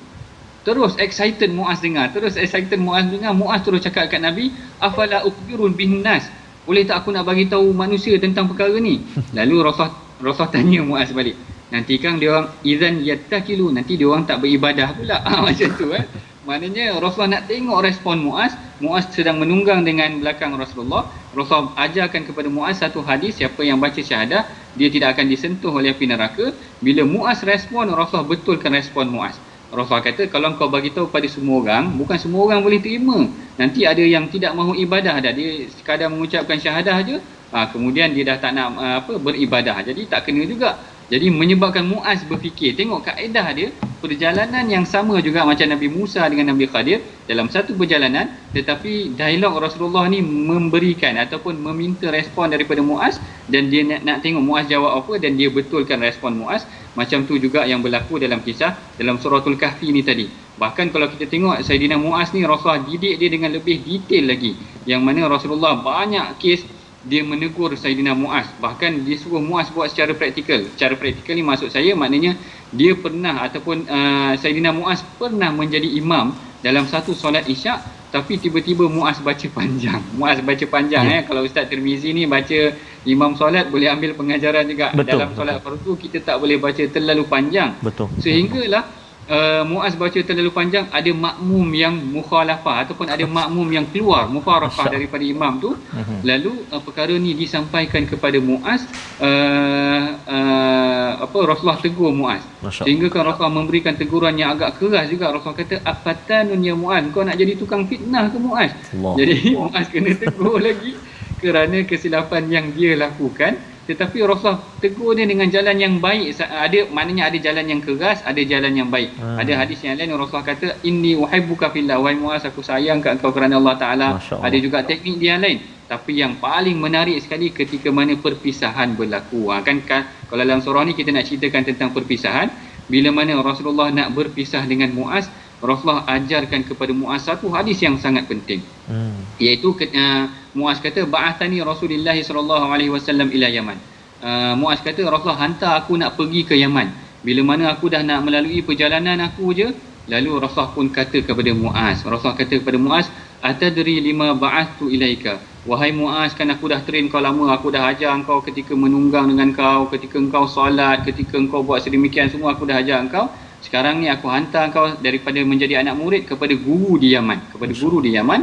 Terus 0.65 0.97
excited 0.97 1.53
Muaz 1.53 1.85
dengar. 1.85 2.09
Terus 2.09 2.33
excited 2.33 2.81
Muaz 2.81 3.05
dengar. 3.13 3.37
Muaz 3.37 3.61
terus 3.61 3.85
cakap 3.85 4.09
kat 4.09 4.25
Nabi, 4.25 4.49
"Afala 4.81 5.21
ukhbirun 5.21 5.77
bin 5.77 6.01
nas?" 6.01 6.25
Boleh 6.65 6.85
tak 6.85 7.05
aku 7.05 7.09
nak 7.13 7.25
bagi 7.25 7.49
tahu 7.49 7.73
manusia 7.73 8.17
tentang 8.21 8.49
perkara 8.49 8.77
ni? 8.77 9.01
Lalu 9.37 9.55
Rasulullah 9.65 10.10
Rasulullah 10.21 10.53
tanya 10.57 10.79
Muaz 10.85 11.09
balik. 11.11 11.35
Nanti 11.71 11.95
kan 11.97 12.19
dia 12.19 12.35
orang 12.35 12.47
izan 12.67 12.99
yattakilu 12.99 13.71
nanti 13.71 13.95
dia 13.95 14.07
orang 14.07 14.27
tak 14.27 14.43
beribadah 14.43 14.91
pula. 14.93 15.17
Ha, 15.23 15.41
macam 15.47 15.69
tu 15.75 15.91
eh. 15.95 16.05
Maknanya 16.41 16.97
Rasulullah 16.97 17.37
nak 17.39 17.43
tengok 17.45 17.79
respon 17.85 18.17
Muaz. 18.17 18.57
Muaz 18.81 19.07
sedang 19.13 19.37
menunggang 19.37 19.85
dengan 19.85 20.09
belakang 20.19 20.57
Rasulullah. 20.57 21.05
Rasulullah 21.31 21.77
ajarkan 21.85 22.27
kepada 22.27 22.49
Muaz 22.49 22.81
satu 22.81 22.99
hadis 23.05 23.37
siapa 23.37 23.61
yang 23.61 23.77
baca 23.77 24.01
syahadah 24.01 24.49
dia 24.73 24.87
tidak 24.89 25.15
akan 25.15 25.25
disentuh 25.29 25.71
oleh 25.71 25.93
api 25.93 26.09
neraka. 26.09 26.51
Bila 26.81 27.05
Muaz 27.05 27.45
respon 27.45 27.87
Rasulullah 27.93 28.27
betulkan 28.27 28.73
respon 28.73 29.07
Muaz. 29.07 29.37
Rasulullah 29.71 30.03
kata 30.03 30.27
kalau 30.27 30.51
kau 30.59 30.67
bagi 30.67 30.91
tahu 30.91 31.07
pada 31.07 31.29
semua 31.31 31.63
orang 31.63 31.95
bukan 31.95 32.17
semua 32.19 32.43
orang 32.43 32.59
boleh 32.59 32.83
terima. 32.83 33.31
Nanti 33.55 33.87
ada 33.87 34.03
yang 34.03 34.27
tidak 34.27 34.51
mahu 34.51 34.75
ibadah 34.75 35.23
dah 35.23 35.31
dia 35.31 35.71
sekadar 35.71 36.11
mengucapkan 36.11 36.59
syahadah 36.59 36.99
aja 36.99 37.15
ha, 37.51 37.69
kemudian 37.69 38.15
dia 38.15 38.23
dah 38.25 38.37
tak 38.39 38.51
nak 38.55 38.67
uh, 38.79 38.95
apa 39.03 39.13
beribadah. 39.19 39.83
Jadi 39.83 40.07
tak 40.07 40.27
kena 40.27 40.47
juga. 40.47 40.79
Jadi 41.11 41.27
menyebabkan 41.27 41.83
Muaz 41.83 42.23
berfikir 42.23 42.71
tengok 42.71 43.03
kaedah 43.03 43.47
dia 43.51 43.75
perjalanan 43.99 44.63
yang 44.63 44.87
sama 44.87 45.19
juga 45.19 45.43
macam 45.43 45.67
Nabi 45.67 45.91
Musa 45.91 46.23
dengan 46.31 46.55
Nabi 46.55 46.71
Khadir 46.71 47.03
dalam 47.27 47.51
satu 47.51 47.75
perjalanan 47.75 48.31
tetapi 48.55 49.19
dialog 49.19 49.59
Rasulullah 49.59 50.07
ni 50.07 50.23
memberikan 50.23 51.19
ataupun 51.19 51.59
meminta 51.59 52.07
respon 52.07 52.47
daripada 52.47 52.79
Muaz 52.79 53.19
dan 53.51 53.67
dia 53.67 53.83
nak, 53.83 54.07
nak 54.07 54.17
tengok 54.23 54.39
Muaz 54.39 54.71
jawab 54.71 55.03
apa 55.03 55.19
dan 55.19 55.35
dia 55.35 55.51
betulkan 55.51 55.99
respon 55.99 56.31
Muaz. 56.39 56.63
Macam 56.95 57.27
tu 57.27 57.35
juga 57.35 57.67
yang 57.67 57.83
berlaku 57.83 58.15
dalam 58.15 58.39
kisah 58.39 58.79
dalam 58.95 59.19
suratul 59.19 59.59
kahfi 59.59 59.91
ni 59.91 60.07
tadi. 60.07 60.31
Bahkan 60.55 60.95
kalau 60.95 61.11
kita 61.11 61.27
tengok 61.27 61.59
Sayyidina 61.59 61.99
Muaz 61.99 62.31
ni 62.31 62.47
Rasulullah 62.47 62.87
didik 62.87 63.19
dia 63.19 63.27
dengan 63.27 63.51
lebih 63.51 63.83
detail 63.83 64.31
lagi. 64.31 64.55
Yang 64.87 65.01
mana 65.03 65.27
Rasulullah 65.27 65.75
banyak 65.75 66.39
kes 66.39 66.80
dia 67.01 67.25
menegur 67.25 67.73
Saidina 67.73 68.13
Muaz. 68.13 68.45
Bahkan 68.61 69.01
dia 69.01 69.17
suruh 69.17 69.41
Muaz 69.41 69.73
buat 69.73 69.89
secara 69.89 70.13
praktikal. 70.13 70.61
Secara 70.77 70.93
praktikal 70.93 71.33
ni 71.33 71.41
maksud 71.41 71.73
saya 71.73 71.97
maknanya 71.97 72.37
dia 72.69 72.93
pernah 72.93 73.41
ataupun 73.41 73.89
uh, 73.89 74.33
Saidina 74.37 74.69
Muaz 74.69 75.01
pernah 75.17 75.49
menjadi 75.49 75.87
imam 75.87 76.31
dalam 76.61 76.85
satu 76.85 77.17
solat 77.17 77.49
isyak 77.49 77.81
tapi 78.13 78.37
tiba-tiba 78.37 78.85
Muaz 78.85 79.17
baca 79.17 79.47
panjang. 79.57 80.01
Muaz 80.13 80.37
baca 80.45 80.65
panjang 80.69 81.05
ya. 81.09 81.15
eh. 81.17 81.21
Kalau 81.25 81.41
Ustaz 81.41 81.65
Tirmizi 81.71 82.13
ni 82.13 82.29
baca 82.29 82.75
imam 83.01 83.33
solat 83.33 83.71
boleh 83.73 83.89
ambil 83.89 84.13
pengajaran 84.13 84.69
juga. 84.69 84.93
Betul, 84.93 85.25
dalam 85.25 85.33
solat 85.33 85.57
fardu 85.63 85.97
kita 85.97 86.21
tak 86.21 86.37
boleh 86.37 86.61
baca 86.61 86.83
terlalu 86.85 87.25
panjang. 87.25 87.81
Betul. 87.81 88.13
Sehinggalah 88.21 89.00
uh, 89.31 89.63
Muaz 89.63 89.95
baca 89.95 90.19
terlalu 90.19 90.51
panjang 90.51 90.85
ada 90.91 91.11
makmum 91.15 91.67
yang 91.71 91.95
mukhalafah 91.95 92.85
ataupun 92.85 93.07
ada 93.07 93.23
makmum 93.23 93.67
yang 93.71 93.87
keluar 93.87 94.27
mufaraqah 94.27 94.91
daripada 94.91 95.23
imam 95.23 95.57
tu. 95.57 95.71
Uh-huh. 95.73 96.19
lalu 96.27 96.67
uh, 96.69 96.81
perkara 96.83 97.15
ni 97.15 97.31
disampaikan 97.33 98.03
kepada 98.03 98.37
Muaz 98.43 98.83
uh, 99.23 100.05
uh, 100.27 101.11
apa 101.23 101.37
Rasulullah 101.47 101.79
tegur 101.79 102.11
Muaz. 102.11 102.43
Sehingga 102.83 103.07
kan 103.09 103.25
Rasulullah 103.25 103.55
memberikan 103.63 103.95
teguran 103.95 104.35
yang 104.37 104.53
agak 104.53 104.77
keras 104.77 105.07
juga. 105.07 105.31
Rasulullah 105.31 105.57
kata 105.63 105.75
afatanun 105.81 106.59
ya 106.59 106.75
Muaz 106.75 107.07
kau 107.15 107.23
nak 107.23 107.39
jadi 107.39 107.55
tukang 107.55 107.87
fitnah 107.87 108.27
ke 108.27 108.37
Muaz? 108.37 108.71
Allah. 108.93 109.13
jadi 109.15 109.33
Muaz 109.55 109.85
kena 109.87 110.11
tegur 110.19 110.59
lagi 110.59 110.93
kerana 111.41 111.81
kesilapan 111.89 112.43
yang 112.53 112.65
dia 112.69 112.93
lakukan 112.93 113.70
tetapi 113.89 114.21
Rasulullah 114.21 114.61
tegur 114.77 115.17
dia 115.17 115.25
dengan 115.25 115.49
jalan 115.49 115.73
yang 115.73 115.97
baik. 115.97 116.37
Ada 116.37 116.85
maknanya 116.93 117.33
ada 117.33 117.37
jalan 117.41 117.65
yang 117.65 117.81
keras 117.81 118.21
ada 118.21 118.37
jalan 118.45 118.71
yang 118.77 118.89
baik. 118.93 119.09
Hmm. 119.17 119.41
ada 119.41 119.51
hadis 119.57 119.81
yang 119.81 119.97
lain 119.97 120.13
Rasulullah 120.13 120.45
kata 120.53 120.85
inni 120.85 121.17
uhibbuka 121.17 121.73
fillah. 121.73 121.97
Wa 121.97 122.13
muas 122.13 122.45
aku 122.45 122.61
sayang 122.61 123.01
kat 123.01 123.17
engkau 123.17 123.33
kerana 123.33 123.57
Allah 123.57 123.75
taala. 123.81 124.07
Ada 124.21 124.57
juga 124.61 124.85
teknik 124.85 125.17
dia 125.17 125.41
lain. 125.41 125.59
Tapi 125.89 126.23
yang 126.23 126.39
paling 126.39 126.77
menarik 126.77 127.19
sekali 127.19 127.51
ketika 127.51 127.91
mana 127.91 128.15
perpisahan 128.15 128.95
berlaku. 128.95 129.51
Ha, 129.51 129.59
kan, 129.59 129.83
kan 129.83 130.07
kalau 130.31 130.39
dalam 130.45 130.63
surah 130.63 130.87
ni 130.87 130.95
kita 130.95 131.11
nak 131.11 131.27
ceritakan 131.27 131.67
tentang 131.67 131.89
perpisahan. 131.91 132.47
Bila 132.91 133.07
mana 133.11 133.39
Rasulullah 133.39 133.87
nak 133.87 134.11
berpisah 134.11 134.67
dengan 134.67 134.91
Muaz 134.91 135.31
Rasulullah 135.61 136.09
ajarkan 136.09 136.65
kepada 136.65 136.89
Muaz 136.91 137.29
satu 137.29 137.53
hadis 137.53 137.77
yang 137.85 137.95
sangat 138.01 138.25
penting. 138.25 138.65
Hmm. 138.89 139.13
Iaitu 139.37 139.77
uh, 139.77 140.25
Muaz 140.57 140.81
kata 140.81 141.05
ba'athani 141.05 141.61
Rasulullah 141.61 142.17
sallallahu 142.17 142.65
alaihi 142.73 142.89
wasallam 142.89 143.29
ila 143.29 143.47
Yaman. 143.47 143.77
Uh, 144.21 144.53
Muaz 144.57 144.81
kata 144.81 145.05
Rasulullah 145.05 145.45
hantar 145.45 145.85
aku 145.85 146.01
nak 146.01 146.17
pergi 146.17 146.41
ke 146.49 146.57
Yaman. 146.57 146.89
Bila 147.21 147.45
mana 147.45 147.69
aku 147.69 147.93
dah 147.93 148.01
nak 148.01 148.25
melalui 148.25 148.65
perjalanan 148.65 149.21
aku 149.21 149.53
je, 149.53 149.69
lalu 150.09 150.41
Rasulullah 150.41 150.73
pun 150.73 150.89
kata 150.89 151.21
kepada 151.21 151.53
Muaz. 151.53 152.01
Rasulullah 152.01 152.37
kata 152.41 152.57
kepada 152.57 152.77
Muaz, 152.81 153.05
"Atadri 153.45 154.01
lima 154.01 154.33
ba'athtu 154.33 154.89
ilaika?" 154.89 155.37
Wahai 155.61 155.93
Muaz, 155.93 156.33
kan 156.33 156.49
aku 156.49 156.73
dah 156.73 156.81
train 156.81 157.05
kau 157.05 157.21
lama, 157.21 157.53
aku 157.53 157.69
dah 157.69 157.93
ajar 157.93 158.17
engkau 158.17 158.41
ketika 158.41 158.73
menunggang 158.73 159.29
dengan 159.29 159.53
kau, 159.53 159.85
ketika 159.93 160.17
engkau 160.17 160.49
solat, 160.49 161.05
ketika 161.05 161.37
engkau 161.37 161.61
buat 161.61 161.85
sedemikian 161.85 162.33
semua 162.33 162.57
aku 162.57 162.65
dah 162.65 162.81
ajar 162.81 162.97
engkau 162.97 163.29
sekarang 163.61 164.01
ni 164.01 164.09
aku 164.09 164.25
hantar 164.27 164.73
kau 164.73 164.97
daripada 164.97 165.37
menjadi 165.45 165.79
anak 165.85 165.95
murid 165.95 166.23
kepada 166.25 166.53
guru 166.57 166.97
di 166.97 167.13
Yaman. 167.13 167.53
Kepada 167.53 167.71
guru 167.77 168.01
di 168.01 168.17
Yaman. 168.17 168.41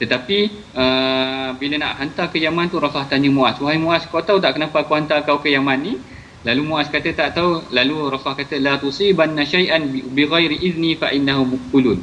Tetapi 0.00 0.38
uh, 0.72 1.48
bila 1.60 1.74
nak 1.76 1.92
hantar 2.00 2.32
ke 2.32 2.40
Yaman 2.40 2.72
tu 2.72 2.80
Rasulullah 2.80 3.10
tanya 3.10 3.28
Muaz 3.28 3.60
wahai 3.60 3.76
Muaz 3.76 4.08
kau 4.08 4.24
tahu 4.24 4.40
tak 4.40 4.56
kenapa 4.56 4.80
aku 4.80 4.96
hantar 4.96 5.26
kau 5.28 5.42
ke 5.42 5.52
Yaman 5.52 5.78
ni? 5.82 5.94
Lalu 6.40 6.62
Muaz 6.64 6.88
kata 6.88 7.12
tak 7.12 7.36
tahu. 7.36 7.68
Lalu 7.68 8.08
Rasulullah 8.08 8.40
kata 8.40 8.56
la 8.56 8.74
tusibanna 8.80 9.44
syai'an 9.44 9.84
bi 9.92 10.22
ghairi 10.24 10.56
izni 10.64 10.96
fa 10.96 11.12
innahu 11.12 11.52
muqulun 11.58 12.00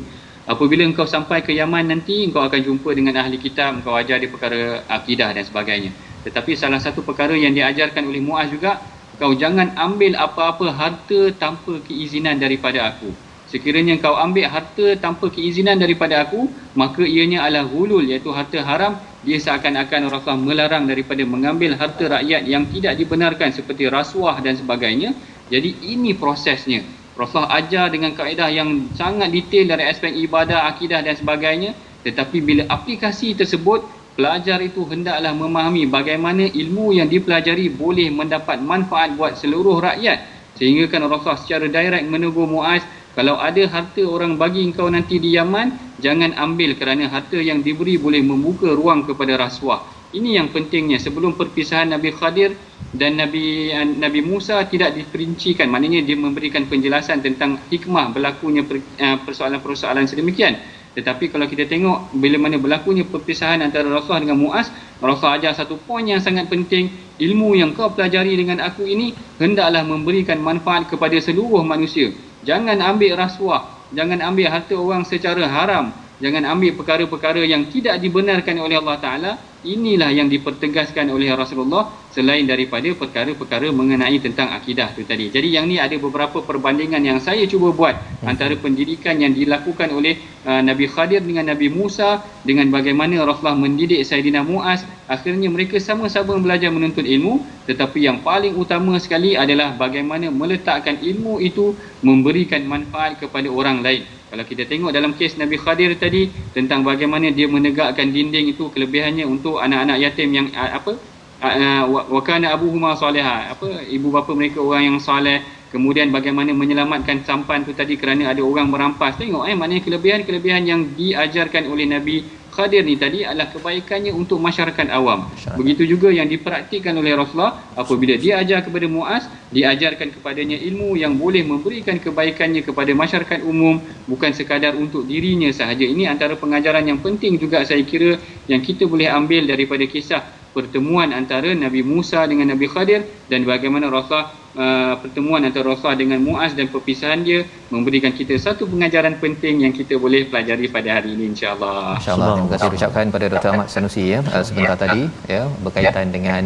apabila 0.47 0.87
engkau 0.87 1.03
sampai 1.03 1.43
ke 1.43 1.51
Yaman 1.51 1.91
nanti 1.91 2.23
engkau 2.23 2.39
akan 2.39 2.59
jumpa 2.63 2.89
dengan 2.95 3.19
ahli 3.19 3.35
kitab 3.35 3.83
engkau 3.83 3.93
ajar 3.99 4.17
dia 4.17 4.31
perkara 4.31 4.87
akidah 4.87 5.35
dan 5.35 5.43
sebagainya. 5.43 5.91
Tetapi 6.23 6.55
salah 6.55 6.79
satu 6.79 7.03
perkara 7.03 7.35
yang 7.35 7.51
diajarkan 7.51 8.07
oleh 8.07 8.23
Muaz 8.23 8.47
juga 8.47 8.79
kau 9.17 9.33
jangan 9.33 9.73
ambil 9.73 10.13
apa-apa 10.13 10.69
harta 10.73 11.33
tanpa 11.35 11.81
keizinan 11.85 12.37
daripada 12.37 12.93
aku. 12.93 13.09
Sekiranya 13.47 13.95
kau 13.97 14.13
ambil 14.19 14.51
harta 14.51 14.99
tanpa 14.99 15.31
keizinan 15.31 15.79
daripada 15.79 16.21
aku, 16.27 16.51
maka 16.75 17.07
ianya 17.07 17.47
adalah 17.47 17.65
hulul 17.65 18.03
iaitu 18.03 18.29
harta 18.29 18.59
haram. 18.61 18.99
Dia 19.23 19.39
seakan-akan 19.39 20.11
Rasulullah 20.11 20.39
melarang 20.39 20.83
daripada 20.85 21.23
mengambil 21.23 21.75
harta 21.79 22.05
rakyat 22.11 22.43
yang 22.43 22.67
tidak 22.69 22.99
dibenarkan 22.99 23.55
seperti 23.55 23.87
rasuah 23.87 24.39
dan 24.43 24.59
sebagainya. 24.59 25.15
Jadi 25.47 25.79
ini 25.95 26.11
prosesnya. 26.11 26.83
Rasulullah 27.17 27.57
ajar 27.57 27.89
dengan 27.89 28.13
kaedah 28.13 28.51
yang 28.51 28.93
sangat 28.93 29.33
detail 29.33 29.73
dari 29.73 29.89
aspek 29.89 30.13
ibadah, 30.13 30.69
akidah 30.69 31.01
dan 31.01 31.15
sebagainya. 31.17 31.73
Tetapi 32.05 32.37
bila 32.43 32.63
aplikasi 32.69 33.33
tersebut 33.33 33.83
pelajar 34.17 34.57
itu 34.65 34.81
hendaklah 34.89 35.31
memahami 35.37 35.85
bagaimana 35.85 36.49
ilmu 36.49 36.97
yang 36.97 37.05
dipelajari 37.05 37.69
boleh 37.69 38.09
mendapat 38.09 38.57
manfaat 38.57 39.13
buat 39.13 39.37
seluruh 39.37 39.77
rakyat 39.77 40.25
sehingga 40.57 40.89
kan 40.89 41.05
Rasulullah 41.05 41.37
secara 41.37 41.69
direct 41.69 42.09
menegur 42.09 42.49
Muaz 42.49 42.81
kalau 43.17 43.33
ada 43.41 43.65
harta 43.65 44.05
orang 44.05 44.37
bagi 44.37 44.61
engkau 44.61 44.85
nanti 44.93 45.17
di 45.17 45.33
Yaman, 45.33 45.97
jangan 45.97 46.37
ambil 46.37 46.77
kerana 46.77 47.09
harta 47.09 47.41
yang 47.41 47.65
diberi 47.65 47.97
boleh 47.97 48.21
membuka 48.21 48.69
ruang 48.69 49.09
kepada 49.09 49.33
rasuah. 49.33 49.81
Ini 50.13 50.37
yang 50.37 50.53
pentingnya 50.53 51.01
sebelum 51.01 51.33
perpisahan 51.33 51.97
Nabi 51.97 52.13
Khadir 52.13 52.53
dan 52.93 53.17
Nabi 53.17 53.73
Nabi 53.73 54.21
Musa 54.21 54.61
tidak 54.69 54.93
diperincikan. 54.93 55.65
Maknanya 55.65 56.05
dia 56.05 56.13
memberikan 56.13 56.69
penjelasan 56.69 57.25
tentang 57.25 57.57
hikmah 57.73 58.13
berlakunya 58.13 58.61
eh, 59.01 59.17
persoalan-persoalan 59.17 60.05
sedemikian. 60.05 60.76
Tetapi 60.97 61.29
kalau 61.29 61.45
kita 61.45 61.69
tengok 61.69 62.09
bila 62.17 62.41
mana 62.41 62.57
berlakunya 62.57 63.05
perpisahan 63.05 63.61
antara 63.61 63.85
Rasulullah 63.85 64.25
dengan 64.25 64.41
Muaz, 64.41 64.73
Rasulullah 64.97 65.37
ajar 65.37 65.53
satu 65.53 65.77
poin 65.77 66.01
yang 66.01 66.17
sangat 66.17 66.49
penting, 66.49 66.89
ilmu 67.21 67.53
yang 67.53 67.77
kau 67.77 67.93
pelajari 67.93 68.33
dengan 68.33 68.65
aku 68.65 68.81
ini 68.81 69.13
hendaklah 69.37 69.85
memberikan 69.85 70.41
manfaat 70.41 70.89
kepada 70.89 71.13
seluruh 71.21 71.61
manusia. 71.61 72.09
Jangan 72.41 72.81
ambil 72.81 73.13
rasuah, 73.13 73.93
jangan 73.93 74.25
ambil 74.25 74.49
harta 74.49 74.73
orang 74.73 75.05
secara 75.05 75.45
haram, 75.45 75.93
jangan 76.17 76.43
ambil 76.53 76.73
perkara-perkara 76.77 77.41
yang 77.45 77.69
tidak 77.69 78.01
dibenarkan 78.01 78.57
oleh 78.61 78.77
Allah 78.77 78.97
Taala. 78.97 79.31
Inilah 79.67 80.13
yang 80.13 80.31
dipertegaskan 80.31 81.11
oleh 81.11 81.33
Rasulullah 81.33 81.89
selain 82.13 82.45
daripada 82.47 82.87
perkara-perkara 82.93 83.73
mengenai 83.73 84.15
tentang 84.21 84.53
akidah 84.53 84.93
tu 84.95 85.03
tadi. 85.03 85.27
Jadi 85.33 85.59
yang 85.59 85.67
ni 85.67 85.75
ada 85.81 85.97
beberapa 85.97 86.39
perbandingan 86.45 87.01
yang 87.03 87.19
saya 87.19 87.43
cuba 87.49 87.73
buat 87.73 87.97
antara 88.23 88.53
pendidikan 88.55 89.17
yang 89.19 89.35
dilakukan 89.35 89.91
oleh 89.91 90.21
uh, 90.47 90.61
Nabi 90.63 90.87
Khadir 90.87 91.25
dengan 91.25 91.51
Nabi 91.51 91.67
Musa 91.73 92.21
dengan 92.45 92.69
bagaimana 92.71 93.17
Rasulullah 93.27 93.59
mendidik 93.59 93.99
Sayyidina 94.07 94.45
Muaz. 94.45 94.87
Akhirnya 95.09 95.51
mereka 95.51 95.81
sama-sama 95.83 96.37
belajar 96.39 96.71
menuntut 96.71 97.03
ilmu 97.03 97.43
tetapi 97.67 98.07
yang 98.07 98.23
paling 98.23 98.55
utama 98.55 98.95
sekali 99.03 99.35
adalah 99.35 99.75
bagaimana 99.75 100.31
meletakkan 100.31 100.95
ilmu 101.03 101.43
itu 101.43 101.75
memberikan 101.99 102.63
manfaat 102.63 103.19
kepada 103.19 103.51
orang 103.51 103.83
lain. 103.83 104.16
Kalau 104.27 104.43
kita 104.43 104.67
tengok 104.67 104.91
dalam 104.91 105.15
kes 105.15 105.39
Nabi 105.39 105.55
Khadir 105.55 105.95
tadi 105.95 106.27
tentang 106.51 106.83
bagaimana 106.83 107.31
dia 107.31 107.47
menegakkan 107.47 108.11
dinding 108.11 108.51
itu 108.51 108.67
kelebihannya 108.67 109.23
untuk 109.23 109.63
anak-anak 109.63 110.03
yatim 110.03 110.35
yang 110.35 110.47
apa 110.51 110.99
wa 111.41 112.21
kana 112.25 112.57
abuhuma 112.57 112.97
saliha 112.97 113.53
apa 113.53 113.85
ibu 113.85 114.09
bapa 114.09 114.33
mereka 114.33 114.57
orang 114.57 114.95
yang 114.95 114.97
soleh 114.97 115.45
kemudian 115.69 116.09
bagaimana 116.09 116.49
menyelamatkan 116.49 117.21
sampan 117.21 117.61
tu 117.61 117.77
tadi 117.77 117.93
kerana 117.93 118.33
ada 118.33 118.41
orang 118.41 118.73
merampas 118.73 119.19
tengok 119.21 119.45
eh 119.45 119.53
maknanya 119.53 119.85
kelebihan-kelebihan 119.85 120.63
yang 120.65 120.81
diajarkan 120.97 121.69
oleh 121.69 121.85
Nabi 121.85 122.17
Khadir 122.57 122.81
ni 122.81 122.97
tadi 122.97 123.21
adalah 123.21 123.53
kebaikannya 123.53 124.09
untuk 124.17 124.41
masyarakat 124.41 124.89
awam. 124.89 125.29
Masyarakat. 125.29 125.61
Begitu 125.61 125.93
juga 125.93 126.09
yang 126.09 126.25
dipraktikkan 126.25 126.89
oleh 126.97 127.13
Rasulullah 127.13 127.61
apabila 127.77 128.17
dia 128.17 128.41
ajar 128.41 128.65
kepada 128.65 128.89
Muaz, 128.89 129.29
diajarkan 129.53 130.09
kepadanya 130.17 130.57
ilmu 130.57 130.97
yang 130.97 131.13
boleh 131.21 131.45
memberikan 131.45 132.01
kebaikannya 132.01 132.65
kepada 132.65 132.89
masyarakat 132.97 133.45
umum 133.45 133.77
bukan 134.09 134.33
sekadar 134.33 134.73
untuk 134.73 135.05
dirinya 135.05 135.53
sahaja. 135.53 135.85
Ini 135.85 136.09
antara 136.09 136.33
pengajaran 136.33 136.81
yang 136.81 136.97
penting 136.97 137.37
juga 137.37 137.61
saya 137.61 137.85
kira 137.85 138.17
yang 138.49 138.65
kita 138.65 138.89
boleh 138.89 139.05
ambil 139.05 139.45
daripada 139.45 139.85
kisah 139.85 140.25
pertemuan 140.57 141.09
antara 141.13 141.49
Nabi 141.53 141.81
Musa 141.85 142.25
dengan 142.25 142.47
Nabi 142.53 142.65
Khadir 142.73 143.01
dan 143.29 143.45
bagaimana 143.45 143.85
Rasulullah 143.93 144.33
uh, 144.57 144.93
pertemuan 145.03 145.41
antara 145.47 145.65
Rasulullah 145.69 145.99
dengan 146.03 146.19
Muaz 146.27 146.51
dan 146.59 146.65
perpisahan 146.73 147.21
dia 147.27 147.39
memberikan 147.73 148.11
kita 148.19 148.33
satu 148.45 148.63
pengajaran 148.71 149.13
penting 149.23 149.55
yang 149.65 149.73
kita 149.79 149.93
boleh 150.05 150.21
pelajari 150.29 150.65
pada 150.75 150.89
hari 150.97 151.09
ini 151.15 151.25
insya-Allah. 151.33 152.01
Insya-Allah 152.01 152.29
terima 152.33 152.49
kasih 152.53 152.69
ucapkan 152.79 153.05
pada 153.15 153.25
Dr. 153.33 153.49
Ahmad 153.53 153.67
Sanusi 153.73 154.03
ya 154.13 154.19
uh, 154.25 154.43
sebentar 154.47 154.77
ya. 154.77 154.81
tadi 154.83 155.03
ya 155.33 155.43
berkaitan 155.65 156.07
ya. 156.09 156.13
dengan 156.17 156.43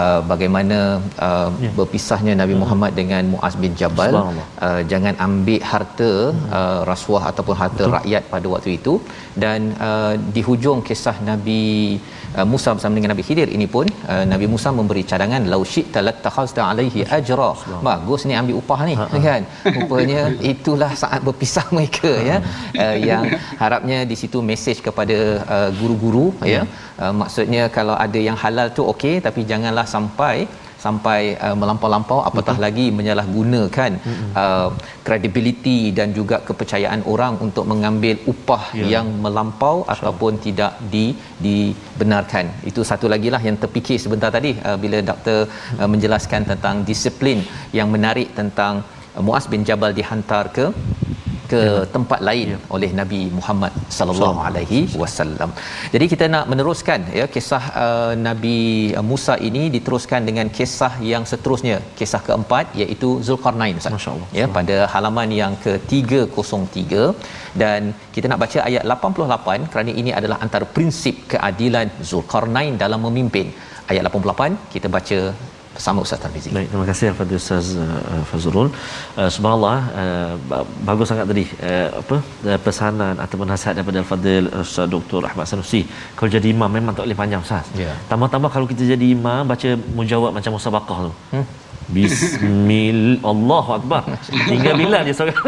uh, 0.00 0.20
bagaimana 0.32 0.78
uh, 1.28 1.50
ya. 1.64 1.70
berpisahnya 1.78 2.34
Nabi 2.42 2.56
Muhammad 2.62 2.92
dengan 3.00 3.22
Muaz 3.34 3.54
bin 3.64 3.78
Jabal 3.82 4.14
uh, 4.18 4.82
jangan 4.92 5.14
ambil 5.26 5.62
harta 5.72 6.10
uh, 6.58 6.80
rasuah 6.90 7.30
ataupun 7.30 7.54
harta 7.62 7.84
Betul. 7.86 7.96
rakyat 7.98 8.22
pada 8.34 8.46
waktu 8.54 8.70
itu 8.80 8.94
dan 9.44 9.60
uh, 9.88 10.14
di 10.34 10.42
hujung 10.48 10.80
kisah 10.88 11.16
Nabi 11.30 11.62
uh, 12.38 12.46
Musa 12.52 12.70
bersama 12.76 12.94
dengan 12.98 13.10
Nabi 13.14 13.24
Khidir. 13.28 13.48
Ini 13.56 13.66
pun 13.74 13.86
uh, 14.12 14.24
Nabi 14.32 14.46
Musa 14.52 14.68
memberi 14.78 15.02
cadangan 15.10 15.42
lau 15.52 15.62
syi'ta 15.72 16.00
latakhazta 16.08 16.62
alaihi 16.70 17.02
ajra. 17.18 17.50
Bagus 17.88 18.22
ni 18.28 18.34
ambil 18.40 18.56
upah 18.62 18.80
ni 18.88 18.94
Ha-ha. 19.00 19.18
kan? 19.28 19.42
Rupanya 19.76 20.20
itulah 20.52 20.90
saat 21.02 21.20
berpisah 21.28 21.66
mereka 21.76 22.12
ya. 22.30 22.36
Uh, 22.84 22.96
yang 23.10 23.24
harapnya 23.62 23.98
di 24.10 24.18
situ 24.22 24.40
mesej 24.50 24.78
kepada 24.88 25.18
uh, 25.56 25.70
guru-guru 25.80 26.26
ya, 26.42 26.52
ya. 26.54 26.62
Uh, 27.02 27.12
maksudnya 27.22 27.62
kalau 27.76 27.96
ada 28.06 28.20
yang 28.28 28.38
halal 28.44 28.68
tu 28.76 28.82
okey 28.92 29.14
tapi 29.26 29.40
janganlah 29.50 29.86
sampai 29.94 30.36
sampai 30.84 31.20
uh, 31.46 31.56
melampau-lampau 31.60 32.18
apatah 32.28 32.56
Betul. 32.56 32.64
lagi 32.66 32.86
menyalahgunakan 32.98 33.92
uh, 34.42 34.68
credibility 35.06 35.78
dan 35.98 36.08
juga 36.18 36.36
kepercayaan 36.48 37.02
orang 37.12 37.34
untuk 37.46 37.64
mengambil 37.72 38.16
upah 38.32 38.64
ya. 38.80 38.86
yang 38.94 39.08
melampau 39.24 39.76
Sure. 39.82 39.92
ataupun 39.94 40.32
tidak 40.46 40.72
di 40.92 41.04
dibenarkan 41.44 42.46
itu 42.70 42.80
satu 42.90 43.06
lagi 43.12 43.28
lah 43.34 43.42
yang 43.48 43.56
terfikir 43.62 43.98
sebentar 44.04 44.30
tadi 44.36 44.50
uh, 44.68 44.76
bila 44.82 44.98
doktor 45.10 45.38
uh, 45.80 45.88
menjelaskan 45.94 46.42
tentang 46.52 46.76
disiplin 46.90 47.38
yang 47.78 47.88
menarik 47.94 48.28
tentang 48.40 48.74
Muaz 49.26 49.46
bin 49.52 49.64
Jabal 49.68 49.92
dihantar 50.00 50.44
ke 50.56 50.66
ke 51.52 51.60
ya. 51.68 51.80
tempat 51.94 52.20
lain 52.28 52.48
ya. 52.54 52.58
oleh 52.74 52.90
Nabi 53.00 53.20
Muhammad 53.38 53.72
sallallahu 53.96 54.38
alaihi 54.48 54.80
wasallam. 55.02 55.50
Jadi 55.94 56.06
kita 56.12 56.26
nak 56.34 56.44
meneruskan 56.52 57.00
ya 57.18 57.26
kisah 57.34 57.64
uh, 57.84 58.12
Nabi 58.28 58.58
Musa 59.10 59.34
ini 59.48 59.62
diteruskan 59.76 60.20
dengan 60.28 60.48
kisah 60.58 60.92
yang 61.12 61.24
seterusnya, 61.32 61.76
kisah 61.98 62.22
keempat 62.28 62.76
iaitu 62.82 63.10
Zulkarnain 63.28 63.80
Ustaz. 63.80 63.96
Masya-Allah. 63.96 64.28
Ya 64.40 64.46
pada 64.58 64.76
halaman 64.94 65.30
yang 65.40 65.54
ke-303 65.64 66.80
dan 67.62 67.92
kita 68.14 68.26
nak 68.32 68.40
baca 68.44 68.58
ayat 68.68 68.84
88 68.96 69.70
kerana 69.72 69.92
ini 70.02 70.12
adalah 70.20 70.38
antara 70.46 70.68
prinsip 70.78 71.16
keadilan 71.34 71.88
Zulkarnain 72.10 72.76
dalam 72.84 73.02
memimpin. 73.08 73.48
Ayat 73.92 74.02
88 74.08 74.72
kita 74.74 74.88
baca 74.96 75.18
bersama 75.82 76.04
Ustaz 76.06 76.18
Tarmizi. 76.22 76.50
Baik, 76.56 76.68
terima 76.72 76.86
kasih 76.90 77.06
kepada 77.12 77.32
Ustaz 77.42 77.66
uh, 77.84 78.22
Fazrul. 78.30 78.68
Uh, 79.18 79.30
subhanallah 79.34 79.78
uh, 80.02 80.62
bagus 80.88 81.06
sangat 81.10 81.26
tadi 81.30 81.44
uh, 81.70 81.88
apa 82.00 82.16
uh, 82.50 82.58
pesanan 82.66 83.14
ataupun 83.24 83.46
nasihat 83.52 83.74
daripada 83.78 84.00
Fadil 84.10 84.46
Ustaz 84.62 84.86
Dr. 84.94 85.26
Ahmad 85.30 85.50
Sanusi. 85.50 85.82
Kalau 86.18 86.30
jadi 86.36 86.48
imam 86.54 86.70
memang 86.78 86.94
tak 86.94 87.04
boleh 87.06 87.18
panjang 87.22 87.42
Ustaz. 87.46 87.66
Yeah. 87.82 87.98
Tambah-tambah 88.12 88.50
kalau 88.54 88.68
kita 88.72 88.86
jadi 88.94 89.06
imam 89.16 89.42
baca 89.52 89.70
mujawab 89.98 90.30
macam 90.38 90.54
musabaqah 90.56 90.98
tu. 91.06 91.12
Hmm? 91.34 91.46
Bismillah 91.90 93.18
Allahu 93.32 93.70
Akbar. 93.78 94.02
Tinggal 94.50 94.74
bila 94.78 94.98
dia 95.06 95.14
seorang. 95.18 95.38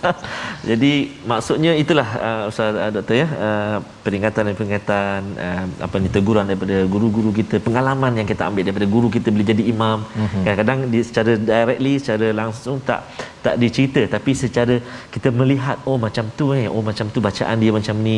Jadi 0.70 0.92
maksudnya 1.30 1.72
itulah 1.76 2.08
uh, 2.26 2.42
Ustaz 2.50 2.72
uh, 2.72 2.90
doktor 2.94 3.16
ya 3.22 3.28
uh, 3.28 3.76
peringatan 4.00 4.42
dan 4.48 4.54
peringatan 4.58 5.18
uh, 5.36 5.64
apa 5.86 5.96
ni 6.02 6.08
teguran 6.08 6.48
daripada 6.48 6.76
guru-guru 6.88 7.30
kita, 7.36 7.60
pengalaman 7.60 8.12
yang 8.18 8.28
kita 8.32 8.48
ambil 8.48 8.64
daripada 8.66 8.88
guru 8.88 9.08
kita 9.12 9.28
bila 9.34 9.44
jadi 9.52 9.64
imam. 9.74 9.98
Mm-hmm. 10.02 10.42
Kadang-kadang 10.46 10.78
di 10.92 11.00
secara 11.04 11.32
directly, 11.36 11.94
secara 12.00 12.26
langsung 12.32 12.78
tak 12.80 13.00
tak 13.46 13.56
dicerita 13.62 14.02
tapi 14.14 14.32
secara 14.42 14.74
kita 15.14 15.28
melihat 15.40 15.76
oh 15.90 15.96
macam 16.04 16.24
tu 16.38 16.46
eh 16.60 16.66
oh 16.74 16.82
macam 16.88 17.06
tu 17.14 17.20
bacaan 17.26 17.56
dia 17.62 17.72
macam 17.78 17.96
ni 18.06 18.16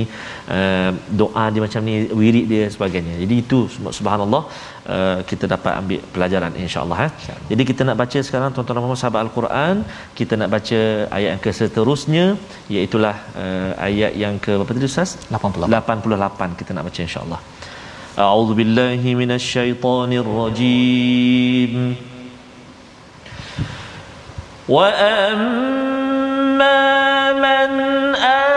uh, 0.56 0.90
doa 1.20 1.44
dia 1.52 1.62
macam 1.66 1.80
ni 1.88 1.94
wirid 2.20 2.46
dia 2.52 2.64
sebagainya 2.74 3.14
jadi 3.22 3.34
itu 3.44 3.58
subhanallah 3.98 4.42
uh, 4.95 5.19
kita 5.29 5.45
dapat 5.53 5.73
ambil 5.81 5.99
pelajaran 6.15 6.51
insyaallah 6.65 6.99
eh 7.07 7.11
jadi 7.51 7.63
kita 7.69 7.81
nak 7.87 7.97
baca 8.01 8.19
sekarang 8.27 8.49
tuan-tuan 8.55 8.77
dan 8.79 9.01
sahabat 9.03 9.21
al-Quran 9.25 9.75
kita 10.19 10.33
nak 10.41 10.49
baca 10.55 10.79
ayat 11.17 11.29
yang 11.33 11.41
seterusnya 11.59 12.25
iaitu 12.75 12.97
uh, 13.03 13.13
ayat 13.89 14.11
yang 14.23 14.35
ke 14.45 14.51
berapa 14.59 14.73
tadi 14.77 14.89
ustaz 14.93 15.11
88 15.31 16.03
88 16.09 16.59
kita 16.61 16.71
nak 16.77 16.85
baca 16.89 17.01
insyaallah 17.07 17.41
أعوذ 18.13 18.49
بالله 18.53 19.01
من 19.21 19.31
الشيطان 19.39 20.11
الرجيم 20.23 21.73
واما 24.69 25.73
من 27.33 27.69
امن 28.15 28.56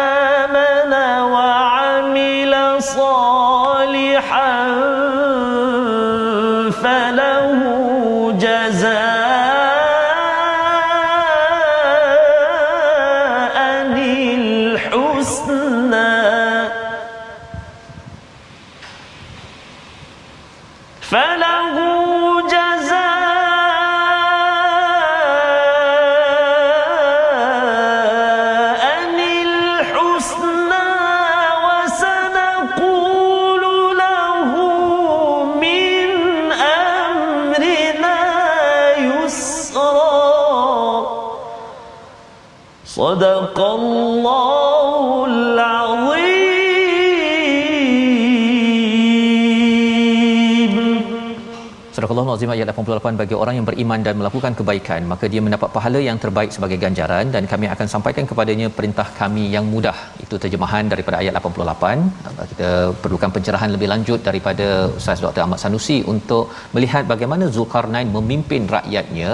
Al-Azim 52.42 52.58
ayat 52.58 52.70
88 52.74 53.20
bagi 53.22 53.36
orang 53.42 53.56
yang 53.58 53.66
beriman 53.70 54.00
dan 54.06 54.14
melakukan 54.20 54.54
kebaikan 54.60 55.02
maka 55.12 55.26
dia 55.34 55.42
mendapat 55.46 55.70
pahala 55.76 56.00
yang 56.08 56.18
terbaik 56.24 56.50
sebagai 56.56 56.78
ganjaran 56.84 57.26
dan 57.36 57.44
kami 57.52 57.66
akan 57.74 57.88
sampaikan 57.94 58.26
kepadanya 58.30 58.68
perintah 58.78 59.06
kami 59.20 59.44
yang 59.56 59.66
mudah. 59.74 59.98
Itu 60.24 60.36
terjemahan 60.44 60.90
daripada 60.94 61.18
ayat 61.22 61.38
88 61.38 62.48
kita 62.54 62.70
perlukan 63.04 63.32
pencerahan 63.36 63.70
lebih 63.76 63.90
lanjut 63.94 64.20
daripada 64.30 64.68
Ustaz 65.02 65.22
Dr. 65.26 65.44
Ahmad 65.46 65.62
Sanusi 65.66 66.00
untuk 66.16 66.50
melihat 66.78 67.06
bagaimana 67.14 67.52
Zulkarnain 67.58 68.10
memimpin 68.18 68.66
rakyatnya 68.78 69.32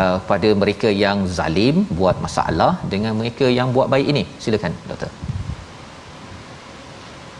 uh, 0.00 0.18
pada 0.32 0.50
mereka 0.64 0.90
yang 1.04 1.30
zalim 1.38 1.78
buat 2.00 2.18
masalah 2.26 2.72
dengan 2.94 3.14
mereka 3.22 3.48
yang 3.60 3.70
buat 3.78 3.90
baik 3.94 4.08
ini. 4.14 4.24
Silakan 4.42 4.74
doktor 4.90 5.17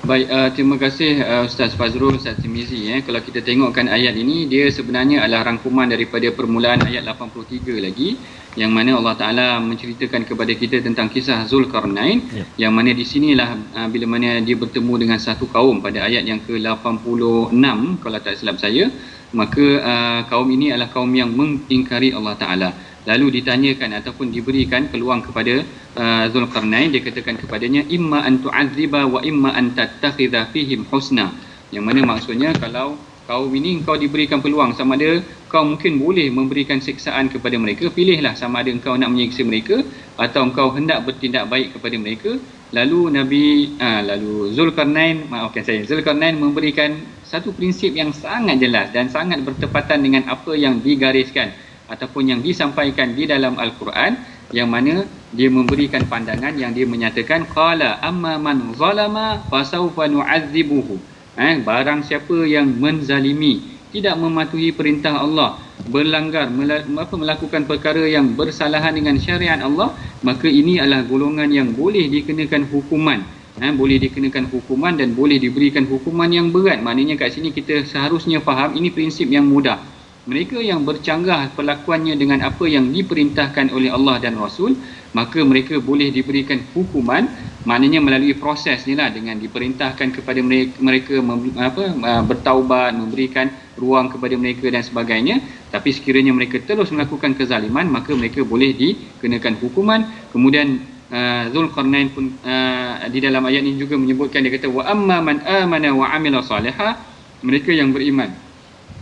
Baik, 0.09 0.24
uh, 0.32 0.48
terima 0.56 0.80
kasih 0.80 1.20
uh, 1.20 1.44
Ustaz 1.44 1.76
Fazrul, 1.76 2.16
Ustaz 2.16 2.40
Timizi. 2.40 2.88
Eh. 2.88 3.04
Kalau 3.04 3.20
kita 3.20 3.44
tengokkan 3.44 3.92
ayat 3.92 4.16
ini, 4.16 4.48
dia 4.48 4.64
sebenarnya 4.72 5.20
adalah 5.20 5.52
rangkuman 5.52 5.84
daripada 5.84 6.24
permulaan 6.32 6.80
ayat 6.80 7.04
83 7.04 7.76
lagi 7.76 8.16
yang 8.56 8.72
mana 8.72 8.96
Allah 8.96 9.12
Taala 9.20 9.46
menceritakan 9.61 10.24
kepada 10.24 10.48
kita 10.56 10.80
tentang 10.80 11.12
kisah 11.12 11.44
Zulkarnain 11.44 12.24
ya. 12.32 12.44
yang 12.56 12.72
mana 12.72 12.96
di 12.96 13.04
sinilah 13.04 13.52
uh, 13.76 13.88
bila 13.92 14.09
mana 14.09 14.40
dia 14.40 14.56
bertemu 14.56 14.96
dengan 14.96 15.20
satu 15.20 15.44
kaum 15.44 15.84
pada 15.84 16.09
ayat 16.09 16.24
yang 16.24 16.40
ke-86 16.40 17.52
kalau 18.00 18.18
tak 18.24 18.40
silap 18.40 18.56
saya 18.56 18.88
maka 19.36 19.66
uh, 19.84 20.20
kaum 20.32 20.48
ini 20.48 20.72
adalah 20.72 20.88
kaum 20.88 21.12
yang 21.12 21.28
mengingkari 21.36 22.16
Allah 22.16 22.32
Taala 22.40 22.68
lalu 23.09 23.40
ditanyakan 23.40 24.04
ataupun 24.04 24.28
diberikan 24.28 24.92
peluang 24.92 25.24
kepada 25.24 25.64
uh, 25.96 26.24
Zulkarnain. 26.28 26.92
Dia 26.92 27.00
katakan 27.00 27.40
kepadanya 27.40 27.88
imma 27.88 28.20
an 28.28 28.44
tu'adziba 28.44 29.09
wa 29.09 29.24
imma 29.24 29.56
an 29.56 29.72
tattakhidha 29.72 30.52
fihim 30.52 30.84
husna. 30.92 31.32
Yang 31.72 31.84
mana 31.88 32.00
maksudnya 32.04 32.52
kalau 32.52 33.00
kaum 33.24 33.48
ini 33.56 33.80
kau 33.80 33.96
diberikan 33.96 34.44
peluang 34.44 34.76
sama 34.76 34.96
ada 35.00 35.24
kau 35.48 35.64
mungkin 35.64 35.96
boleh 35.96 36.28
memberikan 36.28 36.84
siksaan 36.84 37.32
kepada 37.32 37.56
mereka. 37.56 37.88
Pilihlah 37.88 38.36
sama 38.36 38.61
ada 38.61 38.68
engkau 38.68 38.92
nak 39.00 39.09
menyiksa 39.09 39.40
mereka 39.48 39.80
atau 40.20 40.44
engkau 40.44 40.68
hendak 40.76 41.00
bertindak 41.09 41.48
baik 41.48 41.72
kepada 41.76 41.96
mereka. 41.96 42.36
Lalu 42.68 43.00
Nabi 43.16 43.44
uh, 43.80 44.02
lalu 44.04 44.52
Zulkarnain 44.52 45.24
maafkan 45.32 45.64
saya 45.64 45.80
Zulkarnain 45.88 46.36
memberikan 46.36 47.00
satu 47.24 47.56
prinsip 47.56 47.96
yang 47.96 48.12
sangat 48.12 48.61
jelas 48.61 48.92
dan 48.92 49.09
sangat 49.09 49.40
bertepatan 49.40 50.04
dengan 50.04 50.28
apa 50.28 50.52
yang 50.52 50.76
digariskan 50.84 51.56
ataupun 51.89 52.30
yang 52.36 52.41
disampaikan 52.45 53.16
di 53.16 53.24
dalam 53.24 53.57
al-Quran 53.57 54.20
yang 54.53 54.68
mana 54.68 55.05
dia 55.32 55.49
memberikan 55.53 56.09
pandangan 56.09 56.57
yang 56.57 56.72
dia 56.72 56.89
menyatakan 56.89 57.49
qala 57.49 58.01
amma 58.01 58.41
man 58.41 58.72
zalama 58.76 59.41
fasawfa 59.49 60.09
nu'adzibuhu. 60.09 60.97
Eh 61.36 61.61
barang 61.61 62.05
siapa 62.05 62.49
yang 62.49 62.68
menzalimi 62.76 63.76
tidak 63.93 64.16
mematuhi 64.20 64.72
perintah 64.72 65.20
Allah 65.20 65.57
berlanggar 65.89 66.49
apa 66.49 67.14
melakukan 67.16 67.64
perkara 67.64 68.05
yang 68.05 68.36
bersalahan 68.36 68.93
dengan 68.93 69.16
syariat 69.16 69.61
Allah 69.61 69.97
maka 70.20 70.49
ini 70.49 70.76
adalah 70.76 71.05
golongan 71.09 71.49
yang 71.49 71.72
boleh 71.72 72.09
dikenakan 72.09 72.68
hukuman. 72.68 73.24
Eh, 73.59 73.74
boleh 73.74 73.99
dikenakan 73.99 74.55
hukuman 74.55 74.95
dan 74.95 75.18
boleh 75.18 75.34
diberikan 75.43 75.82
hukuman 75.82 76.30
yang 76.30 76.55
berat. 76.55 76.78
Maknanya 76.78 77.18
kat 77.18 77.34
sini 77.34 77.51
kita 77.51 77.82
seharusnya 77.91 78.39
faham 78.39 78.78
ini 78.78 78.86
prinsip 78.95 79.26
yang 79.26 79.51
mudah 79.51 79.97
mereka 80.29 80.61
yang 80.61 80.85
bercanggah 80.85 81.57
perlakuannya 81.57 82.12
dengan 82.20 82.45
apa 82.45 82.68
yang 82.68 82.93
diperintahkan 82.93 83.72
oleh 83.72 83.89
Allah 83.89 84.20
dan 84.20 84.37
Rasul 84.37 84.76
maka 85.16 85.41
mereka 85.41 85.81
boleh 85.81 86.12
diberikan 86.12 86.61
hukuman 86.76 87.24
maknanya 87.64 88.05
melalui 88.05 88.37
proses 88.37 88.85
ni 88.85 88.93
lah 88.93 89.09
dengan 89.09 89.41
diperintahkan 89.41 90.20
kepada 90.20 90.41
mereka, 90.45 90.76
mereka 90.85 91.14
mem, 91.24 91.57
apa, 91.57 91.97
bertaubat 92.29 92.93
memberikan 92.93 93.49
ruang 93.81 94.12
kepada 94.12 94.37
mereka 94.37 94.68
dan 94.68 94.85
sebagainya. 94.85 95.41
Tapi 95.72 95.93
sekiranya 95.97 96.37
mereka 96.37 96.61
terus 96.61 96.93
melakukan 96.93 97.33
kezaliman 97.33 97.89
maka 97.89 98.12
mereka 98.12 98.45
boleh 98.45 98.76
dikenakan 98.76 99.57
hukuman. 99.64 100.05
Kemudian 100.29 100.81
uh, 101.12 101.49
Zulkarnain 101.53 102.12
pun 102.12 102.37
uh, 102.45 103.05
di 103.09 103.18
dalam 103.20 103.45
ayat 103.49 103.64
ini 103.64 103.81
juga 103.81 103.97
menyebutkan 103.97 104.45
dia 104.45 104.53
kata 104.53 104.68
wa 104.68 104.85
amma 104.85 105.24
man 105.24 105.41
amana 105.45 105.93
wa 105.93 106.07
amila 106.12 106.45
salihah 106.45 107.01
mereka 107.45 107.72
yang 107.72 107.95
beriman 107.95 108.47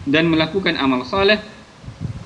dan 0.06 0.30
melakukan 0.30 0.78
amal 0.78 1.02
saleh 1.02 1.42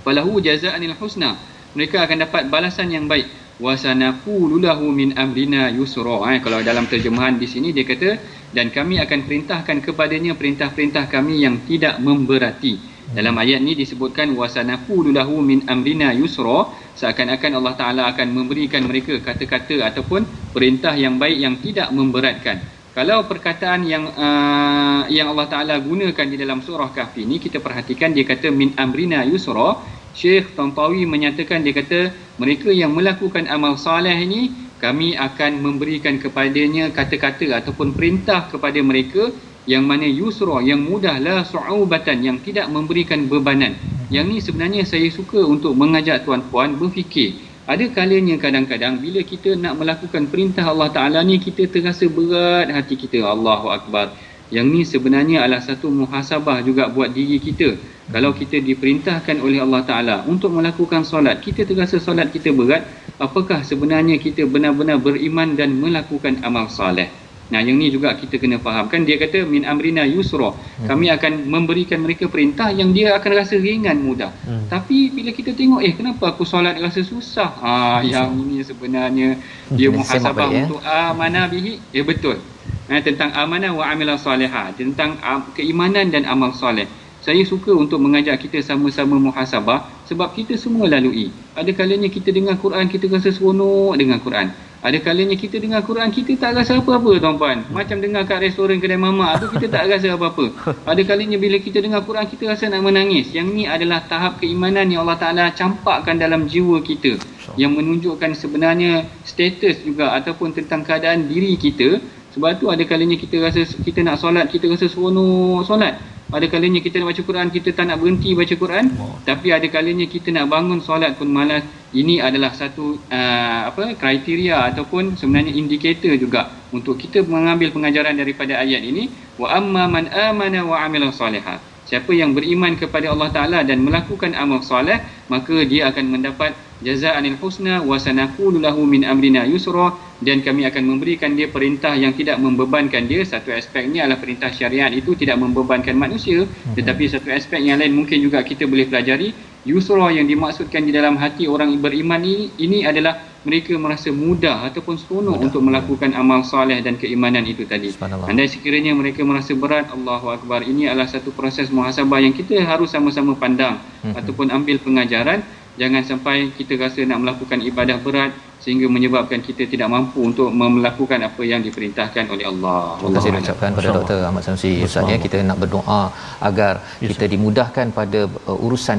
falahu 0.05 0.39
jazaa'anil 0.39 0.95
husna. 1.01 1.35
Mereka 1.73 2.05
akan 2.05 2.29
dapat 2.29 2.43
balasan 2.53 2.93
yang 2.93 3.09
baik. 3.09 3.27
Wa 3.61 3.77
sanaqulu 3.77 4.57
lahu 4.61 4.89
min 4.89 5.17
amrina 5.17 5.69
yusra. 5.69 6.33
Eh, 6.33 6.41
kalau 6.41 6.65
dalam 6.65 6.89
terjemahan 6.89 7.37
di 7.37 7.45
sini 7.45 7.77
dia 7.77 7.85
kata 7.85 8.17
dan 8.53 8.73
kami 8.73 8.97
akan 9.01 9.29
perintahkan 9.29 9.85
kepadanya 9.85 10.33
perintah-perintah 10.37 11.07
kami 11.09 11.45
yang 11.45 11.61
tidak 11.69 12.01
memberati. 12.01 12.89
Dalam 13.11 13.35
ayat 13.37 13.59
ni 13.61 13.75
disebutkan 13.75 14.33
wasanaqulu 14.39 15.13
lahu 15.13 15.43
min 15.45 15.67
amrina 15.69 16.15
yusra. 16.17 16.73
Seakan-akan 16.97 17.53
Allah 17.57 17.75
Taala 17.81 18.03
akan 18.13 18.29
memberikan 18.29 18.85
mereka 18.85 19.17
kata-kata 19.25 19.89
ataupun 19.89 20.53
perintah 20.53 20.93
yang 20.97 21.17
baik 21.17 21.39
yang 21.39 21.57
tidak 21.61 21.89
memberatkan 21.97 22.80
kalau 22.91 23.23
perkataan 23.23 23.87
yang 23.87 24.03
uh, 24.19 25.07
yang 25.07 25.31
Allah 25.31 25.47
Taala 25.47 25.75
gunakan 25.79 26.27
di 26.27 26.35
dalam 26.35 26.59
surah 26.59 26.91
kahfi 26.91 27.23
ni 27.23 27.39
kita 27.39 27.63
perhatikan 27.63 28.11
dia 28.11 28.27
kata 28.27 28.51
min 28.51 28.75
amrina 28.75 29.23
yusra. 29.23 29.79
Syekh 30.11 30.59
Tantawi 30.59 31.07
menyatakan 31.07 31.63
dia 31.63 31.71
kata 31.71 32.11
mereka 32.43 32.75
yang 32.75 32.91
melakukan 32.91 33.47
amal 33.47 33.79
saleh 33.79 34.19
ini 34.19 34.51
kami 34.83 35.15
akan 35.15 35.63
memberikan 35.63 36.19
kepadanya 36.19 36.91
kata-kata 36.91 37.63
ataupun 37.63 37.95
perintah 37.95 38.51
kepada 38.51 38.83
mereka 38.83 39.31
yang 39.71 39.87
mana 39.87 40.11
yusra 40.11 40.59
yang 40.67 40.83
mudah 40.83 41.23
la 41.23 41.47
su'ubatan 41.47 42.27
yang 42.27 42.43
tidak 42.43 42.67
memberikan 42.75 43.31
bebanan. 43.31 43.79
Yang 44.11 44.27
ni 44.27 44.37
sebenarnya 44.43 44.83
saya 44.83 45.07
suka 45.15 45.39
untuk 45.39 45.79
mengajak 45.79 46.27
tuan-puan 46.27 46.75
berfikir 46.75 47.39
ada 47.71 47.87
kalanya 47.95 48.35
kadang-kadang 48.35 48.99
bila 48.99 49.23
kita 49.23 49.55
nak 49.55 49.79
melakukan 49.79 50.27
perintah 50.27 50.67
Allah 50.67 50.91
Ta'ala 50.91 51.23
ni 51.23 51.39
kita 51.39 51.71
terasa 51.71 52.11
berat 52.11 52.67
hati 52.67 52.99
kita. 52.99 53.23
Allahu 53.23 53.71
Akbar. 53.71 54.11
Yang 54.51 54.67
ni 54.67 54.83
sebenarnya 54.83 55.47
adalah 55.47 55.63
satu 55.63 55.87
muhasabah 55.87 56.67
juga 56.67 56.91
buat 56.91 57.15
diri 57.15 57.39
kita. 57.39 57.79
Kalau 58.11 58.35
kita 58.35 58.59
diperintahkan 58.59 59.39
oleh 59.39 59.63
Allah 59.63 59.87
Ta'ala 59.87 60.17
untuk 60.27 60.51
melakukan 60.51 61.07
solat 61.07 61.39
kita 61.39 61.63
terasa 61.63 62.03
solat 62.03 62.35
kita 62.35 62.51
berat 62.51 62.83
apakah 63.23 63.63
sebenarnya 63.63 64.19
kita 64.19 64.51
benar-benar 64.51 64.99
beriman 64.99 65.55
dan 65.55 65.79
melakukan 65.79 66.43
amal 66.43 66.67
soleh 66.67 67.30
Nah, 67.51 67.59
yang 67.59 67.77
ni 67.83 67.91
juga 67.91 68.15
kita 68.15 68.39
kena 68.39 68.63
faham 68.63 68.87
kan 68.87 69.03
dia 69.03 69.19
kata 69.19 69.43
min 69.43 69.67
amrina 69.67 70.07
yusra. 70.07 70.55
Hmm. 70.55 70.87
Kami 70.87 71.11
akan 71.11 71.51
memberikan 71.51 71.99
mereka 71.99 72.31
perintah 72.31 72.71
yang 72.71 72.95
dia 72.95 73.11
akan 73.19 73.31
rasa 73.35 73.59
ringan 73.59 73.99
mudah. 73.99 74.31
Hmm. 74.47 74.71
Tapi 74.71 75.11
bila 75.11 75.35
kita 75.35 75.51
tengok 75.59 75.83
eh 75.83 75.93
kenapa 75.99 76.31
aku 76.31 76.47
solat 76.47 76.79
rasa 76.79 77.03
susah? 77.03 77.51
Ha 77.59 78.07
yang 78.07 78.39
ini 78.39 78.63
sebenarnya 78.63 79.35
hmm. 79.35 79.75
dia 79.75 79.91
muhasabah 79.91 80.49
ya? 80.55 80.71
untuk 80.71 80.81
amanah 80.87 81.51
bihi. 81.51 81.83
Ya 81.91 82.07
betul. 82.07 82.39
Nah, 82.87 83.03
tentang 83.03 83.35
amanah 83.35 83.75
wa 83.75 83.87
amila 83.87 84.15
salihah, 84.15 84.71
tentang 84.75 85.19
uh, 85.23 85.43
keimanan 85.55 86.11
dan 86.11 86.27
amal 86.27 86.55
soleh. 86.55 86.87
Saya 87.21 87.45
suka 87.45 87.75
untuk 87.77 88.01
mengajak 88.01 88.41
kita 88.41 88.65
sama-sama 88.65 89.21
muhasabah 89.21 90.09
sebab 90.09 90.33
kita 90.33 90.57
semua 90.57 90.89
lalui. 90.89 91.29
Ada 91.53 91.71
kalanya 91.77 92.09
kita 92.09 92.33
dengar 92.33 92.57
Quran 92.57 92.89
kita 92.89 93.13
rasa 93.13 93.29
seronok 93.29 93.93
dengan 94.01 94.19
Quran. 94.25 94.70
Ada 94.81 94.97
kalanya 95.05 95.37
kita 95.37 95.61
dengar 95.61 95.85
Quran 95.85 96.09
kita 96.09 96.33
tak 96.41 96.57
rasa 96.57 96.81
apa-apa 96.81 97.21
tuan-puan. 97.21 97.69
Macam 97.69 98.01
dengar 98.01 98.25
kat 98.25 98.41
restoran 98.41 98.81
kedai 98.81 98.97
mama 98.97 99.37
tu 99.37 99.53
kita 99.53 99.69
tak 99.69 99.93
rasa 99.93 100.17
apa-apa. 100.17 100.57
Ada 100.91 101.05
kalanya 101.05 101.37
bila 101.37 101.61
kita 101.61 101.85
dengar 101.85 102.01
Quran 102.09 102.25
kita 102.25 102.49
rasa 102.49 102.73
nak 102.73 102.89
menangis. 102.89 103.29
Yang 103.37 103.47
ni 103.53 103.69
adalah 103.69 104.09
tahap 104.09 104.41
keimanan 104.41 104.89
yang 104.89 105.05
Allah 105.05 105.21
Taala 105.21 105.45
campakkan 105.53 106.17
dalam 106.17 106.49
jiwa 106.49 106.81
kita 106.81 107.21
yang 107.61 107.77
menunjukkan 107.77 108.33
sebenarnya 108.33 109.05
status 109.21 109.85
juga 109.85 110.17
ataupun 110.17 110.57
tentang 110.57 110.81
keadaan 110.81 111.29
diri 111.29 111.61
kita. 111.61 112.01
Sebab 112.33 112.57
tu 112.57 112.73
ada 112.73 112.81
kalanya 112.89 113.21
kita 113.21 113.37
rasa 113.37 113.69
kita 113.85 114.01
nak 114.01 114.17
solat 114.17 114.49
kita 114.49 114.65
rasa 114.65 114.89
seronok 114.89 115.61
solat. 115.69 116.01
Ada 116.31 116.47
kalanya 116.47 116.79
kita 116.79 117.03
nak 117.03 117.11
baca 117.11 117.23
Quran, 117.27 117.47
kita 117.51 117.69
tak 117.75 117.91
nak 117.91 117.99
berhenti 117.99 118.31
baca 118.39 118.55
Quran. 118.55 118.85
Oh. 119.03 119.19
Tapi 119.27 119.51
ada 119.51 119.67
kalanya 119.67 120.07
kita 120.07 120.31
nak 120.31 120.47
bangun 120.47 120.79
solat 120.79 121.19
pun 121.19 121.27
malas. 121.27 121.67
Ini 121.91 122.23
adalah 122.23 122.55
satu 122.55 123.03
uh, 123.11 123.61
apa 123.67 123.99
kriteria 123.99 124.71
ataupun 124.71 125.19
sebenarnya 125.19 125.51
indikator 125.59 126.15
juga 126.15 126.47
untuk 126.71 126.95
kita 127.03 127.27
mengambil 127.27 127.75
pengajaran 127.75 128.15
daripada 128.15 128.63
ayat 128.63 128.79
ini. 128.79 129.11
Wa 129.35 129.59
amma 129.59 129.91
man 129.91 130.07
amana 130.07 130.63
wa 130.63 130.79
amila 130.79 131.11
salihat. 131.11 131.59
Siapa 131.91 132.15
yang 132.15 132.31
beriman 132.39 132.79
kepada 132.79 133.11
Allah 133.11 133.35
Ta'ala 133.35 133.59
dan 133.67 133.83
melakukan 133.83 134.31
amal 134.39 134.63
soleh, 134.63 135.03
maka 135.27 135.67
dia 135.67 135.91
akan 135.91 136.15
mendapat 136.15 136.55
jaza'anil 136.81 137.37
husna 137.41 137.85
wa 137.85 137.97
sanaqulu 138.01 138.61
lahu 138.61 138.85
min 138.89 139.05
amrina 139.05 139.45
yusra 139.45 139.93
dan 140.21 140.45
kami 140.45 140.69
akan 140.69 140.85
memberikan 140.85 141.33
dia 141.33 141.49
perintah 141.49 141.97
yang 141.97 142.13
tidak 142.13 142.37
membebankan 142.37 143.09
dia. 143.09 143.25
Satu 143.25 143.53
aspeknya 143.53 144.05
adalah 144.05 144.21
perintah 144.21 144.53
syariat 144.53 144.93
itu 144.93 145.17
tidak 145.17 145.41
membebankan 145.41 145.97
manusia, 145.97 146.45
mhm. 146.45 146.77
tetapi 146.77 147.09
satu 147.09 147.29
aspek 147.33 147.61
yang 147.61 147.81
lain 147.81 147.97
mungkin 147.97 148.21
juga 148.21 148.45
kita 148.45 148.69
boleh 148.69 148.89
pelajari. 148.89 149.33
Yusra 149.61 150.09
yang 150.09 150.25
dimaksudkan 150.25 150.89
di 150.89 150.93
dalam 150.93 151.21
hati 151.21 151.45
orang 151.45 151.77
beriman 151.85 152.25
ini, 152.25 152.49
ini 152.57 152.89
adalah 152.89 153.29
mereka 153.45 153.77
merasa 153.77 154.09
mudah 154.13 154.69
ataupun 154.69 154.97
seronok 155.01 155.37
Mudah. 155.37 155.47
untuk 155.49 155.61
melakukan 155.65 156.11
amal 156.17 156.45
soleh 156.45 156.81
dan 156.85 156.97
keimanan 156.97 157.45
itu 157.45 157.65
tadi. 157.65 157.93
Andai 158.01 158.49
sekiranya 158.49 158.93
mereka 158.93 159.21
merasa 159.25 159.53
berat, 159.57 159.89
Allahu 159.93 160.33
Akbar, 160.33 160.65
ini 160.65 160.89
adalah 160.89 161.09
satu 161.09 161.33
proses 161.33 161.69
muhasabah 161.73 162.21
yang 162.21 162.33
kita 162.37 162.57
harus 162.65 162.93
sama-sama 162.93 163.37
pandang 163.37 163.81
Mhm. 164.05 164.17
ataupun 164.17 164.47
ambil 164.49 164.77
pengajaran. 164.81 165.45
Jangan 165.81 166.03
sampai 166.11 166.37
kita 166.59 166.73
rasa 166.85 167.01
nak 167.11 167.19
melakukan 167.25 167.59
ibadah 167.71 167.97
berat 168.05 168.33
sehingga 168.65 168.87
menyebabkan 168.95 169.41
kita 169.47 169.63
tidak 169.73 169.89
mampu 169.95 170.19
untuk 170.31 170.49
melakukan 170.53 171.21
apa 171.29 171.43
yang 171.51 171.61
diperintahkan 171.67 172.25
oleh 172.35 172.45
Allah. 172.53 172.81
Terima 173.01 173.09
kasih 173.17 173.17
Wallahu 173.17 173.37
diucapkan 173.41 173.69
pada 173.71 173.79
Masya 173.81 173.91
Allah. 173.93 174.09
Dr. 174.09 174.19
Ahmad 174.29 174.43
Sanusi 174.47 174.73
Ustaz 174.87 175.03
ya 175.03 175.09
Allah. 175.09 175.21
kita 175.25 175.39
nak 175.51 175.59
berdoa 175.63 176.03
agar 176.49 176.75
kita 177.13 177.25
dimudahkan 177.35 177.87
pada 177.99 178.21
uh, 178.51 178.65
urusan 178.67 178.99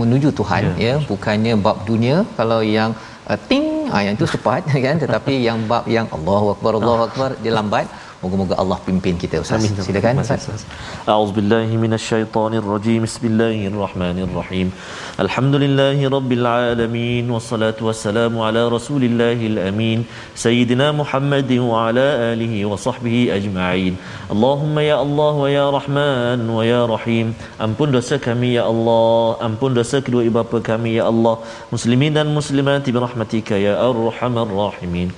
menuju 0.00 0.28
Tuhan 0.40 0.62
Ya. 0.62 0.72
ya 0.86 0.94
bukannya 1.10 1.54
bab 1.66 1.76
dunia 1.90 2.16
kalau 2.38 2.60
yang 2.76 2.90
uh, 3.28 3.38
ting 3.50 3.66
ah 3.92 4.00
yang 4.06 4.14
itu 4.18 4.26
cepat 4.34 4.60
kan 4.86 4.96
tetapi 5.04 5.34
yang 5.48 5.58
bab 5.72 5.84
yang 5.96 6.08
Allahu 6.16 6.48
akbar 6.56 6.72
Allahu 6.80 7.02
akbar 7.08 7.30
dia 7.44 7.52
lambat 7.58 7.86
moga-moga 8.22 8.54
Allah 8.62 8.78
pimpin 8.86 9.14
kita 9.22 9.36
Ustaz 9.44 9.58
Amin. 9.58 9.72
silakan 9.86 10.20
Ustaz 10.22 10.46
Ustaz. 10.46 10.62
A'udzu 11.12 11.32
billahi 11.38 11.78
minasyaitonir 11.84 12.66
rajim. 12.74 13.00
Bismillahirrahmanirrahim. 13.06 14.68
Alhamdulillahi 15.24 16.10
rabbil 16.16 16.46
alamin 16.52 17.26
wassalatu 17.34 17.88
wassalamu 17.88 18.44
ala 18.48 18.62
rasulillahil 18.76 19.58
amin 19.68 20.06
sayyidina 20.44 20.88
Muhammadin 21.00 21.66
wa 21.72 21.82
ala 21.88 22.06
alihi 22.30 22.62
wa 22.72 22.78
sahbihi 22.86 23.22
ajma'in. 23.38 23.98
Allahumma 24.34 24.86
ya 24.90 24.96
Allah 25.04 25.34
wa 25.42 25.50
ya 25.58 25.66
Rahman 25.78 26.46
wa 26.56 26.62
ya 26.72 26.82
Rahim. 26.94 27.34
Ampun 27.66 27.90
dosa 27.98 28.22
kami 28.28 28.54
ya 28.58 28.64
Allah, 28.72 29.42
ampun 29.48 29.74
dosa 29.80 29.98
kedua 30.06 30.22
ibu 30.28 30.38
bapa 30.38 30.62
kami 30.70 30.94
ya 30.98 31.10
Allah. 31.12 31.36
Muslimin 31.74 32.14
dan 32.18 32.30
muslimat 32.38 32.86
bi 32.94 32.98
rahmatika 33.06 33.58
ya 33.66 33.74
arhamar 33.88 34.46
rahimin. 34.62 35.10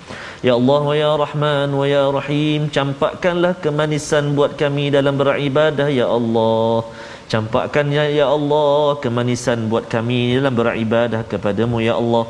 Ya 0.44 0.52
Allah 0.60 0.80
wa 0.88 0.94
ya 1.02 1.12
Rahman 1.24 1.68
wa 1.72 1.86
ya 1.88 2.04
Rahim 2.16 2.68
Campakkanlah 2.76 3.52
kemanisan 3.64 4.24
buat 4.36 4.52
kami 4.60 4.92
dalam 4.96 5.16
beribadah 5.16 5.88
Ya 5.88 6.04
Allah. 6.18 6.84
Campakkan 7.32 7.88
ya, 7.96 8.04
ya 8.18 8.26
Allah 8.36 9.00
kemanisan 9.04 9.72
buat 9.72 9.88
kami 9.94 10.36
dalam 10.36 10.52
beribadah 10.52 11.24
kepadamu 11.32 11.80
Ya 11.80 11.94
Allah 12.02 12.24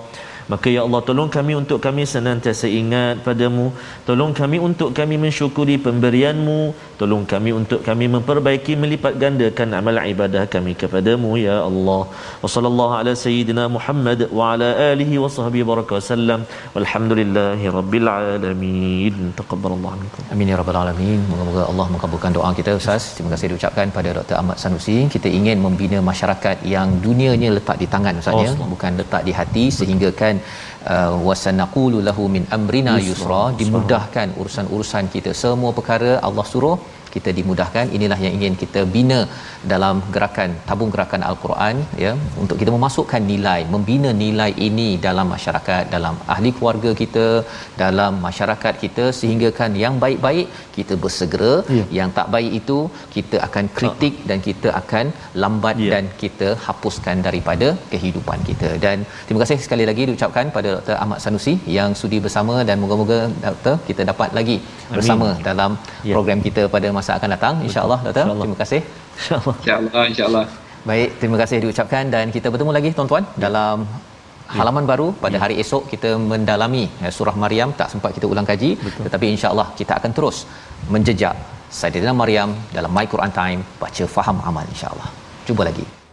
Maka 0.53 0.67
ya 0.75 0.81
Allah 0.87 1.01
tolong 1.09 1.31
kami 1.37 1.53
untuk 1.61 1.79
kami 1.87 2.03
senantiasa 2.15 2.69
ingat 2.81 3.25
padamu 3.27 3.67
Tolong 4.09 4.33
kami 4.41 4.59
untuk 4.69 4.91
kami 4.99 5.17
mensyukuri 5.25 5.77
pemberianmu 5.87 6.59
Tolong 7.01 7.25
kami 7.33 7.51
untuk 7.61 7.81
kami 7.89 8.07
memperbaiki 8.15 8.75
melipat 8.83 9.15
gandakan 9.23 9.69
amal 9.81 9.97
ibadah 10.13 10.45
kami 10.55 10.75
kepadamu 10.83 11.31
ya 11.47 11.57
Allah 11.69 12.03
Wa 12.45 12.49
sallallahu 12.55 12.93
ala 13.01 13.15
sayyidina 13.25 13.65
Muhammad 13.77 14.29
wa 14.39 14.53
ala 14.53 14.71
alihi 14.91 15.17
wa 15.25 15.33
sahbihi 15.37 15.65
baraka 15.73 15.99
wasallam 15.99 16.43
Walhamdulillahi 16.77 17.73
rabbil 17.79 18.09
alamin 18.19 19.17
Taqabbalallahu 19.41 19.97
minkum 20.03 20.25
Amin 20.35 20.51
ya 20.51 20.57
rabbal 20.61 20.77
alamin. 20.83 21.21
Moga-moga 21.31 21.63
Allah 21.71 21.87
mengabulkan 21.95 22.31
doa 22.37 22.51
kita 22.59 22.71
Ustaz. 22.81 23.03
Terima 23.17 23.31
kasih 23.35 23.47
diucapkan 23.53 23.87
pada 23.97 24.11
Dr. 24.19 24.37
Ahmad 24.41 24.57
Sanusi. 24.63 24.97
Kita 25.15 25.29
ingin 25.39 25.59
membina 25.67 25.99
masyarakat 26.11 26.57
yang 26.75 26.89
dunianya 27.07 27.51
letak 27.57 27.77
di 27.83 27.87
tangan 27.95 28.21
Ustaz 28.23 28.35
ya, 28.45 28.51
Awesome. 28.51 28.71
bukan 28.75 28.93
letak 29.01 29.23
di 29.29 29.33
hati 29.39 29.65
sehingga 29.79 30.11
kan 30.21 30.34
and 30.35 30.43
uh, 30.95 31.14
wasanaqulu 31.28 32.01
lahu 32.09 32.26
min 32.37 32.45
amrina 32.59 32.97
Yusra. 33.11 33.45
dimudahkan 33.62 34.28
urusan-urusan 34.41 35.07
kita. 35.14 35.32
Semua 35.45 35.72
perkara 35.78 36.12
Allah 36.28 36.47
suruh 36.53 36.76
kita 37.14 37.30
dimudahkan. 37.39 37.87
Inilah 37.97 38.16
yang 38.22 38.35
ingin 38.39 38.55
kita 38.62 38.80
bina 38.95 39.18
dalam 39.72 39.97
gerakan 40.14 40.51
tabung 40.68 40.91
gerakan 40.95 41.22
al-Quran 41.28 41.76
ya 42.05 42.12
untuk 42.43 42.57
kita 42.61 42.70
memasukkan 42.76 43.22
nilai 43.32 43.61
membina 43.74 44.11
nilai 44.22 44.49
ini 44.68 44.89
dalam 45.05 45.28
masyarakat 45.35 45.85
dalam 45.95 46.16
ahli 46.35 46.51
keluarga 46.57 46.91
kita 47.03 47.26
dalam 47.82 48.18
masyarakat 48.26 48.74
kita 48.85 49.05
sehingga 49.20 49.51
kan 49.61 49.78
yang 49.85 49.95
baik-baik 50.05 50.49
kita 50.76 50.97
bersegera. 51.05 51.53
Ya. 51.76 51.85
yang 51.99 52.11
tak 52.18 52.28
baik 52.35 52.53
itu 52.61 52.78
kita 53.14 53.37
akan 53.47 53.64
kritik 53.78 54.14
dan 54.30 54.41
kita 54.49 54.70
akan 54.82 55.07
lambat 55.45 55.76
Ya. 55.85 55.91
dan 55.95 56.05
kita 56.24 56.49
hapuskan 56.66 57.16
daripada 57.28 57.68
kehidupan 57.93 58.41
kita. 58.51 58.70
Dan 58.87 59.07
terima 59.26 59.43
kasih 59.45 59.59
sekali 59.68 59.87
lagi 59.93 60.03
diucapkan 60.11 60.53
pada 60.59 60.74
Dr. 60.75 60.95
Ahmad 61.03 61.18
Sanusi 61.25 61.55
yang 61.77 61.91
sudi 62.01 62.18
bersama 62.27 62.55
dan 62.68 62.77
moga-moga 62.83 63.18
doktor 63.47 63.75
kita 63.89 64.03
dapat 64.11 64.29
lagi 64.39 64.57
bersama 64.97 65.29
dalam 65.49 65.70
Ya. 66.09 66.14
program 66.16 66.41
kita 66.47 66.62
pada 66.75 66.89
masa 66.99 67.11
akan 67.18 67.31
datang. 67.37 67.55
Insyaallah 67.68 67.99
doktor. 68.07 68.25
InsyaAllah. 68.25 68.45
terima 68.47 68.59
kasih. 68.62 68.81
InsyaAllah. 69.18 69.55
InsyaAllah, 69.61 70.05
insyaAllah. 70.12 70.45
baik 70.91 71.11
terima 71.20 71.37
kasih 71.43 71.57
diucapkan 71.64 72.05
dan 72.14 72.25
kita 72.37 72.47
bertemu 72.53 72.72
lagi 72.77 72.91
tuan-tuan 72.97 73.25
dalam 73.45 73.77
halaman 74.59 74.85
baru 74.91 75.07
pada 75.25 75.37
hari 75.43 75.55
esok 75.62 75.83
kita 75.93 76.11
mendalami 76.33 76.85
eh, 77.05 77.12
surah 77.18 77.37
Maryam. 77.45 77.70
Tak 77.81 77.89
sempat 77.95 78.12
kita 78.16 78.27
ulang 78.33 78.49
kaji 78.53 78.70
Betul. 78.87 79.03
tetapi 79.09 79.27
insyaallah 79.35 79.68
kita 79.81 79.93
akan 80.01 80.12
terus 80.18 80.39
menjejak 80.95 81.37
Saidina 81.81 82.12
Maryam 82.22 82.51
dalam 82.77 82.91
My 82.97 83.07
Quran 83.12 83.33
Time 83.41 83.61
baca 83.83 84.05
faham 84.16 84.39
amal 84.51 84.66
insyaallah. 84.77 85.09
Jumpa 85.49 85.64
lagi 85.70 86.04